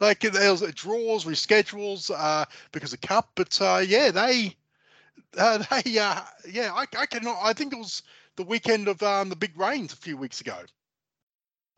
like 0.00 0.24
it 0.24 0.32
was 0.32 0.60
draws, 0.74 1.24
reschedules 1.24 2.10
uh, 2.14 2.44
because 2.72 2.92
of 2.92 3.00
cup, 3.00 3.30
but 3.34 3.60
uh, 3.60 3.82
yeah, 3.86 4.10
they 4.10 4.54
uh, 5.36 5.58
they 5.82 5.98
uh, 5.98 6.20
yeah, 6.48 6.72
I, 6.72 6.86
I 6.96 7.06
cannot. 7.06 7.38
I 7.42 7.52
think 7.52 7.72
it 7.72 7.78
was 7.78 8.02
the 8.36 8.44
weekend 8.44 8.88
of 8.88 9.02
um, 9.02 9.28
the 9.28 9.36
big 9.36 9.58
rains 9.58 9.92
a 9.92 9.96
few 9.96 10.16
weeks 10.16 10.40
ago. 10.40 10.58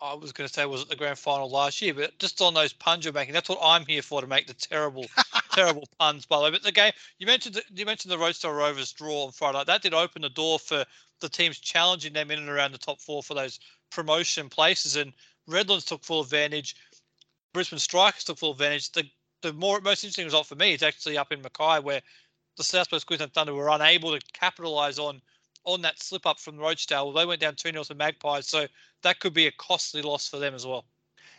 I 0.03 0.15
was 0.15 0.33
going 0.33 0.49
to 0.49 0.53
say 0.53 0.65
was 0.65 0.83
it 0.83 0.89
the 0.89 0.97
grand 0.97 1.19
final 1.19 1.51
last 1.51 1.83
year, 1.83 1.93
but 1.93 2.19
just 2.19 2.41
on 2.41 2.55
those 2.55 2.73
puns 2.73 3.05
you're 3.05 3.13
making, 3.13 3.35
that's 3.35 3.51
what 3.51 3.59
I'm 3.63 3.85
here 3.85 4.01
for 4.01 4.23
to 4.23 4.27
make 4.27 4.47
the 4.47 4.55
terrible, 4.55 5.05
terrible 5.53 5.87
puns. 5.99 6.25
By 6.25 6.39
the 6.39 6.45
way, 6.45 6.51
but 6.53 6.63
the 6.63 6.73
game 6.73 6.93
you 7.19 7.27
mentioned, 7.27 7.57
the, 7.57 7.63
you 7.75 7.85
mentioned 7.85 8.11
the 8.11 8.17
Rochedale 8.17 8.57
Rovers 8.57 8.93
draw 8.93 9.27
on 9.27 9.33
Friday. 9.33 9.63
That 9.67 9.83
did 9.83 9.93
open 9.93 10.23
the 10.23 10.31
door 10.31 10.59
for 10.59 10.87
the 11.21 11.29
teams 11.29 11.59
challenging 11.59 12.13
them 12.13 12.31
in 12.31 12.39
and 12.39 12.49
around 12.49 12.73
the 12.73 12.79
top 12.79 13.01
four 13.01 13.23
for 13.23 13.35
those 13.35 13.61
promotion 13.91 14.49
places, 14.49 14.97
and 14.97 15.13
Redlands 15.47 15.85
took 15.85 16.05
full 16.05 16.21
advantage. 16.21 16.77
Brisbane 17.53 17.79
Strikers 17.79 18.25
took 18.25 18.39
full 18.39 18.53
advantage. 18.53 18.91
The 18.93 19.05
the 19.43 19.53
more 19.55 19.81
most 19.81 20.05
interesting 20.05 20.27
result 20.27 20.47
for 20.47 20.55
me 20.55 20.75
is 20.75 20.83
actually 20.83 21.17
up 21.17 21.33
in 21.33 21.41
Mackay, 21.41 21.81
where 21.81 22.03
the 22.57 22.65
Southwest 22.65 23.07
Queensland 23.07 23.33
Thunder 23.33 23.55
were 23.55 23.71
unable 23.71 24.19
to 24.19 24.25
capitalise 24.33 24.99
on 24.99 25.23
on 25.65 25.83
that 25.83 26.03
slip 26.03 26.27
up 26.27 26.39
from 26.39 26.57
Rochedale. 26.57 27.15
They 27.15 27.27
went 27.27 27.41
down 27.41 27.55
2 27.55 27.71
0 27.71 27.85
to 27.85 27.95
Magpies, 27.95 28.47
so 28.47 28.67
that 29.03 29.21
could 29.21 29.35
be 29.35 29.47
a 29.47 29.53
costly 29.53 30.03
loss 30.03 30.29
for 30.29 30.39
them 30.39 30.55
as 30.55 30.67
well. 30.67 30.85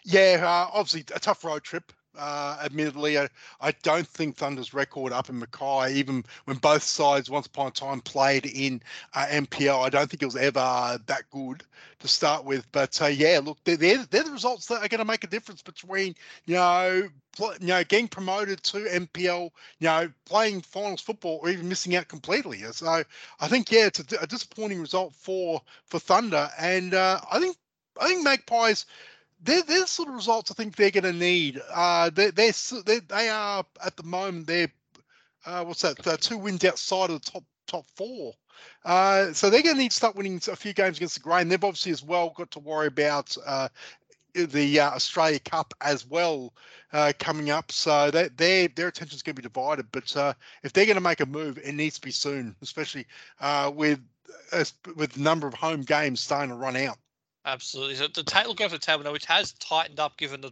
Yeah, 0.04 0.41
uh, 0.41 0.70
obviously 0.74 1.06
a 1.15 1.20
tough 1.20 1.44
road 1.44 1.63
trip. 1.63 1.91
Uh, 2.17 2.58
admittedly, 2.62 3.17
I, 3.17 3.30
I 3.62 3.71
don't 3.84 4.06
think 4.06 4.36
Thunder's 4.36 4.74
record 4.74 5.13
up 5.13 5.30
in 5.30 5.39
Mackay, 5.39 5.93
even 5.93 6.26
when 6.43 6.58
both 6.58 6.84
sides 6.84 7.30
once 7.30 7.47
upon 7.47 7.67
a 7.67 7.71
time 7.71 8.02
played 8.02 8.45
in 8.45 8.82
uh, 9.13 9.26
NPL, 9.30 9.86
I 9.86 9.89
don't 9.89 10.10
think 10.10 10.21
it 10.21 10.26
was 10.26 10.36
ever 10.36 11.00
that 11.06 11.24
good 11.32 11.63
to 12.00 12.08
start 12.10 12.43
with. 12.43 12.69
But 12.74 13.02
uh, 13.02 13.06
yeah, 13.08 13.39
look, 13.41 13.60
they're, 13.63 13.78
they're, 13.78 14.06
they're 14.10 14.24
the 14.24 14.32
results 14.32 14.65
that 14.67 14.84
are 14.84 14.89
going 14.89 15.00
to 15.00 15.06
make 15.06 15.24
a 15.24 15.28
difference 15.28 15.62
between, 15.62 16.13
you 16.45 16.56
know, 16.56 17.08
you 17.39 17.67
know, 17.67 17.84
getting 17.86 18.10
promoted 18.10 18.62
to 18.63 18.80
NPL, 18.80 19.50
you 19.80 19.88
know, 19.88 20.12
playing 20.26 20.62
finals 20.62 21.00
football, 21.00 21.39
or 21.41 21.50
even 21.50 21.69
missing 21.69 21.95
out 21.95 22.10
completely. 22.10 22.60
So 22.74 23.04
I 23.39 23.47
think 23.47 23.71
yeah, 23.71 23.86
it's 23.88 24.00
a, 24.00 24.17
a 24.21 24.28
disappointing 24.28 24.82
result 24.82 25.13
for 25.13 25.62
for 25.86 25.97
Thunder, 25.97 26.50
and 26.60 26.93
uh, 26.93 27.21
I 27.32 27.39
think 27.39 27.56
I 28.02 28.08
think 28.08 28.24
Magpies 28.24 28.86
they're, 29.43 29.63
they're 29.63 29.82
the 29.82 29.88
sort 29.88 30.10
of 30.10 30.15
results 30.15 30.51
I 30.51 30.54
think 30.54 30.75
they're 30.75 30.91
going 30.91 31.04
to 31.04 31.13
need. 31.13 31.60
Uh, 31.73 32.10
they're, 32.10 32.32
they're, 32.32 32.54
they 32.86 32.99
they 32.99 33.30
are 33.30 33.65
at 33.84 33.97
the 33.97 34.04
moment 34.04 34.47
they're 34.47 34.71
uh, 35.45 35.63
what's 35.63 35.82
that? 35.82 36.06
Uh, 36.06 36.17
two 36.17 36.38
wins 36.38 36.63
outside 36.63 37.10
of 37.10 37.23
the 37.23 37.32
top 37.32 37.43
top 37.67 37.86
four. 37.95 38.34
Uh, 38.86 39.32
so 39.34 39.49
they're 39.49 39.63
going 39.63 39.75
to 39.75 39.82
need 39.82 39.91
to 39.91 39.97
start 39.97 40.15
winning 40.15 40.41
a 40.51 40.56
few 40.56 40.73
games 40.73 40.97
against 40.97 41.15
the 41.15 41.21
grain. 41.21 41.47
They've 41.47 41.63
obviously 41.63 41.91
as 41.91 42.04
well 42.04 42.34
got 42.36 42.51
to 42.51 42.60
worry 42.60 42.88
about 42.88 43.36
uh, 43.45 43.69
the 44.34 44.80
uh, 44.80 44.91
Australia 44.91 45.39
Cup 45.39 45.73
as 45.82 46.06
well 46.08 46.54
uh, 46.93 47.13
coming 47.17 47.49
up. 47.49 47.71
So 47.71 48.12
that 48.12 48.38
their 48.38 48.67
their 48.67 48.88
attention 48.88 49.15
is 49.15 49.23
going 49.23 49.36
to 49.36 49.41
be 49.41 49.47
divided. 49.47 49.88
But 49.91 50.15
uh, 50.15 50.34
if 50.63 50.73
they're 50.73 50.86
going 50.86 50.95
to 50.95 51.01
make 51.01 51.21
a 51.21 51.25
move, 51.25 51.58
it 51.58 51.73
needs 51.73 51.95
to 51.95 52.01
be 52.01 52.12
soon, 52.12 52.56
especially 52.62 53.08
uh, 53.39 53.71
with 53.73 53.99
uh, 54.51 54.65
with 54.95 55.13
the 55.13 55.21
number 55.21 55.47
of 55.47 55.54
home 55.54 55.82
games 55.82 56.19
starting 56.19 56.49
to 56.49 56.56
run 56.56 56.75
out. 56.75 56.97
Absolutely. 57.45 57.95
So 57.95 58.08
the 58.08 58.23
ta- 58.23 58.45
look 58.47 58.62
over 58.62 58.75
the 58.75 58.80
table 58.80 59.04
now, 59.04 59.12
which 59.12 59.25
has 59.25 59.54
tightened 59.54 59.99
up 59.99 60.17
given 60.17 60.41
the 60.41 60.51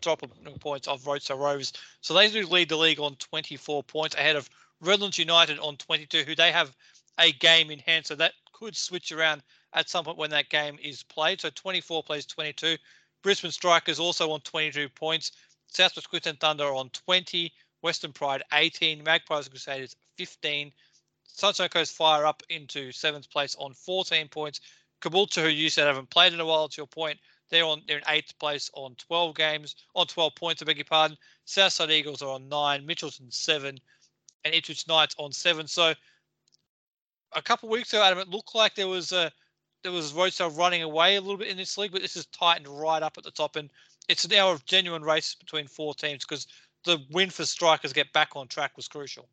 drop 0.00 0.22
of 0.22 0.30
mm, 0.42 0.60
points 0.60 0.88
of 0.88 1.02
Rochedale 1.04 1.38
Rovers. 1.38 1.72
So 2.00 2.14
they 2.14 2.30
do 2.30 2.46
lead 2.46 2.68
the 2.68 2.76
league 2.76 3.00
on 3.00 3.16
24 3.16 3.82
points 3.84 4.14
ahead 4.14 4.36
of 4.36 4.48
Redlands 4.80 5.18
United 5.18 5.58
on 5.58 5.76
22, 5.76 6.24
who 6.24 6.34
they 6.34 6.52
have 6.52 6.74
a 7.18 7.32
game 7.32 7.70
in 7.70 7.78
hand. 7.78 8.06
So 8.06 8.14
that 8.16 8.32
could 8.52 8.76
switch 8.76 9.12
around 9.12 9.42
at 9.72 9.88
some 9.88 10.04
point 10.04 10.18
when 10.18 10.30
that 10.30 10.50
game 10.50 10.78
is 10.82 11.02
played. 11.02 11.40
So 11.40 11.50
24 11.50 12.02
plays 12.02 12.26
22. 12.26 12.76
Brisbane 13.22 13.50
Strikers 13.50 13.98
also 13.98 14.30
on 14.30 14.40
22 14.40 14.88
points. 14.90 15.32
Southwest 15.68 16.10
Queensland 16.10 16.40
Thunder 16.40 16.74
on 16.74 16.90
20. 16.90 17.52
Western 17.82 18.12
Pride 18.12 18.42
18. 18.52 19.02
Magpies 19.02 19.48
Crusaders 19.48 19.96
15. 20.18 20.72
Sunshine 21.24 21.68
Coast 21.68 21.94
Fire 21.94 22.24
up 22.24 22.42
into 22.48 22.92
seventh 22.92 23.30
place 23.30 23.54
on 23.58 23.72
14 23.74 24.28
points. 24.28 24.60
Caboolture, 25.00 25.42
who 25.42 25.48
you 25.48 25.70
said 25.70 25.86
haven't 25.86 26.10
played 26.10 26.32
in 26.32 26.40
a 26.40 26.46
while, 26.46 26.68
to 26.68 26.76
your 26.76 26.86
point, 26.86 27.18
they're 27.50 27.64
on 27.64 27.82
they're 27.86 27.98
in 27.98 28.04
eighth 28.08 28.38
place 28.38 28.70
on 28.74 28.94
12 28.96 29.34
games, 29.36 29.76
on 29.94 30.06
12 30.06 30.34
points, 30.34 30.62
I 30.62 30.64
beg 30.64 30.78
your 30.78 30.84
pardon. 30.84 31.16
Southside 31.44 31.90
Eagles 31.90 32.22
are 32.22 32.34
on 32.34 32.48
nine, 32.48 32.86
Mitchelton 32.86 33.32
seven, 33.32 33.78
and 34.44 34.54
Ipswich 34.54 34.88
Knights 34.88 35.14
on 35.18 35.32
seven. 35.32 35.66
So 35.66 35.94
a 37.32 37.42
couple 37.42 37.68
weeks 37.68 37.92
ago, 37.92 38.02
Adam, 38.02 38.18
it 38.18 38.28
looked 38.28 38.54
like 38.54 38.74
there 38.74 38.88
was 38.88 39.12
a 39.12 39.30
there 39.82 39.92
was 39.92 40.12
Rochedale 40.12 40.56
running 40.56 40.82
away 40.82 41.16
a 41.16 41.20
little 41.20 41.36
bit 41.36 41.48
in 41.48 41.56
this 41.56 41.78
league, 41.78 41.92
but 41.92 42.02
this 42.02 42.16
is 42.16 42.26
tightened 42.26 42.66
right 42.66 43.02
up 43.02 43.16
at 43.18 43.24
the 43.24 43.30
top, 43.30 43.56
and 43.56 43.70
it's 44.08 44.28
now 44.28 44.52
a 44.52 44.58
genuine 44.66 45.02
race 45.02 45.34
between 45.34 45.68
four 45.68 45.94
teams 45.94 46.24
because 46.24 46.46
the 46.84 46.98
win 47.10 47.30
for 47.30 47.44
Strikers 47.44 47.92
get 47.92 48.12
back 48.12 48.30
on 48.34 48.48
track 48.48 48.76
was 48.76 48.88
crucial. 48.88 49.28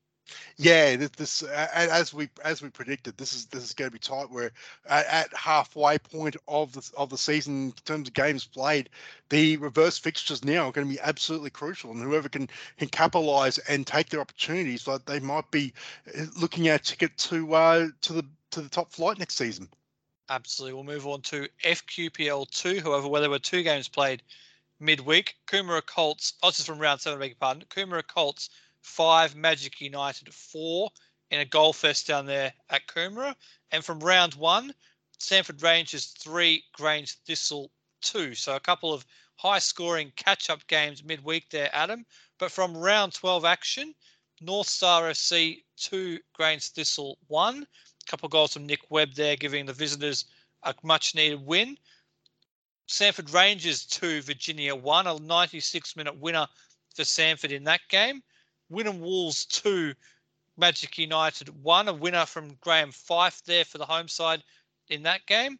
Yeah, 0.57 0.95
this, 0.95 1.41
as 1.43 2.13
we 2.13 2.29
as 2.43 2.61
we 2.61 2.69
predicted, 2.69 3.17
this 3.17 3.33
is 3.33 3.45
this 3.47 3.63
is 3.63 3.73
going 3.73 3.89
to 3.89 3.93
be 3.93 3.99
tight. 3.99 4.29
We're 4.29 4.51
at, 4.87 5.33
halfway 5.33 5.97
point 5.97 6.37
of 6.47 6.71
the 6.73 6.89
of 6.95 7.09
the 7.09 7.17
season 7.17 7.65
in 7.65 7.71
terms 7.85 8.07
of 8.07 8.13
games 8.13 8.45
played. 8.45 8.89
The 9.29 9.57
reverse 9.57 9.97
fixtures 9.97 10.45
now 10.45 10.67
are 10.67 10.71
going 10.71 10.87
to 10.87 10.93
be 10.93 10.99
absolutely 10.99 11.49
crucial, 11.49 11.91
and 11.91 12.01
whoever 12.01 12.29
can 12.29 12.49
can 12.77 12.87
capitalise 12.89 13.57
and 13.57 13.85
take 13.85 14.09
their 14.09 14.21
opportunities, 14.21 14.87
like 14.87 15.05
they 15.05 15.19
might 15.19 15.49
be 15.51 15.73
uh, 16.17 16.25
looking 16.39 16.67
at 16.67 16.81
a 16.81 16.83
ticket 16.83 17.17
to 17.17 17.53
uh, 17.53 17.87
to 18.01 18.13
the 18.13 18.25
to 18.51 18.61
the 18.61 18.69
top 18.69 18.91
flight 18.91 19.19
next 19.19 19.35
season. 19.35 19.67
Absolutely. 20.29 20.73
We'll 20.75 20.83
move 20.83 21.07
on 21.07 21.21
to 21.23 21.47
FQPL 21.63 22.49
two. 22.49 22.79
However, 22.81 23.07
where 23.07 23.21
there 23.21 23.29
were 23.29 23.39
two 23.39 23.63
games 23.63 23.89
played 23.89 24.23
midweek, 24.79 25.35
Coomera 25.47 25.85
Colts. 25.85 26.33
Oh, 26.43 26.49
this 26.49 26.59
is 26.59 26.65
from 26.65 26.79
round 26.79 27.01
seven. 27.01 27.19
Beg 27.19 27.31
your 27.31 27.37
pardon. 27.39 27.63
Coomera 27.69 28.05
Colts 28.05 28.49
five, 28.83 29.35
Magic 29.35 29.81
United 29.81 30.31
four, 30.33 30.91
in 31.31 31.39
a 31.39 31.45
goal 31.45 31.73
fest 31.73 32.05
down 32.05 32.27
there 32.27 32.53
at 32.69 32.85
Coomera. 32.87 33.35
And 33.71 33.83
from 33.83 33.99
round 33.99 34.35
one, 34.35 34.73
Sandford 35.17 35.63
Rangers 35.63 36.07
three, 36.19 36.63
Grange 36.73 37.15
Thistle 37.25 37.71
two. 38.01 38.35
So 38.35 38.55
a 38.55 38.59
couple 38.59 38.93
of 38.93 39.05
high 39.35 39.59
scoring 39.59 40.11
catch 40.15 40.49
up 40.49 40.67
games 40.67 41.03
midweek 41.03 41.49
there, 41.49 41.69
Adam. 41.73 42.05
But 42.37 42.51
from 42.51 42.77
round 42.77 43.13
12 43.13 43.45
action, 43.45 43.95
North 44.41 44.67
Star 44.67 45.09
FC 45.09 45.63
two, 45.77 46.19
Grange 46.33 46.69
Thistle 46.69 47.17
one. 47.27 47.63
A 47.63 48.09
couple 48.09 48.27
of 48.27 48.31
goals 48.31 48.53
from 48.53 48.67
Nick 48.67 48.81
Webb 48.91 49.13
there, 49.13 49.35
giving 49.35 49.65
the 49.65 49.73
visitors 49.73 50.25
a 50.63 50.75
much 50.83 51.15
needed 51.15 51.45
win. 51.45 51.77
Sandford 52.87 53.29
Rangers 53.31 53.85
2, 53.85 54.21
Virginia 54.21 54.75
1, 54.75 55.07
a 55.07 55.17
96 55.19 55.95
minute 55.95 56.17
winner 56.19 56.45
for 56.93 57.03
Sandford 57.03 57.51
in 57.51 57.63
that 57.63 57.81
game. 57.89 58.21
Wynnum 58.73 58.99
Wolves 58.99 59.45
2, 59.45 59.93
Magic 60.57 60.97
United 60.97 61.49
1, 61.49 61.87
a 61.87 61.93
winner 61.93 62.25
from 62.25 62.55
Graham 62.55 62.91
Fife 62.91 63.43
there 63.45 63.65
for 63.65 63.77
the 63.77 63.85
home 63.85 64.07
side 64.07 64.43
in 64.89 65.03
that 65.03 65.25
game. 65.25 65.59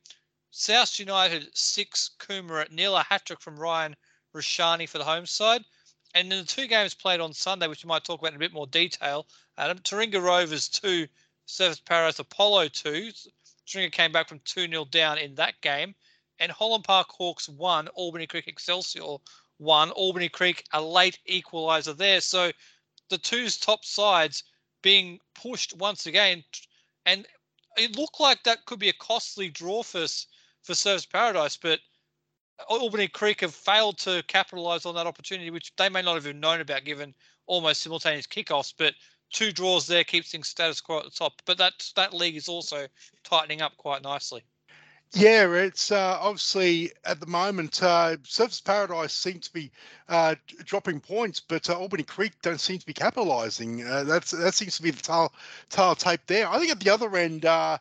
South 0.52 1.00
United 1.00 1.56
6, 1.56 2.12
Coomera 2.20 2.70
nil, 2.72 2.98
a 2.98 3.04
hat 3.04 3.26
trick 3.26 3.40
from 3.40 3.60
Ryan 3.60 3.96
Rashani 4.36 4.88
for 4.90 4.98
the 4.98 5.04
home 5.04 5.26
side. 5.26 5.64
And 6.16 6.32
in 6.32 6.40
the 6.40 6.46
two 6.46 6.68
games 6.68 6.94
played 6.94 7.20
on 7.20 7.34
Sunday, 7.34 7.68
which 7.68 7.84
we 7.84 7.88
might 7.88 8.04
talk 8.04 8.20
about 8.20 8.34
in 8.34 8.36
a 8.36 8.40
bit 8.40 8.54
more 8.54 8.68
detail, 8.68 9.28
Adam, 9.58 9.80
Taringa 9.80 10.22
Rovers 10.22 10.70
2, 10.70 11.08
Surfers 11.48 11.84
Paradise 11.86 12.20
Apollo 12.20 12.70
2. 12.70 13.12
Taringa 13.68 13.92
came 13.92 14.12
back 14.12 14.28
from 14.28 14.40
2 14.46 14.68
0 14.68 14.86
down 14.86 15.18
in 15.18 15.36
that 15.36 15.60
game 15.62 15.96
and 16.40 16.52
Holland 16.52 16.84
Park 16.84 17.10
Hawks 17.12 17.48
won. 17.48 17.88
Albany 17.90 18.28
Creek 18.28 18.48
Excelsior 18.48 19.18
won. 19.60 19.92
Albany 19.92 20.30
Creek 20.30 20.66
a 20.74 20.82
late 20.82 21.20
equaliser 21.30 21.96
there. 21.96 22.22
So 22.22 22.52
the 23.14 23.18
two 23.20 23.48
top 23.50 23.86
sides 23.86 24.44
being 24.82 25.20
pushed 25.36 25.78
once 25.78 26.08
again, 26.08 26.44
and 27.06 27.28
it 27.78 27.96
looked 27.96 28.20
like 28.20 28.44
that 28.44 28.66
could 28.66 28.80
be 28.80 28.90
a 28.90 28.94
costly 28.94 29.50
draw 29.50 29.84
for 29.84 30.08
for 30.64 30.74
Surfers 30.74 31.08
Paradise, 31.08 31.56
but 31.58 31.80
Albany 32.70 33.08
Creek 33.08 33.42
have 33.42 33.54
failed 33.54 34.00
to 34.00 34.24
capitalise 34.28 34.86
on 34.86 34.96
that 34.96 35.06
opportunity, 35.06 35.52
which 35.52 35.76
they 35.76 35.90
may 35.90 36.02
not 36.02 36.16
have 36.16 36.26
even 36.26 36.40
known 36.40 36.62
about 36.62 36.86
given 36.86 37.14
almost 37.46 37.82
simultaneous 37.82 38.26
kickoffs. 38.26 38.74
But 38.76 38.96
two 39.32 39.52
draws 39.52 39.86
there 39.86 40.04
keeps 40.04 40.32
things 40.32 40.48
status 40.48 40.82
quo 40.82 41.00
at 41.00 41.06
the 41.06 41.12
top. 41.12 41.34
But 41.46 41.58
that 41.60 41.74
that 41.96 42.14
league 42.14 42.38
is 42.38 42.48
also 42.48 42.88
tightening 43.24 43.62
up 43.62 43.78
quite 43.78 44.02
nicely. 44.02 44.44
Yeah, 45.16 45.52
it's 45.54 45.92
uh, 45.92 46.18
obviously 46.22 46.92
at 47.06 47.20
the 47.20 47.28
moment 47.28 47.84
uh, 47.84 48.18
Surfers 48.24 48.64
Paradise 48.64 49.14
seem 49.14 49.40
to 49.42 49.54
be 49.54 49.72
uh, 50.10 50.36
dropping 50.66 51.02
points, 51.02 51.40
but 51.40 51.70
uh, 51.70 51.78
Albany 51.78 52.04
Creek 52.04 52.34
don't 52.42 52.60
seem 52.60 52.80
to 52.80 52.86
be 52.86 52.94
capitalising. 52.94 53.88
Uh, 53.88 54.04
that's 54.06 54.32
that 54.32 54.56
seems 54.56 54.76
to 54.78 54.84
be 54.84 54.92
the 54.92 55.02
tail 55.02 55.34
tail 55.70 55.96
tape 55.96 56.22
there. 56.28 56.48
I 56.50 56.60
think 56.60 56.72
at 56.72 56.80
the 56.80 56.90
other 56.92 57.16
end, 57.16 57.46
uh, 57.46 57.78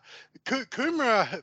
Coomera 0.46 1.42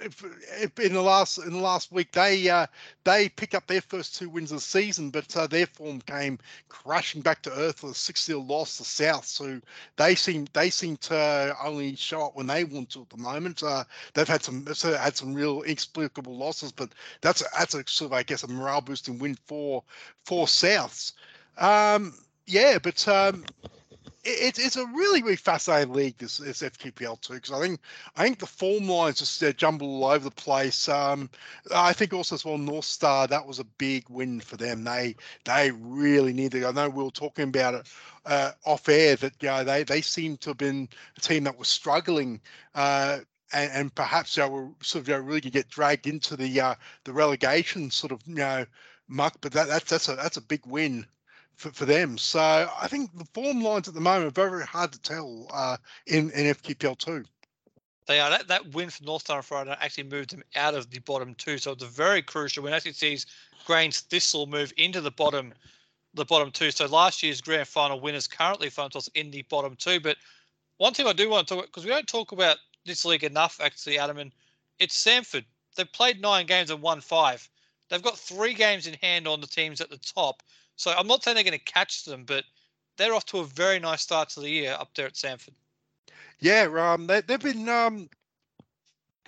if, 0.00 0.24
if 0.60 0.78
in 0.80 0.92
the 0.92 1.02
last 1.02 1.38
in 1.38 1.50
the 1.50 1.58
last 1.58 1.92
week 1.92 2.12
they 2.12 2.48
uh, 2.48 2.66
they 3.04 3.28
picked 3.28 3.54
up 3.54 3.66
their 3.66 3.80
first 3.80 4.16
two 4.16 4.28
wins 4.28 4.52
of 4.52 4.58
the 4.58 4.62
season, 4.62 5.10
but 5.10 5.34
uh, 5.36 5.46
their 5.46 5.66
form 5.66 6.00
came 6.02 6.38
crashing 6.68 7.20
back 7.22 7.42
to 7.42 7.52
earth 7.52 7.82
with 7.82 7.92
a 7.92 7.94
six 7.94 8.24
0 8.24 8.40
loss 8.40 8.78
to 8.78 8.84
South. 8.84 9.24
So 9.26 9.60
they 9.96 10.14
seem 10.14 10.46
they 10.52 10.70
seem 10.70 10.96
to 10.98 11.56
only 11.62 11.96
show 11.96 12.26
up 12.26 12.36
when 12.36 12.46
they 12.46 12.64
want 12.64 12.90
to 12.90 13.02
at 13.02 13.10
the 13.10 13.16
moment. 13.16 13.62
Uh, 13.62 13.84
they've 14.14 14.28
had 14.28 14.42
some 14.42 14.66
had 14.66 15.16
some 15.16 15.34
real 15.34 15.62
inexplicable 15.62 16.36
losses, 16.36 16.72
but 16.72 16.90
that's 17.20 17.42
a, 17.42 17.46
that's 17.56 17.74
a 17.74 17.84
sort 17.86 18.12
of 18.12 18.12
I 18.12 18.22
guess 18.22 18.42
a 18.42 18.48
morale 18.48 18.80
boosting 18.80 19.18
win 19.18 19.36
for 19.46 19.82
for 20.24 20.46
Souths. 20.46 21.12
Um, 21.58 22.14
yeah, 22.46 22.78
but 22.78 23.06
um, 23.08 23.44
it, 24.28 24.58
it's 24.58 24.76
a 24.76 24.86
really 24.86 25.22
really 25.22 25.36
fascinating 25.36 25.92
league 25.92 26.18
this, 26.18 26.38
this 26.38 26.62
FQPL 26.62 27.20
too 27.20 27.34
because 27.34 27.52
I 27.52 27.60
think 27.60 27.80
I 28.16 28.24
think 28.24 28.38
the 28.38 28.46
form 28.46 28.88
lines 28.88 29.18
just 29.18 29.42
uh, 29.42 29.52
jumble 29.52 30.04
all 30.04 30.10
over 30.10 30.24
the 30.24 30.30
place. 30.30 30.88
Um, 30.88 31.30
I 31.74 31.92
think 31.92 32.12
also 32.12 32.34
as 32.34 32.44
well 32.44 32.58
North 32.58 32.84
Star 32.84 33.26
that 33.26 33.46
was 33.46 33.58
a 33.58 33.64
big 33.64 34.08
win 34.08 34.40
for 34.40 34.56
them. 34.56 34.84
They 34.84 35.16
they 35.44 35.70
really 35.72 36.32
needed. 36.32 36.64
I 36.64 36.72
know 36.72 36.88
we 36.88 37.04
were 37.04 37.10
talking 37.10 37.48
about 37.48 37.74
it 37.74 37.88
uh, 38.26 38.52
off 38.64 38.88
air 38.88 39.16
that 39.16 39.34
you 39.40 39.48
know, 39.48 39.64
they 39.64 39.82
they 39.84 40.02
seem 40.02 40.36
to 40.38 40.50
have 40.50 40.58
been 40.58 40.88
a 41.16 41.20
team 41.20 41.44
that 41.44 41.58
was 41.58 41.68
struggling. 41.68 42.40
Uh, 42.74 43.20
and, 43.54 43.72
and, 43.72 43.94
perhaps 43.94 44.34
they 44.34 44.46
were 44.46 44.68
sort 44.82 45.02
of 45.02 45.08
you 45.08 45.14
know, 45.14 45.20
really 45.20 45.40
to 45.40 45.50
get 45.50 45.70
dragged 45.70 46.06
into 46.06 46.36
the 46.36 46.60
uh, 46.60 46.74
the 47.04 47.12
relegation 47.14 47.90
sort 47.90 48.12
of 48.12 48.20
you 48.26 48.34
know 48.34 48.66
muck, 49.08 49.38
but 49.40 49.52
that, 49.52 49.68
that's 49.68 49.90
that's 49.90 50.08
a 50.08 50.16
that's 50.16 50.36
a 50.36 50.42
big 50.42 50.66
win 50.66 51.06
for, 51.58 51.70
for 51.72 51.84
them. 51.84 52.16
So 52.16 52.40
I 52.40 52.86
think 52.88 53.16
the 53.18 53.26
form 53.34 53.60
lines 53.60 53.88
at 53.88 53.94
the 53.94 54.00
moment 54.00 54.26
are 54.26 54.30
very, 54.30 54.50
very 54.50 54.66
hard 54.66 54.92
to 54.92 55.00
tell 55.00 55.48
uh, 55.52 55.76
in, 56.06 56.30
in 56.30 56.54
FQPL 56.54 56.96
two. 56.96 57.24
They 58.06 58.20
are. 58.20 58.30
That, 58.30 58.48
that 58.48 58.72
win 58.72 58.88
for 58.88 59.04
North 59.04 59.22
Star 59.22 59.42
Friday 59.42 59.76
actually 59.78 60.04
moved 60.04 60.30
them 60.30 60.42
out 60.56 60.74
of 60.74 60.90
the 60.90 61.00
bottom 61.00 61.34
two. 61.34 61.58
So 61.58 61.72
it's 61.72 61.84
very 61.84 62.22
crucial 62.22 62.62
win. 62.62 62.72
Actually 62.72 62.92
sees 62.92 63.26
Grange 63.66 63.98
Thistle 63.98 64.46
move 64.46 64.72
into 64.78 65.02
the 65.02 65.10
bottom 65.10 65.52
the 66.14 66.24
bottom 66.24 66.50
two. 66.50 66.70
So 66.70 66.86
last 66.86 67.22
year's 67.22 67.42
grand 67.42 67.68
final 67.68 68.00
winners 68.00 68.26
currently 68.26 68.70
find 68.70 68.86
themselves 68.86 69.10
in 69.14 69.30
the 69.30 69.42
bottom 69.42 69.76
two. 69.76 70.00
But 70.00 70.16
one 70.78 70.94
thing 70.94 71.06
I 71.06 71.12
do 71.12 71.28
want 71.28 71.46
to 71.46 71.54
talk 71.54 71.58
about, 71.64 71.66
because 71.68 71.84
we 71.84 71.90
don't 71.90 72.06
talk 72.06 72.32
about 72.32 72.56
this 72.86 73.04
league 73.04 73.24
enough, 73.24 73.60
actually, 73.62 73.98
Adam, 73.98 74.18
and 74.18 74.32
it's 74.78 74.96
Sandford. 74.96 75.44
They've 75.76 75.92
played 75.92 76.22
nine 76.22 76.46
games 76.46 76.70
and 76.70 76.80
won 76.80 77.00
five. 77.00 77.48
They've 77.90 78.02
got 78.02 78.18
three 78.18 78.54
games 78.54 78.86
in 78.86 78.94
hand 78.94 79.28
on 79.28 79.40
the 79.40 79.46
teams 79.46 79.80
at 79.80 79.90
the 79.90 79.98
top. 79.98 80.42
So 80.78 80.92
I'm 80.96 81.08
not 81.08 81.24
saying 81.24 81.34
they're 81.34 81.44
going 81.44 81.58
to 81.58 81.72
catch 81.72 82.04
them, 82.04 82.24
but 82.24 82.44
they're 82.96 83.12
off 83.12 83.26
to 83.26 83.40
a 83.40 83.44
very 83.44 83.80
nice 83.80 84.00
start 84.00 84.30
to 84.30 84.40
the 84.40 84.48
year 84.48 84.76
up 84.78 84.94
there 84.94 85.06
at 85.06 85.16
Sandford. 85.16 85.54
Yeah, 86.38 86.68
um, 86.78 87.08
they, 87.08 87.20
have 87.28 87.40
been, 87.40 87.68
um, 87.68 88.08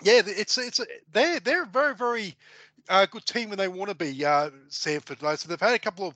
yeah, 0.00 0.22
it's 0.24 0.56
it's 0.56 0.80
they're 1.12 1.40
they're 1.40 1.64
a 1.64 1.66
very 1.66 1.96
very 1.96 2.36
uh, 2.88 3.06
good 3.06 3.26
team 3.26 3.48
when 3.48 3.58
they 3.58 3.66
want 3.66 3.88
to 3.88 3.96
be 3.96 4.24
uh, 4.24 4.50
Sandford. 4.68 5.18
So 5.18 5.48
they've 5.48 5.60
had 5.60 5.74
a 5.74 5.78
couple 5.80 6.06
of 6.06 6.14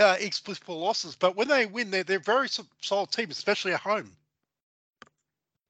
uh, 0.00 0.16
explicit 0.20 0.68
losses, 0.68 1.16
but 1.16 1.34
when 1.34 1.48
they 1.48 1.66
win, 1.66 1.90
they're 1.90 2.04
they're 2.04 2.18
a 2.18 2.20
very 2.20 2.48
solid 2.80 3.10
team, 3.10 3.30
especially 3.32 3.72
at 3.72 3.80
home. 3.80 4.12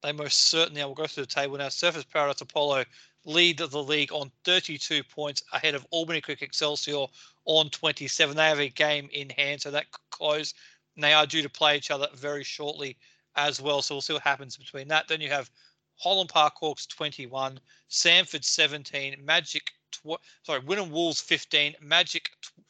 They 0.03 0.13
most 0.13 0.49
certainly 0.49 0.83
are. 0.83 0.89
We'll 0.89 0.95
go 0.95 1.07
through 1.07 1.25
the 1.25 1.35
table 1.35 1.57
now. 1.57 1.69
Surfers 1.69 2.09
Paradise 2.09 2.43
Apollo 2.43 2.85
lead 3.25 3.59
the 3.59 3.83
league 3.83 4.13
on 4.13 4.31
32 4.45 5.03
points 5.05 5.43
ahead 5.53 5.75
of 5.75 5.87
Albany 5.91 6.21
Creek 6.21 6.43
Excelsior 6.43 7.07
on 7.45 7.69
27. 7.71 8.37
They 8.37 8.49
have 8.49 8.61
a 8.61 8.69
game 8.69 9.09
in 9.13 9.31
hand, 9.31 9.61
so 9.61 9.71
that 9.71 9.87
close. 10.11 10.55
And 10.95 11.05
they 11.05 11.13
are 11.13 11.27
due 11.27 11.43
to 11.43 11.49
play 11.49 11.77
each 11.77 11.91
other 11.91 12.09
very 12.15 12.45
shortly 12.45 12.97
as 13.37 13.61
well. 13.61 13.83
So 13.83 13.95
we'll 13.95 14.03
see 14.03 14.13
what 14.13 14.23
happens 14.23 14.57
between 14.57 14.89
that. 14.89 15.09
Then 15.09 15.21
you 15.21 15.29
have 15.29 15.51
Holland 15.97 16.31
Park 16.31 16.55
Hawks 16.57 16.87
21, 16.87 17.61
Sandford 17.89 18.45
17, 18.45 19.17
Magic, 19.25 19.71
tw- 19.93 20.21
sorry, 20.43 20.61
Wynnum 20.63 20.91
Wolves 20.91 21.21
15, 21.21 21.75
Magic, 21.81 22.31
tw- 22.41 22.65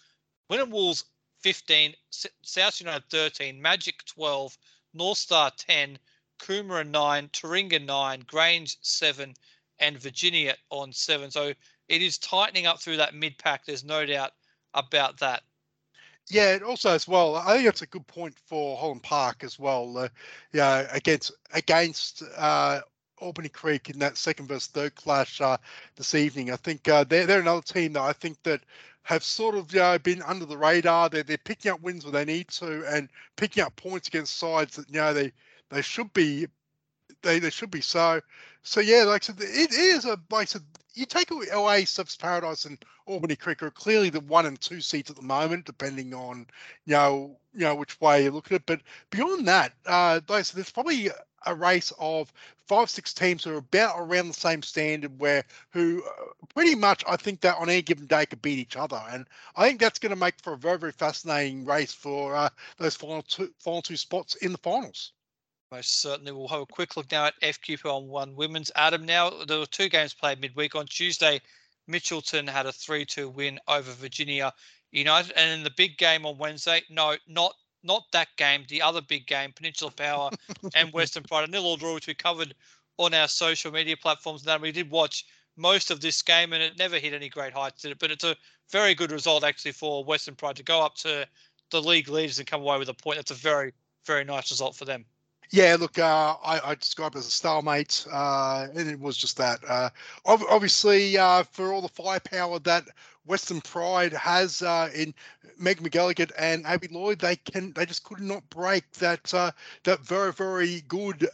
Wynnum 0.51 0.71
Wolves 0.71 1.05
15, 1.39 1.95
S- 2.13 2.27
South 2.43 2.81
United 2.81 3.05
13, 3.11 3.61
Magic 3.61 4.05
12, 4.07 4.59
North 4.95 5.19
Star 5.19 5.53
10, 5.57 5.99
Coomera 6.41 6.87
9, 6.87 7.29
Taringa 7.29 7.85
9, 7.85 8.25
Grange 8.27 8.77
7, 8.83 9.35
and 9.81 9.99
Virginia 9.99 10.55
on 10.71 10.93
seven. 10.93 11.31
So 11.31 11.53
it 11.89 12.03
is 12.03 12.19
tightening 12.19 12.67
up 12.67 12.81
through 12.81 12.99
that 12.99 13.15
mid 13.15 13.37
pack. 13.39 13.65
There's 13.65 13.85
no 13.85 14.07
doubt 14.07 14.33
about 14.75 15.19
that. 15.19 15.43
Yeah, 16.29 16.55
and 16.55 16.63
also 16.63 16.91
as 16.91 17.09
well, 17.09 17.35
I 17.35 17.57
think 17.57 17.67
it's 17.67 17.83
a 17.83 17.87
good 17.87 18.07
point 18.07 18.39
for 18.39 18.77
Holland 18.77 19.03
Park 19.03 19.43
as 19.43 19.59
well. 19.59 19.99
Uh, 19.99 20.09
yeah, 20.53 20.87
against 20.93 21.33
against 21.53 22.23
uh, 22.37 22.81
Albany 23.19 23.49
Creek 23.49 23.91
in 23.91 23.99
that 23.99 24.17
second 24.17 24.47
versus 24.47 24.69
third 24.69 24.95
clash 24.95 25.41
uh, 25.41 25.57
this 25.97 26.15
evening. 26.15 26.53
I 26.53 26.57
think 26.57 26.89
uh, 26.89 27.05
they're 27.05 27.27
they're 27.27 27.41
another 27.41 27.63
team 27.63 27.95
that 27.95 28.03
I 28.03 28.13
think 28.13 28.41
that 28.45 28.61
have 29.03 29.25
sort 29.25 29.57
of 29.57 29.73
you 29.73 29.81
know, 29.81 29.99
been 29.99 30.23
under 30.23 30.47
the 30.47 30.57
radar. 30.57 31.09
They're 31.09 31.25
they're 31.25 31.39
picking 31.39 31.73
up 31.73 31.83
wins 31.83 32.05
where 32.05 32.13
they 32.13 32.25
need 32.25 32.49
to 32.49 32.85
and 32.87 33.09
picking 33.37 33.65
up 33.65 33.75
points 33.75 34.07
against 34.07 34.37
sides 34.37 34.77
that 34.77 34.89
you 34.89 35.01
know 35.01 35.13
they 35.13 35.33
they 35.71 35.83
should 35.83 36.13
be 36.13 36.47
they 37.23 37.39
they 37.39 37.51
should 37.51 37.71
be 37.71 37.81
so 37.81 38.21
so 38.63 38.81
yeah, 38.81 39.05
like 39.05 39.23
I 39.23 39.27
said, 39.27 39.41
it 39.41 39.73
is 39.73 40.05
a 40.05 40.19
like 40.31 40.43
I 40.43 40.45
said, 40.45 40.63
you 40.95 41.07
take 41.07 41.31
away 41.31 41.85
Surfers 41.85 42.19
Paradise 42.19 42.67
and 42.67 42.79
Albany 43.07 43.37
Creek 43.37 43.63
are 43.63 43.71
clearly 43.71 44.11
the 44.11 44.21
one 44.21 44.47
and 44.47 44.61
two 44.61 44.81
seats 44.81 45.11
at 45.11 45.17
the 45.17 45.23
moment, 45.23 45.65
depending 45.65 46.13
on 46.15 46.47
you 46.85 46.95
know 46.95 47.39
you 47.55 47.61
know 47.61 47.75
which 47.75 48.01
way 48.01 48.25
you 48.25 48.31
look 48.31 48.47
at 48.47 48.57
it. 48.57 48.67
But 48.67 48.83
beyond 49.11 49.49
that, 49.49 49.73
uh, 49.87 50.21
like 50.29 50.41
I 50.41 50.43
said, 50.43 50.57
there's 50.57 50.71
probably 50.71 51.11
a 51.47 51.55
race 51.55 51.91
of 51.99 52.33
five 52.67 52.91
six 52.91 53.15
teams 53.15 53.45
who 53.45 53.55
are 53.55 53.59
about 53.59 53.97
around 53.99 54.29
the 54.29 54.35
same 54.35 54.63
standard 54.63 55.19
where 55.19 55.45
who 55.71 56.03
uh, 56.05 56.47
pretty 56.55 56.75
much 56.75 57.03
I 57.09 57.17
think 57.17 57.41
that 57.41 57.57
on 57.57 57.71
any 57.71 57.83
given 57.83 58.07
day 58.07 58.27
could 58.27 58.43
beat 58.43 58.59
each 58.59 58.77
other 58.77 59.03
and 59.11 59.27
I 59.57 59.67
think 59.67 59.81
that's 59.81 59.99
going 59.99 60.11
to 60.11 60.17
make 60.17 60.35
for 60.43 60.53
a 60.53 60.59
very 60.59 60.79
very 60.79 60.93
fascinating 60.93 61.65
race 61.65 61.95
for 61.95 62.37
uh, 62.37 62.51
those 62.77 62.95
final 62.97 63.23
two 63.23 63.53
final 63.59 63.81
two 63.81 63.97
spots 63.97 64.35
in 64.37 64.53
the 64.53 64.59
finals. 64.59 65.13
Most 65.73 66.01
certainly. 66.01 66.33
We'll 66.33 66.49
have 66.49 66.63
a 66.63 66.67
quick 66.67 66.97
look 66.97 67.13
now 67.13 67.27
at 67.27 67.41
FQPL 67.43 68.05
one 68.05 68.35
women's. 68.35 68.73
Adam, 68.75 69.07
now 69.07 69.31
there 69.45 69.61
were 69.61 69.67
two 69.67 69.89
games 69.89 70.13
played 70.13 70.41
midweek. 70.41 70.75
On 70.75 70.85
Tuesday, 70.85 71.41
Mitchelton 71.89 72.49
had 72.49 72.67
a 72.67 72.73
3 72.73 73.05
2 73.05 73.29
win 73.29 73.61
over 73.69 73.93
Virginia 73.93 74.53
United. 74.91 75.31
And 75.37 75.53
in 75.53 75.63
the 75.63 75.71
big 75.71 75.97
game 75.97 76.27
on 76.27 76.39
Wednesday, 76.39 76.83
no, 76.91 77.17
not 77.29 77.55
not 77.85 78.11
that 78.11 78.37
game, 78.37 78.65
the 78.69 78.83
other 78.83 79.01
big 79.01 79.29
game, 79.29 79.53
Peninsula 79.53 79.93
Power 79.93 80.31
and 80.75 80.93
Western 80.93 81.23
Pride, 81.23 81.49
a 81.49 81.53
nil 81.53 81.65
all 81.65 81.77
draw, 81.77 81.95
which 81.95 82.09
we 82.09 82.15
covered 82.15 82.53
on 82.99 83.15
our 83.15 83.29
social 83.29 83.71
media 83.71 83.97
platforms. 83.97 84.45
Now 84.45 84.59
we 84.59 84.73
did 84.73 84.91
watch 84.91 85.25
most 85.57 85.93
of 85.93 86.01
this 86.01 86.21
game, 86.21 86.53
and 86.53 86.65
it 86.65 86.79
never 86.79 86.99
hit 86.99 87.15
any 87.15 87.29
great 87.29 87.53
heights, 87.53 87.83
did 87.83 87.93
it? 87.93 88.01
But 88.01 88.11
it's 88.11 88.25
a 88.25 88.37
very 88.73 88.97
good 88.97 89.13
result 89.13 89.45
actually 89.45 89.73
for 89.73 90.03
Western 90.03 90.35
Pride 90.35 90.57
to 90.57 90.65
go 90.65 90.81
up 90.81 90.97
to 90.97 91.29
the 91.71 91.81
league 91.81 92.09
leaders 92.09 92.41
and 92.41 92.49
come 92.49 92.61
away 92.61 92.77
with 92.77 92.89
a 92.89 92.95
point. 92.95 93.19
That's 93.19 93.31
a 93.31 93.35
very, 93.35 93.73
very 94.05 94.25
nice 94.25 94.51
result 94.51 94.75
for 94.75 94.85
them. 94.85 95.05
Yeah, 95.51 95.77
look, 95.81 95.99
uh, 95.99 96.37
I, 96.45 96.61
I 96.71 96.75
describe 96.77 97.15
it 97.17 97.19
as 97.19 97.27
a 97.27 97.31
stalemate, 97.31 98.07
uh, 98.13 98.69
and 98.75 98.89
it 98.89 99.01
was 99.01 99.17
just 99.17 99.37
that. 99.39 99.61
Uh, 99.69 99.91
ob- 100.27 100.45
obviously, 100.49 101.19
uh, 101.19 101.43
for 101.53 101.73
all 101.73 101.83
the 101.83 101.89
firepower 101.89 102.61
that 102.61 102.85
Western 103.27 103.61
Pride 103.61 104.13
has 104.13 104.63
uh, 104.63 104.91
in 104.95 105.13
Meg 105.59 105.83
McGilligan 105.83 106.31
and 106.39 106.67
Abby 106.67 106.89
Lloyd, 106.89 107.19
they 107.21 107.37
can 107.37 107.73
they 107.73 107.85
just 107.87 108.05
could 108.05 108.21
not 108.21 108.49
break 108.51 108.91
that 108.95 109.33
uh, 109.35 109.51
that 109.85 110.01
very 110.01 110.33
very 110.33 110.83
good 110.83 111.29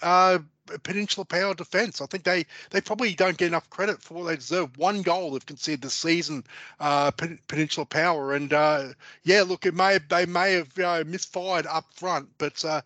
Peninsula 0.83 1.25
Power 1.25 1.55
defence. 1.55 2.01
I 2.01 2.07
think 2.07 2.25
they 2.25 2.47
they 2.71 2.81
probably 2.81 3.15
don't 3.15 3.37
get 3.37 3.49
enough 3.49 3.71
credit 3.71 4.03
for 4.03 4.15
what 4.15 4.25
they 4.25 4.37
deserve. 4.37 4.77
One 4.79 5.03
goal 5.03 5.31
they've 5.33 5.47
conceded 5.47 5.83
this 5.83 5.95
season, 5.95 6.45
uh, 6.81 7.11
Peninsula 7.49 7.87
Power, 7.87 8.35
and 8.35 8.53
uh, 8.53 8.89
yeah, 9.25 9.43
look, 9.43 9.67
it 9.67 9.75
may 9.75 9.99
they 10.09 10.27
may 10.27 10.55
have 10.55 10.79
uh, 10.79 11.05
misfired 11.07 11.67
up 11.67 11.87
front, 11.95 12.29
but 12.39 12.65
uh, 12.65 12.81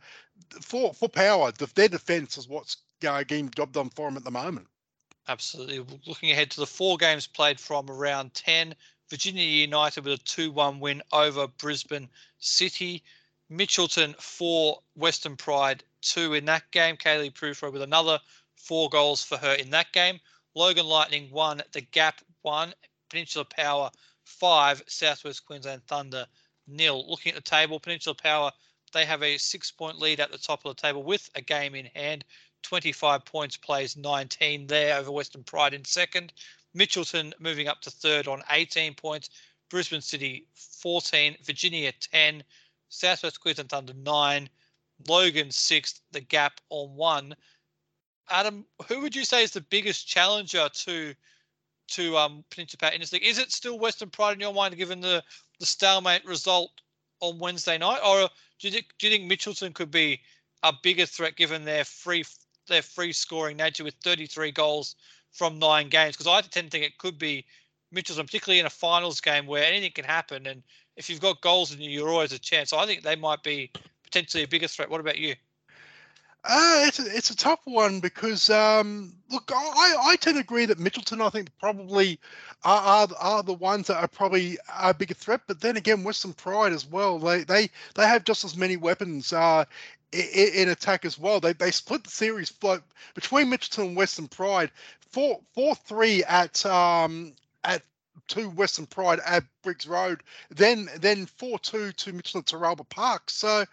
for 0.61 0.95
for 0.95 1.09
Power, 1.09 1.53
the, 1.53 1.66
their 1.74 1.88
defence 1.88 2.38
is 2.38 2.49
what's 2.49 2.76
uh, 3.07 3.22
getting 3.24 3.51
job 3.51 3.72
done 3.72 3.91
for 3.91 4.09
them 4.09 4.16
at 4.16 4.24
the 4.24 4.30
moment. 4.30 4.66
Absolutely. 5.28 5.84
Looking 6.07 6.30
ahead 6.30 6.51
to 6.53 6.61
the 6.61 6.66
four 6.66 6.97
games 6.97 7.26
played 7.26 7.61
from 7.61 7.91
around 7.91 8.34
ten, 8.34 8.74
Virginia 9.09 9.45
United 9.45 10.05
with 10.05 10.20
a 10.20 10.22
two-one 10.24 10.80
win 10.80 11.03
over 11.12 11.47
Brisbane 11.47 12.09
City. 12.38 13.03
Mitchelton 13.51 14.14
for 14.20 14.78
Western 14.95 15.36
Pride 15.36 15.82
two 16.03 16.34
in 16.34 16.45
that 16.45 16.70
game. 16.70 16.97
Kaylee 16.97 17.32
Prufor 17.32 17.72
with 17.72 17.82
another 17.82 18.18
four 18.57 18.88
goals 18.88 19.22
for 19.22 19.36
her 19.36 19.55
in 19.55 19.70
that 19.70 19.93
game. 19.93 20.20
Logan 20.55 20.86
Lightning 20.86 21.28
one, 21.30 21.61
the 21.72 21.80
Gap 21.80 22.20
one, 22.43 22.72
Peninsula 23.09 23.45
Power 23.45 23.91
five, 24.24 24.82
Southwest 24.86 25.45
Queensland 25.47 25.82
Thunder 25.86 26.26
nil. 26.68 27.05
Looking 27.09 27.32
at 27.32 27.36
the 27.36 27.51
table, 27.51 27.80
Peninsula 27.80 28.14
Power 28.14 28.53
they 28.93 29.05
have 29.05 29.22
a 29.22 29.38
six 29.38 29.70
point 29.70 29.99
lead 29.99 30.20
at 30.20 30.32
the 30.32 30.38
top 30.38 30.64
of 30.64 30.76
the 30.76 30.80
table 30.80 31.03
with 31.03 31.30
a 31.34 31.41
game 31.41 31.74
in 31.74 31.86
hand. 31.95 32.24
25 32.62 33.24
points, 33.24 33.57
plays 33.57 33.97
19 33.97 34.66
there 34.66 34.99
over 34.99 35.11
Western 35.11 35.43
Pride 35.43 35.72
in 35.72 35.84
second. 35.84 36.32
Mitchelton 36.76 37.32
moving 37.38 37.68
up 37.68 37.80
to 37.80 37.91
third 37.91 38.28
on 38.28 38.43
18 38.51 38.95
points. 38.95 39.30
Brisbane 39.70 40.01
City 40.01 40.47
14, 40.55 41.36
Virginia 41.45 41.93
10, 41.93 42.43
Southwest 42.88 43.41
Queensland 43.41 43.70
Thunder 43.70 43.95
nine, 43.95 44.49
Logan 45.09 45.51
sixth, 45.51 46.01
the 46.11 46.20
gap 46.20 46.61
on 46.68 46.95
one. 46.95 47.34
Adam, 48.28 48.66
who 48.86 49.01
would 49.01 49.16
you 49.16 49.24
say 49.24 49.43
is 49.43 49.53
the 49.53 49.61
biggest 49.61 50.07
challenger 50.07 50.68
to 50.68 51.14
to 51.88 52.16
um 52.16 52.45
Peninsula 52.51 52.93
in 52.93 53.01
this 53.01 53.12
league? 53.12 53.24
Is 53.24 53.38
it 53.38 53.51
still 53.53 53.78
Western 53.78 54.11
Pride 54.11 54.34
in 54.34 54.41
your 54.41 54.53
mind, 54.53 54.76
given 54.76 55.01
the 55.01 55.22
the 55.59 55.66
stalemate 55.66 56.24
result 56.24 56.72
on 57.20 57.38
Wednesday 57.38 57.78
night, 57.78 58.01
or 58.05 58.28
do 58.61 58.68
you 58.68 58.72
think 58.72 58.86
do 58.98 59.08
you 59.08 59.16
think 59.16 59.30
Mitchelton 59.30 59.74
could 59.74 59.90
be 59.90 60.20
a 60.62 60.72
bigger 60.82 61.06
threat 61.06 61.36
given 61.36 61.64
their 61.64 61.84
free 61.84 62.24
their 62.68 62.82
free 62.82 63.12
scoring 63.12 63.56
nature 63.56 63.82
with 63.82 63.94
33 64.04 64.52
goals 64.52 64.96
from 65.32 65.58
nine 65.58 65.88
games? 65.88 66.16
Because 66.16 66.26
I 66.26 66.40
tend 66.42 66.70
to 66.70 66.70
think 66.70 66.84
it 66.84 66.98
could 66.98 67.18
be 67.18 67.44
Mitchelton, 67.94 68.26
particularly 68.26 68.61
in 68.61 68.66
a 68.66 68.70
finals 68.70 69.20
game 69.20 69.46
where 69.46 69.64
anything 69.64 69.92
can 69.92 70.04
happen, 70.04 70.46
and 70.46 70.62
if 70.96 71.08
you've 71.08 71.20
got 71.20 71.40
goals 71.40 71.72
in 71.72 71.80
you, 71.80 71.90
you're 71.90 72.11
always 72.11 72.32
a 72.32 72.38
chance. 72.38 72.70
So 72.70 72.78
I 72.78 72.86
think 72.86 73.02
they 73.02 73.16
might 73.16 73.42
be 73.42 73.70
potentially 74.04 74.44
a 74.44 74.48
bigger 74.48 74.68
threat. 74.68 74.90
What 74.90 75.00
about 75.00 75.18
you? 75.18 75.34
Uh, 76.43 76.84
it's 76.86 76.99
a, 76.99 77.16
it's 77.16 77.30
a 77.30 77.36
tough 77.36 77.61
one 77.64 78.01
because 78.01 78.49
um, 78.49 79.12
look, 79.30 79.51
I, 79.55 79.95
I 80.01 80.16
tend 80.16 80.36
to 80.36 80.41
agree 80.41 80.64
that 80.66 80.78
Mitchelton 80.78 81.20
I 81.20 81.28
think 81.28 81.51
probably 81.59 82.18
are, 82.64 82.80
are, 82.80 83.09
are 83.20 83.43
the 83.43 83.53
ones 83.53 83.88
that 83.88 83.99
are 83.99 84.09
probably 84.09 84.57
a 84.80 84.95
bigger 84.95 85.14
threat. 85.14 85.43
But 85.47 85.61
then 85.61 85.76
again, 85.76 86.03
Western 86.03 86.32
Pride 86.32 86.72
as 86.72 86.86
well. 86.86 87.18
They 87.18 87.45
they 87.45 87.68
they 87.95 88.07
have 88.07 88.24
just 88.24 88.45
as 88.45 88.57
many 88.57 88.78
weapons 88.78 89.34
uh, 89.34 89.66
in, 90.12 90.49
in 90.55 90.68
attack 90.70 91.05
as 91.05 91.18
well. 91.18 91.41
They 91.41 91.53
they 91.53 91.70
split 91.70 92.05
the 92.05 92.11
series 92.11 92.51
between 92.51 93.51
Mitchelton 93.51 93.88
and 93.88 93.97
Western 93.97 94.28
Pride 94.28 94.70
four 95.11 95.41
four 95.55 95.74
three 95.74 96.24
at 96.24 96.64
um 96.66 97.34
at 97.64 97.82
to 98.28 98.49
Western 98.51 98.86
Pride 98.86 99.20
at 99.26 99.45
Briggs 99.62 99.86
Road, 99.86 100.22
then 100.51 100.88
then 100.99 101.26
four 101.26 101.59
two 101.59 101.93
to 101.93 102.12
Mitchell 102.12 102.43
Teralba 102.43 102.88
Park. 102.88 103.28
So 103.28 103.64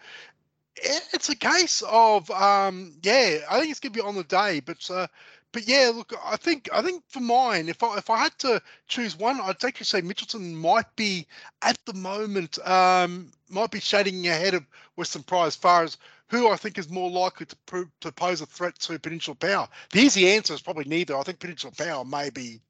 it's 0.82 1.28
a 1.28 1.36
case 1.36 1.82
of 1.86 2.30
um, 2.30 2.94
yeah, 3.02 3.38
I 3.50 3.58
think 3.58 3.70
it's 3.70 3.80
gonna 3.80 3.92
be 3.92 4.00
on 4.00 4.14
the 4.14 4.24
day, 4.24 4.60
but 4.60 4.88
uh, 4.90 5.06
but 5.52 5.66
yeah, 5.66 5.90
look, 5.94 6.12
I 6.24 6.36
think 6.36 6.68
I 6.72 6.82
think 6.82 7.04
for 7.08 7.20
mine, 7.20 7.68
if 7.68 7.82
I 7.82 7.96
if 7.96 8.10
I 8.10 8.18
had 8.18 8.38
to 8.40 8.60
choose 8.86 9.18
one, 9.18 9.40
I'd 9.40 9.64
actually 9.64 9.86
say 9.86 10.02
Mitchelton 10.02 10.54
might 10.54 10.94
be 10.96 11.26
at 11.62 11.78
the 11.86 11.94
moment 11.94 12.58
um, 12.66 13.30
might 13.48 13.70
be 13.70 13.80
shading 13.80 14.26
ahead 14.28 14.54
of 14.54 14.66
Western 14.96 15.22
Pride 15.22 15.46
as 15.46 15.56
far 15.56 15.84
as 15.84 15.96
who 16.28 16.50
I 16.50 16.56
think 16.56 16.76
is 16.76 16.90
more 16.90 17.10
likely 17.10 17.46
to, 17.46 17.88
to 18.00 18.12
pose 18.12 18.42
a 18.42 18.46
threat 18.46 18.78
to 18.80 18.98
Peninsula 18.98 19.34
Power. 19.34 19.68
The 19.90 20.00
easy 20.00 20.28
answer 20.28 20.52
is 20.52 20.60
probably 20.60 20.84
neither. 20.84 21.16
I 21.16 21.22
think 21.22 21.40
Peninsula 21.40 21.72
Power 21.72 22.04
may 22.04 22.28
be 22.28 22.60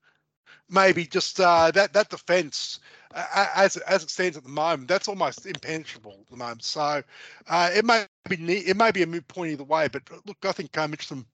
maybe 0.70 1.04
just 1.04 1.40
uh, 1.40 1.70
that 1.72 1.92
that 1.92 2.10
defence 2.10 2.78
as 3.14 3.76
as 3.76 4.02
it 4.02 4.10
stands 4.10 4.36
at 4.36 4.42
the 4.42 4.48
moment, 4.48 4.88
that's 4.88 5.08
almost 5.08 5.46
impenetrable 5.46 6.18
at 6.20 6.30
the 6.30 6.36
moment. 6.36 6.62
So 6.64 7.02
uh, 7.48 7.70
it 7.74 7.84
may 7.84 8.06
be 8.28 8.36
it 8.58 8.76
may 8.76 8.90
be 8.90 9.02
a 9.02 9.06
moot 9.06 9.26
point 9.28 9.52
either 9.52 9.64
way. 9.64 9.88
But 9.88 10.02
look, 10.26 10.38
I 10.44 10.52
think 10.52 10.76
uh, 10.76 10.88
Mitchell 10.88 11.24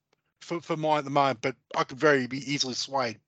for 0.40 0.60
for 0.60 0.76
mine 0.76 0.98
at 0.98 1.04
the 1.04 1.10
moment, 1.10 1.40
but 1.40 1.56
I 1.76 1.84
could 1.84 1.98
very 1.98 2.26
be 2.26 2.50
easily 2.52 2.74
swayed. 2.74 3.18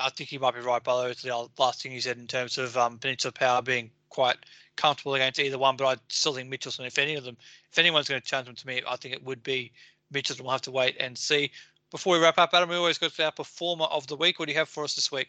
I 0.00 0.10
think 0.10 0.32
you 0.32 0.40
might 0.40 0.54
be 0.54 0.60
right, 0.60 0.82
by 0.82 1.08
the 1.08 1.48
last 1.58 1.82
thing 1.82 1.92
you 1.92 2.00
said 2.00 2.18
in 2.18 2.26
terms 2.26 2.58
of 2.58 2.76
um, 2.76 2.98
Peninsula 2.98 3.32
Power 3.32 3.62
being 3.62 3.90
quite 4.10 4.36
comfortable 4.76 5.14
against 5.14 5.40
either 5.40 5.58
one, 5.58 5.76
but 5.76 5.86
I 5.86 5.96
still 6.08 6.34
think 6.34 6.52
Mitchelton, 6.52 6.86
if 6.86 6.98
any 6.98 7.14
of 7.14 7.24
them, 7.24 7.36
if 7.70 7.78
anyone's 7.78 8.08
going 8.08 8.20
to 8.20 8.26
challenge 8.26 8.46
them 8.46 8.56
to 8.56 8.66
me, 8.66 8.82
I 8.86 8.96
think 8.96 9.14
it 9.14 9.24
would 9.24 9.42
be 9.42 9.72
Mitchelton. 10.12 10.42
We'll 10.42 10.52
have 10.52 10.62
to 10.62 10.70
wait 10.70 10.96
and 11.00 11.16
see. 11.16 11.50
Before 11.90 12.14
we 12.14 12.20
wrap 12.20 12.38
up, 12.38 12.50
Adam, 12.52 12.68
we 12.68 12.76
always 12.76 12.98
go 12.98 13.08
to 13.08 13.24
our 13.24 13.32
performer 13.32 13.86
of 13.86 14.06
the 14.06 14.16
week. 14.16 14.38
What 14.38 14.46
do 14.46 14.52
you 14.52 14.58
have 14.58 14.68
for 14.68 14.84
us 14.84 14.94
this 14.94 15.10
week? 15.10 15.28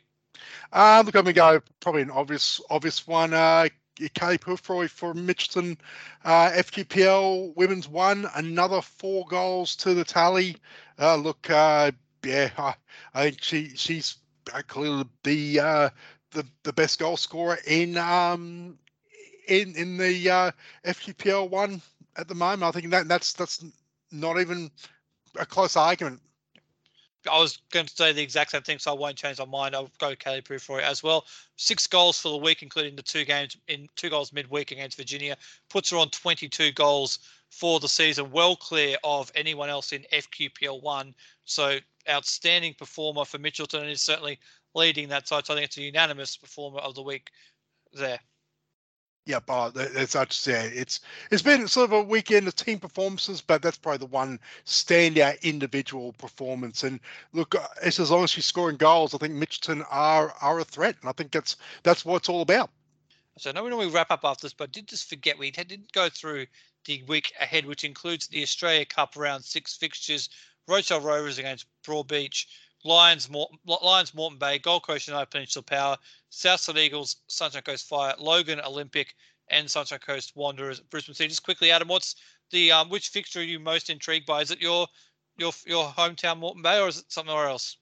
Uh, 0.71 1.03
look, 1.05 1.15
I'm 1.15 1.23
going 1.23 1.33
to 1.33 1.33
go 1.33 1.61
probably 1.79 2.03
an 2.03 2.11
obvious 2.11 2.61
obvious 2.69 3.07
one. 3.07 3.33
Uh, 3.33 3.69
Kelly 4.13 4.37
Purfroy 4.37 4.89
for 4.89 5.13
Mitchelton. 5.13 5.77
Uh, 6.23 6.51
FQPL 6.51 7.55
Women's 7.55 7.87
one, 7.87 8.29
another 8.35 8.81
four 8.81 9.25
goals 9.25 9.75
to 9.77 9.93
the 9.93 10.05
tally. 10.05 10.55
Uh, 10.97 11.15
look, 11.15 11.49
uh, 11.49 11.91
yeah, 12.23 12.49
I, 12.57 12.75
I, 13.13 13.23
think 13.23 13.43
she 13.43 13.69
she's 13.75 14.17
clearly 14.67 15.05
the 15.23 15.59
uh, 15.59 15.89
the 16.31 16.45
the 16.63 16.73
best 16.73 16.99
goal 16.99 17.17
scorer 17.17 17.59
in 17.67 17.97
um 17.97 18.77
in 19.47 19.75
in 19.75 19.97
the 19.97 20.29
uh, 20.29 20.51
FQPL 20.85 21.49
one 21.49 21.81
at 22.17 22.27
the 22.27 22.35
moment. 22.35 22.63
I 22.63 22.71
think 22.71 22.91
that 22.91 23.07
that's 23.07 23.33
that's 23.33 23.63
not 24.11 24.39
even 24.39 24.71
a 25.37 25.45
close 25.45 25.75
argument. 25.75 26.21
I 27.29 27.37
was 27.39 27.57
going 27.71 27.85
to 27.85 27.95
say 27.95 28.13
the 28.13 28.21
exact 28.21 28.51
same 28.51 28.61
thing, 28.61 28.79
so 28.79 28.91
I 28.91 28.97
won't 28.97 29.17
change 29.17 29.39
my 29.39 29.45
mind. 29.45 29.75
I'll 29.75 29.91
go 29.99 30.15
Kelly 30.15 30.41
to 30.41 30.59
Kelly 30.59 30.79
it 30.79 30.85
as 30.85 31.03
well. 31.03 31.25
Six 31.57 31.87
goals 31.87 32.19
for 32.19 32.29
the 32.29 32.37
week, 32.37 32.63
including 32.63 32.95
the 32.95 33.01
two 33.01 33.25
games 33.25 33.57
in 33.67 33.89
two 33.95 34.09
goals 34.09 34.31
midweek 34.31 34.71
against 34.71 34.97
Virginia, 34.97 35.35
puts 35.69 35.89
her 35.89 35.97
on 35.97 36.09
22 36.09 36.71
goals 36.71 37.19
for 37.49 37.79
the 37.79 37.89
season, 37.89 38.31
well 38.31 38.55
clear 38.55 38.95
of 39.03 39.31
anyone 39.35 39.69
else 39.69 39.91
in 39.91 40.05
FQPL 40.13 40.81
one. 40.81 41.13
So 41.45 41.79
outstanding 42.09 42.75
performer 42.75 43.25
for 43.25 43.37
Mitchelton 43.37 43.81
and 43.81 43.89
is 43.89 44.01
certainly 44.01 44.39
leading 44.75 45.09
that 45.09 45.27
side. 45.27 45.45
So 45.45 45.53
I 45.53 45.57
think 45.57 45.65
it's 45.65 45.77
a 45.77 45.81
unanimous 45.81 46.37
performer 46.37 46.79
of 46.79 46.95
the 46.95 47.01
week 47.01 47.31
there 47.91 48.19
yeah, 49.29 49.39
but 49.45 49.73
it's 49.77 50.15
I 50.15 50.25
just 50.25 50.47
yeah, 50.47 50.63
it's 50.63 51.01
it's 51.29 51.43
been 51.43 51.67
sort 51.67 51.91
of 51.91 51.93
a 51.93 52.01
weekend 52.01 52.47
of 52.47 52.55
team 52.55 52.79
performances, 52.79 53.41
but 53.41 53.61
that's 53.61 53.77
probably 53.77 53.99
the 53.99 54.07
one 54.07 54.39
standout 54.65 55.39
individual 55.43 56.13
performance. 56.13 56.83
And 56.83 56.99
look, 57.33 57.53
uh, 57.53 57.67
it's 57.83 57.99
as 57.99 58.09
long 58.09 58.23
as 58.23 58.31
she's 58.31 58.47
scoring 58.47 58.77
goals, 58.77 59.13
I 59.13 59.19
think 59.19 59.35
Mitchelton 59.35 59.85
are 59.91 60.33
are 60.41 60.59
a 60.59 60.63
threat, 60.63 60.95
and 61.01 61.09
I 61.09 61.13
think 61.13 61.31
that's 61.31 61.57
that's 61.83 62.03
what 62.03 62.17
it's 62.17 62.29
all 62.29 62.41
about. 62.41 62.71
So 63.37 63.51
now 63.51 63.63
we 63.63 63.69
normally 63.69 63.91
wrap 63.91 64.09
up 64.09 64.21
after 64.23 64.47
this, 64.47 64.53
but 64.53 64.69
I 64.69 64.71
did 64.71 64.87
just 64.87 65.07
forget 65.07 65.37
we 65.37 65.51
didn't 65.51 65.91
go 65.91 66.09
through 66.09 66.47
the 66.85 67.03
week 67.03 67.31
ahead, 67.39 67.67
which 67.67 67.83
includes 67.83 68.25
the 68.27 68.41
Australia 68.41 68.83
Cup 68.83 69.15
round 69.15 69.45
six 69.45 69.77
fixtures: 69.77 70.29
Rochedale 70.67 71.03
Rovers 71.03 71.37
against 71.37 71.67
Broadbeach, 71.85 72.47
Lions, 72.83 73.29
Mort- 73.29 73.51
Lions, 73.65 74.13
Moreton 74.13 74.37
Bay, 74.39 74.59
Gold 74.59 74.83
Coast 74.83 75.07
United 75.07 75.29
Peninsula 75.31 75.63
Power, 75.63 75.97
Southside 76.29 76.77
Eagles, 76.77 77.17
Sunshine 77.27 77.61
Coast 77.61 77.87
Fire, 77.87 78.15
Logan 78.17 78.61
Olympic, 78.61 79.15
and 79.49 79.69
Sunshine 79.69 79.99
Coast 79.99 80.35
Wanderers, 80.35 80.79
Brisbane 80.79 81.15
City. 81.15 81.29
Just 81.29 81.43
quickly, 81.43 81.71
Adam, 81.71 81.87
what's 81.87 82.15
the 82.51 82.71
um, 82.71 82.89
which 82.89 83.09
fixture 83.09 83.39
are 83.39 83.43
you 83.43 83.59
most 83.59 83.89
intrigued 83.89 84.25
by? 84.25 84.41
Is 84.41 84.51
it 84.51 84.61
your 84.61 84.87
your 85.37 85.51
your 85.65 85.85
hometown 85.89 86.39
Moreton 86.39 86.61
Bay, 86.61 86.79
or 86.79 86.87
is 86.87 86.99
it 86.99 87.11
somewhere 87.11 87.47
else? 87.47 87.77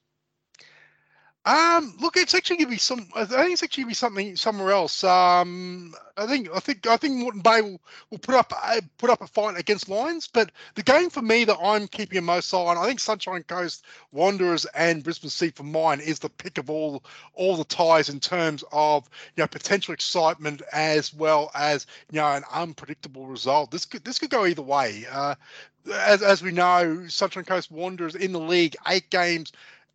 Um, 1.48 1.94
look, 1.98 2.18
it's 2.18 2.34
actually 2.34 2.58
gonna 2.58 2.72
be 2.72 2.76
some. 2.76 3.08
I 3.14 3.24
think 3.24 3.52
it's 3.52 3.62
actually 3.62 3.84
gonna 3.84 3.90
be 3.90 3.94
something 3.94 4.36
somewhere 4.36 4.70
else. 4.70 5.02
Um, 5.02 5.94
I 6.18 6.26
think 6.26 6.50
I 6.54 6.60
think 6.60 6.86
I 6.86 6.98
think 6.98 7.14
Moreton 7.14 7.40
Bay 7.40 7.62
will, 7.62 7.80
will 8.10 8.18
put 8.18 8.34
up 8.34 8.52
a, 8.52 8.82
put 8.98 9.08
up 9.08 9.22
a 9.22 9.26
fight 9.26 9.58
against 9.58 9.88
Lions, 9.88 10.28
but 10.30 10.52
the 10.74 10.82
game 10.82 11.08
for 11.08 11.22
me 11.22 11.44
that 11.44 11.56
I'm 11.58 11.88
keeping 11.88 12.18
a 12.18 12.20
most 12.20 12.52
eye 12.52 12.58
on, 12.58 12.76
I 12.76 12.84
think 12.84 13.00
Sunshine 13.00 13.44
Coast 13.44 13.86
Wanderers 14.12 14.66
and 14.74 15.02
Brisbane 15.02 15.30
Sea 15.30 15.48
for 15.48 15.62
mine 15.62 16.00
is 16.00 16.18
the 16.18 16.28
pick 16.28 16.58
of 16.58 16.68
all 16.68 17.02
all 17.32 17.56
the 17.56 17.64
ties 17.64 18.10
in 18.10 18.20
terms 18.20 18.62
of 18.70 19.08
you 19.34 19.42
know 19.42 19.46
potential 19.46 19.94
excitement 19.94 20.60
as 20.74 21.14
well 21.14 21.50
as 21.54 21.86
you 22.12 22.20
know 22.20 22.26
an 22.26 22.44
unpredictable 22.52 23.26
result. 23.26 23.70
This 23.70 23.86
could 23.86 24.04
this 24.04 24.18
could 24.18 24.28
go 24.28 24.44
either 24.44 24.60
way. 24.60 25.06
Uh, 25.10 25.34
as 25.94 26.22
as 26.22 26.42
we 26.42 26.50
know, 26.50 27.08
Sunshine 27.08 27.44
Coast 27.44 27.70
Wanderers 27.70 28.16
in 28.16 28.32
the 28.32 28.40
league 28.40 28.76
eight 28.86 29.08
games 29.08 29.50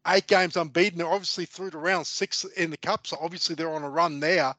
eight 0.08 0.28
games 0.28 0.58
unbeaten. 0.58 0.98
They're 0.98 1.08
obviously 1.08 1.46
through 1.46 1.72
to 1.72 1.78
round 1.78 2.08
six 2.08 2.44
in 2.44 2.72
the 2.72 2.78
cup, 2.78 3.08
so 3.08 3.18
obviously 3.22 3.56
they're 3.56 3.74
on 3.74 3.84
a 3.84 3.90
run 3.90 4.20
there. 4.20 4.56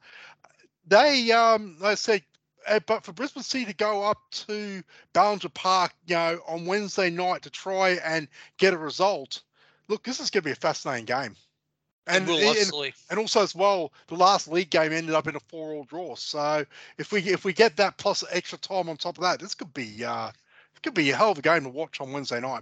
They, 0.87 1.31
um, 1.31 1.77
I 1.83 1.95
say, 1.95 2.23
uh, 2.67 2.79
but 2.85 3.03
for 3.03 3.13
Brisbane 3.13 3.43
City 3.43 3.65
to 3.65 3.73
go 3.73 4.03
up 4.03 4.17
to 4.31 4.83
Ballinger 5.13 5.49
Park, 5.49 5.93
you 6.07 6.15
know, 6.15 6.39
on 6.47 6.65
Wednesday 6.65 7.09
night 7.09 7.43
to 7.43 7.49
try 7.49 7.91
and 8.03 8.27
get 8.57 8.73
a 8.73 8.77
result, 8.77 9.41
look, 9.87 10.03
this 10.03 10.19
is 10.19 10.29
going 10.29 10.43
to 10.43 10.47
be 10.47 10.51
a 10.51 10.55
fascinating 10.55 11.05
game. 11.05 11.35
And, 12.07 12.27
And, 12.29 12.85
and, 12.85 13.09
and 13.11 13.19
also 13.19 13.41
as 13.41 13.55
well, 13.55 13.91
the 14.07 14.15
last 14.15 14.47
league 14.47 14.69
game 14.69 14.93
ended 14.93 15.15
up 15.15 15.27
in 15.27 15.35
a 15.35 15.39
four-all 15.39 15.85
draw. 15.85 16.15
So 16.15 16.63
if 16.99 17.11
we 17.11 17.21
if 17.21 17.43
we 17.45 17.53
get 17.53 17.77
that 17.77 17.97
plus 17.97 18.23
extra 18.31 18.59
time 18.59 18.89
on 18.89 18.97
top 18.97 19.17
of 19.17 19.23
that, 19.23 19.39
this 19.39 19.55
could 19.55 19.73
be 19.73 20.03
uh, 20.05 20.27
it 20.27 20.81
could 20.83 20.93
be 20.93 21.09
a 21.09 21.15
hell 21.15 21.31
of 21.31 21.39
a 21.39 21.41
game 21.41 21.63
to 21.63 21.69
watch 21.69 21.99
on 22.01 22.11
Wednesday 22.11 22.39
night. 22.39 22.61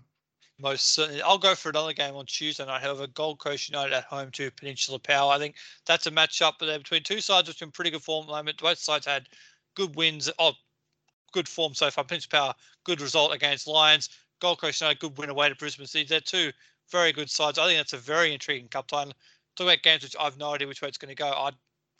Most 0.63 0.93
certainly. 0.93 1.21
I'll 1.21 1.37
go 1.37 1.55
for 1.55 1.67
another 1.67 1.91
game 1.91 2.15
on 2.15 2.25
Tuesday 2.25 2.65
night. 2.65 2.81
However, 2.81 3.05
Gold 3.05 3.37
Coast 3.37 3.67
United 3.67 3.93
at 3.93 4.05
home 4.05 4.31
to 4.31 4.49
Peninsula 4.49 4.97
Power. 4.97 5.33
I 5.33 5.37
think 5.37 5.55
that's 5.85 6.07
a 6.07 6.11
matchup 6.11 6.53
there 6.57 6.77
between 6.77 7.03
two 7.03 7.19
sides 7.19 7.49
which 7.49 7.61
are 7.61 7.65
in 7.65 7.71
pretty 7.71 7.91
good 7.91 8.01
form 8.01 8.23
at 8.23 8.27
the 8.27 8.33
moment. 8.33 8.61
Both 8.61 8.79
sides 8.79 9.05
had 9.05 9.27
good 9.75 9.93
wins. 9.97 10.31
Oh, 10.39 10.53
good 11.33 11.49
form 11.49 11.73
so 11.73 11.91
far. 11.91 12.05
Peninsula 12.05 12.29
Power, 12.31 12.53
good 12.85 13.01
result 13.01 13.33
against 13.33 13.67
Lions. 13.67 14.07
Gold 14.39 14.61
Coast 14.61 14.79
United, 14.79 15.01
good 15.01 15.17
win 15.17 15.29
away 15.29 15.49
to 15.49 15.55
Brisbane 15.55 15.85
City. 15.85 16.05
They're 16.07 16.21
two 16.21 16.53
very 16.89 17.11
good 17.11 17.29
sides. 17.29 17.59
I 17.59 17.67
think 17.67 17.77
that's 17.77 17.91
a 17.91 17.97
very 17.97 18.31
intriguing 18.31 18.69
cup 18.69 18.87
title. 18.87 19.11
Talk 19.57 19.67
about 19.67 19.83
games 19.83 20.03
which 20.03 20.15
I've 20.17 20.37
no 20.37 20.53
idea 20.53 20.69
which 20.69 20.81
way 20.81 20.87
it's 20.87 20.97
going 20.97 21.13
to 21.13 21.21
go. 21.21 21.27
I, 21.27 21.51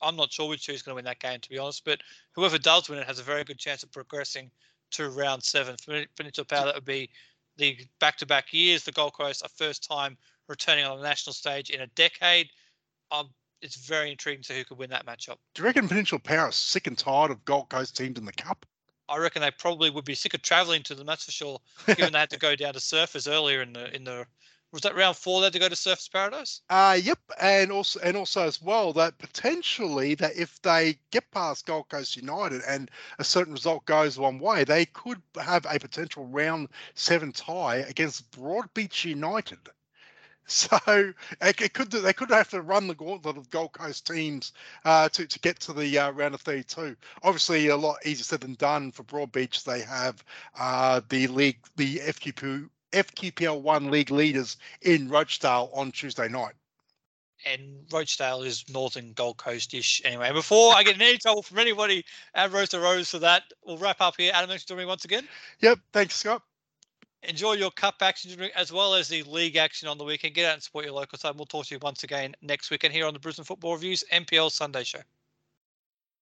I'm 0.02 0.16
not 0.16 0.32
sure 0.32 0.48
which 0.48 0.68
who's 0.68 0.82
going 0.82 0.94
to 0.94 0.96
win 0.96 1.06
that 1.06 1.20
game, 1.20 1.42
to 1.42 1.50
be 1.50 1.58
honest. 1.58 1.84
But 1.84 2.00
whoever 2.32 2.58
does 2.58 2.88
win 2.88 3.00
it 3.00 3.08
has 3.08 3.20
a 3.20 3.24
very 3.24 3.44
good 3.44 3.60
chance 3.60 3.84
of 3.84 3.92
progressing 3.92 4.50
to 4.92 5.10
round 5.10 5.44
seven. 5.44 5.76
For 5.84 6.06
Peninsula 6.16 6.46
Power, 6.46 6.66
that 6.68 6.76
would 6.76 6.86
be 6.86 7.10
the 7.58 7.78
back-to-back 8.00 8.54
years. 8.54 8.84
The 8.84 8.92
Gold 8.92 9.14
Coast, 9.14 9.44
a 9.46 9.50
first 9.50 9.88
time 9.88 10.18
returning 10.48 10.86
on 10.86 10.98
the 10.98 11.04
national 11.04 11.34
stage 11.34 11.70
in 11.70 11.82
a 11.82 11.88
decade. 11.88 12.50
Um, 13.12 13.30
it's 13.62 13.76
very 13.76 14.12
intriguing 14.12 14.44
to 14.44 14.54
who 14.54 14.66
could 14.66 14.78
win 14.78 14.90
that 14.90 15.06
matchup. 15.06 15.38
Do 15.56 15.62
you 15.62 15.66
reckon 15.66 15.88
Peninsula 15.88 16.20
Power 16.20 16.50
is 16.50 16.56
sick 16.56 16.88
and 16.88 16.98
tired 16.98 17.32
of 17.32 17.46
Gold 17.46 17.70
Coast 17.70 17.96
teams 17.96 18.18
in 18.18 18.26
the 18.26 18.34
cup? 18.34 18.66
I 19.10 19.18
reckon 19.18 19.42
they 19.42 19.52
probably 19.52 19.90
would 19.90 20.06
be 20.06 20.16
sick 20.16 20.34
of 20.34 20.42
travelling 20.42 20.84
to 20.84 20.96
them. 20.96 21.06
That's 21.06 21.26
for 21.26 21.32
sure. 21.32 21.60
Given 21.88 22.14
they 22.14 22.20
had 22.20 22.30
to 22.32 22.40
go 22.40 22.56
down 22.56 22.74
to 22.74 22.80
Surfers 22.80 23.32
earlier 23.32 23.62
in 23.62 23.74
the 23.74 23.94
in 23.96 24.04
the 24.04 24.26
was 24.74 24.82
that 24.82 24.96
round 24.96 25.16
four 25.16 25.44
had 25.44 25.54
to 25.54 25.60
go 25.60 25.70
to 25.70 25.76
Surfers 25.76 26.12
Paradise? 26.12 26.62
Uh 26.70 27.00
yep, 27.02 27.20
and 27.40 27.72
also 27.72 28.00
and 28.00 28.18
also 28.18 28.46
as 28.48 28.60
well 28.60 28.92
that 28.94 29.18
potentially 29.20 30.16
that 30.16 30.36
if 30.36 30.60
they 30.64 30.98
get 31.12 31.30
past 31.32 31.68
Gold 31.68 31.90
Coast 31.90 32.18
United 32.18 32.64
and 32.68 32.90
a 33.20 33.24
certain 33.24 33.54
result 33.54 33.86
goes 33.86 34.18
one 34.18 34.40
way, 34.40 34.64
they 34.64 34.86
could 34.88 35.22
have 35.40 35.68
a 35.70 35.80
potential 35.80 36.26
round 36.26 36.70
seven 36.96 37.32
tie 37.32 37.78
against 37.78 38.32
Broadbeach 38.32 39.06
United. 39.06 39.60
So 40.46 40.78
it, 41.40 41.62
it 41.62 41.74
could 41.74 41.90
they 41.90 42.12
could 42.12 42.30
have 42.30 42.50
to 42.50 42.62
run 42.62 42.88
the 42.88 42.96
gauntlet 42.96 43.38
of 43.38 43.50
Gold 43.50 43.72
Coast 43.72 44.06
teams 44.06 44.52
uh, 44.84 45.08
to 45.08 45.26
to 45.26 45.40
get 45.40 45.62
to 45.62 45.72
the 45.72 45.98
uh, 45.98 46.12
round 46.12 46.36
of 46.36 46.42
32. 46.42 46.98
Obviously, 47.24 47.68
a 47.68 47.78
lot 47.78 48.06
easier 48.06 48.26
said 48.26 48.42
than 48.42 48.56
done 48.56 48.92
for 48.92 49.04
Broadbeach. 49.04 49.64
They 49.64 49.80
have 49.84 50.22
uh, 50.60 51.00
the 51.08 51.28
league, 51.28 51.60
the 51.78 52.00
FQP 52.00 52.70
FQPL 52.94 53.62
one 53.62 53.92
league 53.92 54.12
leaders 54.12 54.58
in 54.82 55.10
Rochedale 55.10 55.76
on 55.76 55.92
Tuesday 55.92 56.30
night. 56.30 56.54
And 57.46 57.86
Rochedale 57.90 58.46
is 58.46 58.64
northern 58.70 59.12
Gold 59.14 59.38
Coast 59.38 59.74
ish 59.74 60.02
anyway. 60.06 60.32
Before 60.32 60.74
I 60.74 60.84
get 60.84 61.02
any 61.02 61.18
trouble 61.18 61.42
from 61.42 61.60
anybody 61.60 62.06
at 62.36 62.52
Roast 62.54 62.74
Rose 62.74 63.10
for 63.10 63.20
that, 63.20 63.44
we'll 63.66 63.78
wrap 63.78 64.00
up 64.00 64.16
here. 64.18 64.32
Adam, 64.34 64.48
thanks 64.48 64.64
for 64.64 64.70
joining 64.70 64.86
me 64.86 64.90
once 64.90 65.04
again. 65.04 65.28
Yep, 65.60 65.80
thanks, 65.92 66.16
Scott. 66.16 66.42
Enjoy 67.24 67.54
your 67.54 67.72
cup 67.72 67.96
action 68.02 68.50
as 68.56 68.72
well 68.72 68.94
as 68.94 69.08
the 69.08 69.24
league 69.24 69.56
action 69.56 69.88
on 69.88 69.98
the 69.98 70.04
weekend. 70.04 70.36
Get 70.36 70.46
out 70.46 70.54
and 70.54 70.64
support 70.64 70.86
your 70.86 70.94
local 70.94 71.18
side. 71.18 71.36
We'll 71.36 71.46
talk 71.46 71.66
to 71.66 71.76
you 71.76 71.80
once 71.82 72.04
again 72.04 72.36
next 72.42 72.70
weekend 72.70 72.94
here 72.94 73.06
on 73.06 73.14
the 73.14 73.20
Brisbane 73.20 73.46
Football 73.46 73.74
Reviews 73.74 74.04
NPL 74.12 74.52
Sunday 74.52 74.84
Show. 74.84 75.00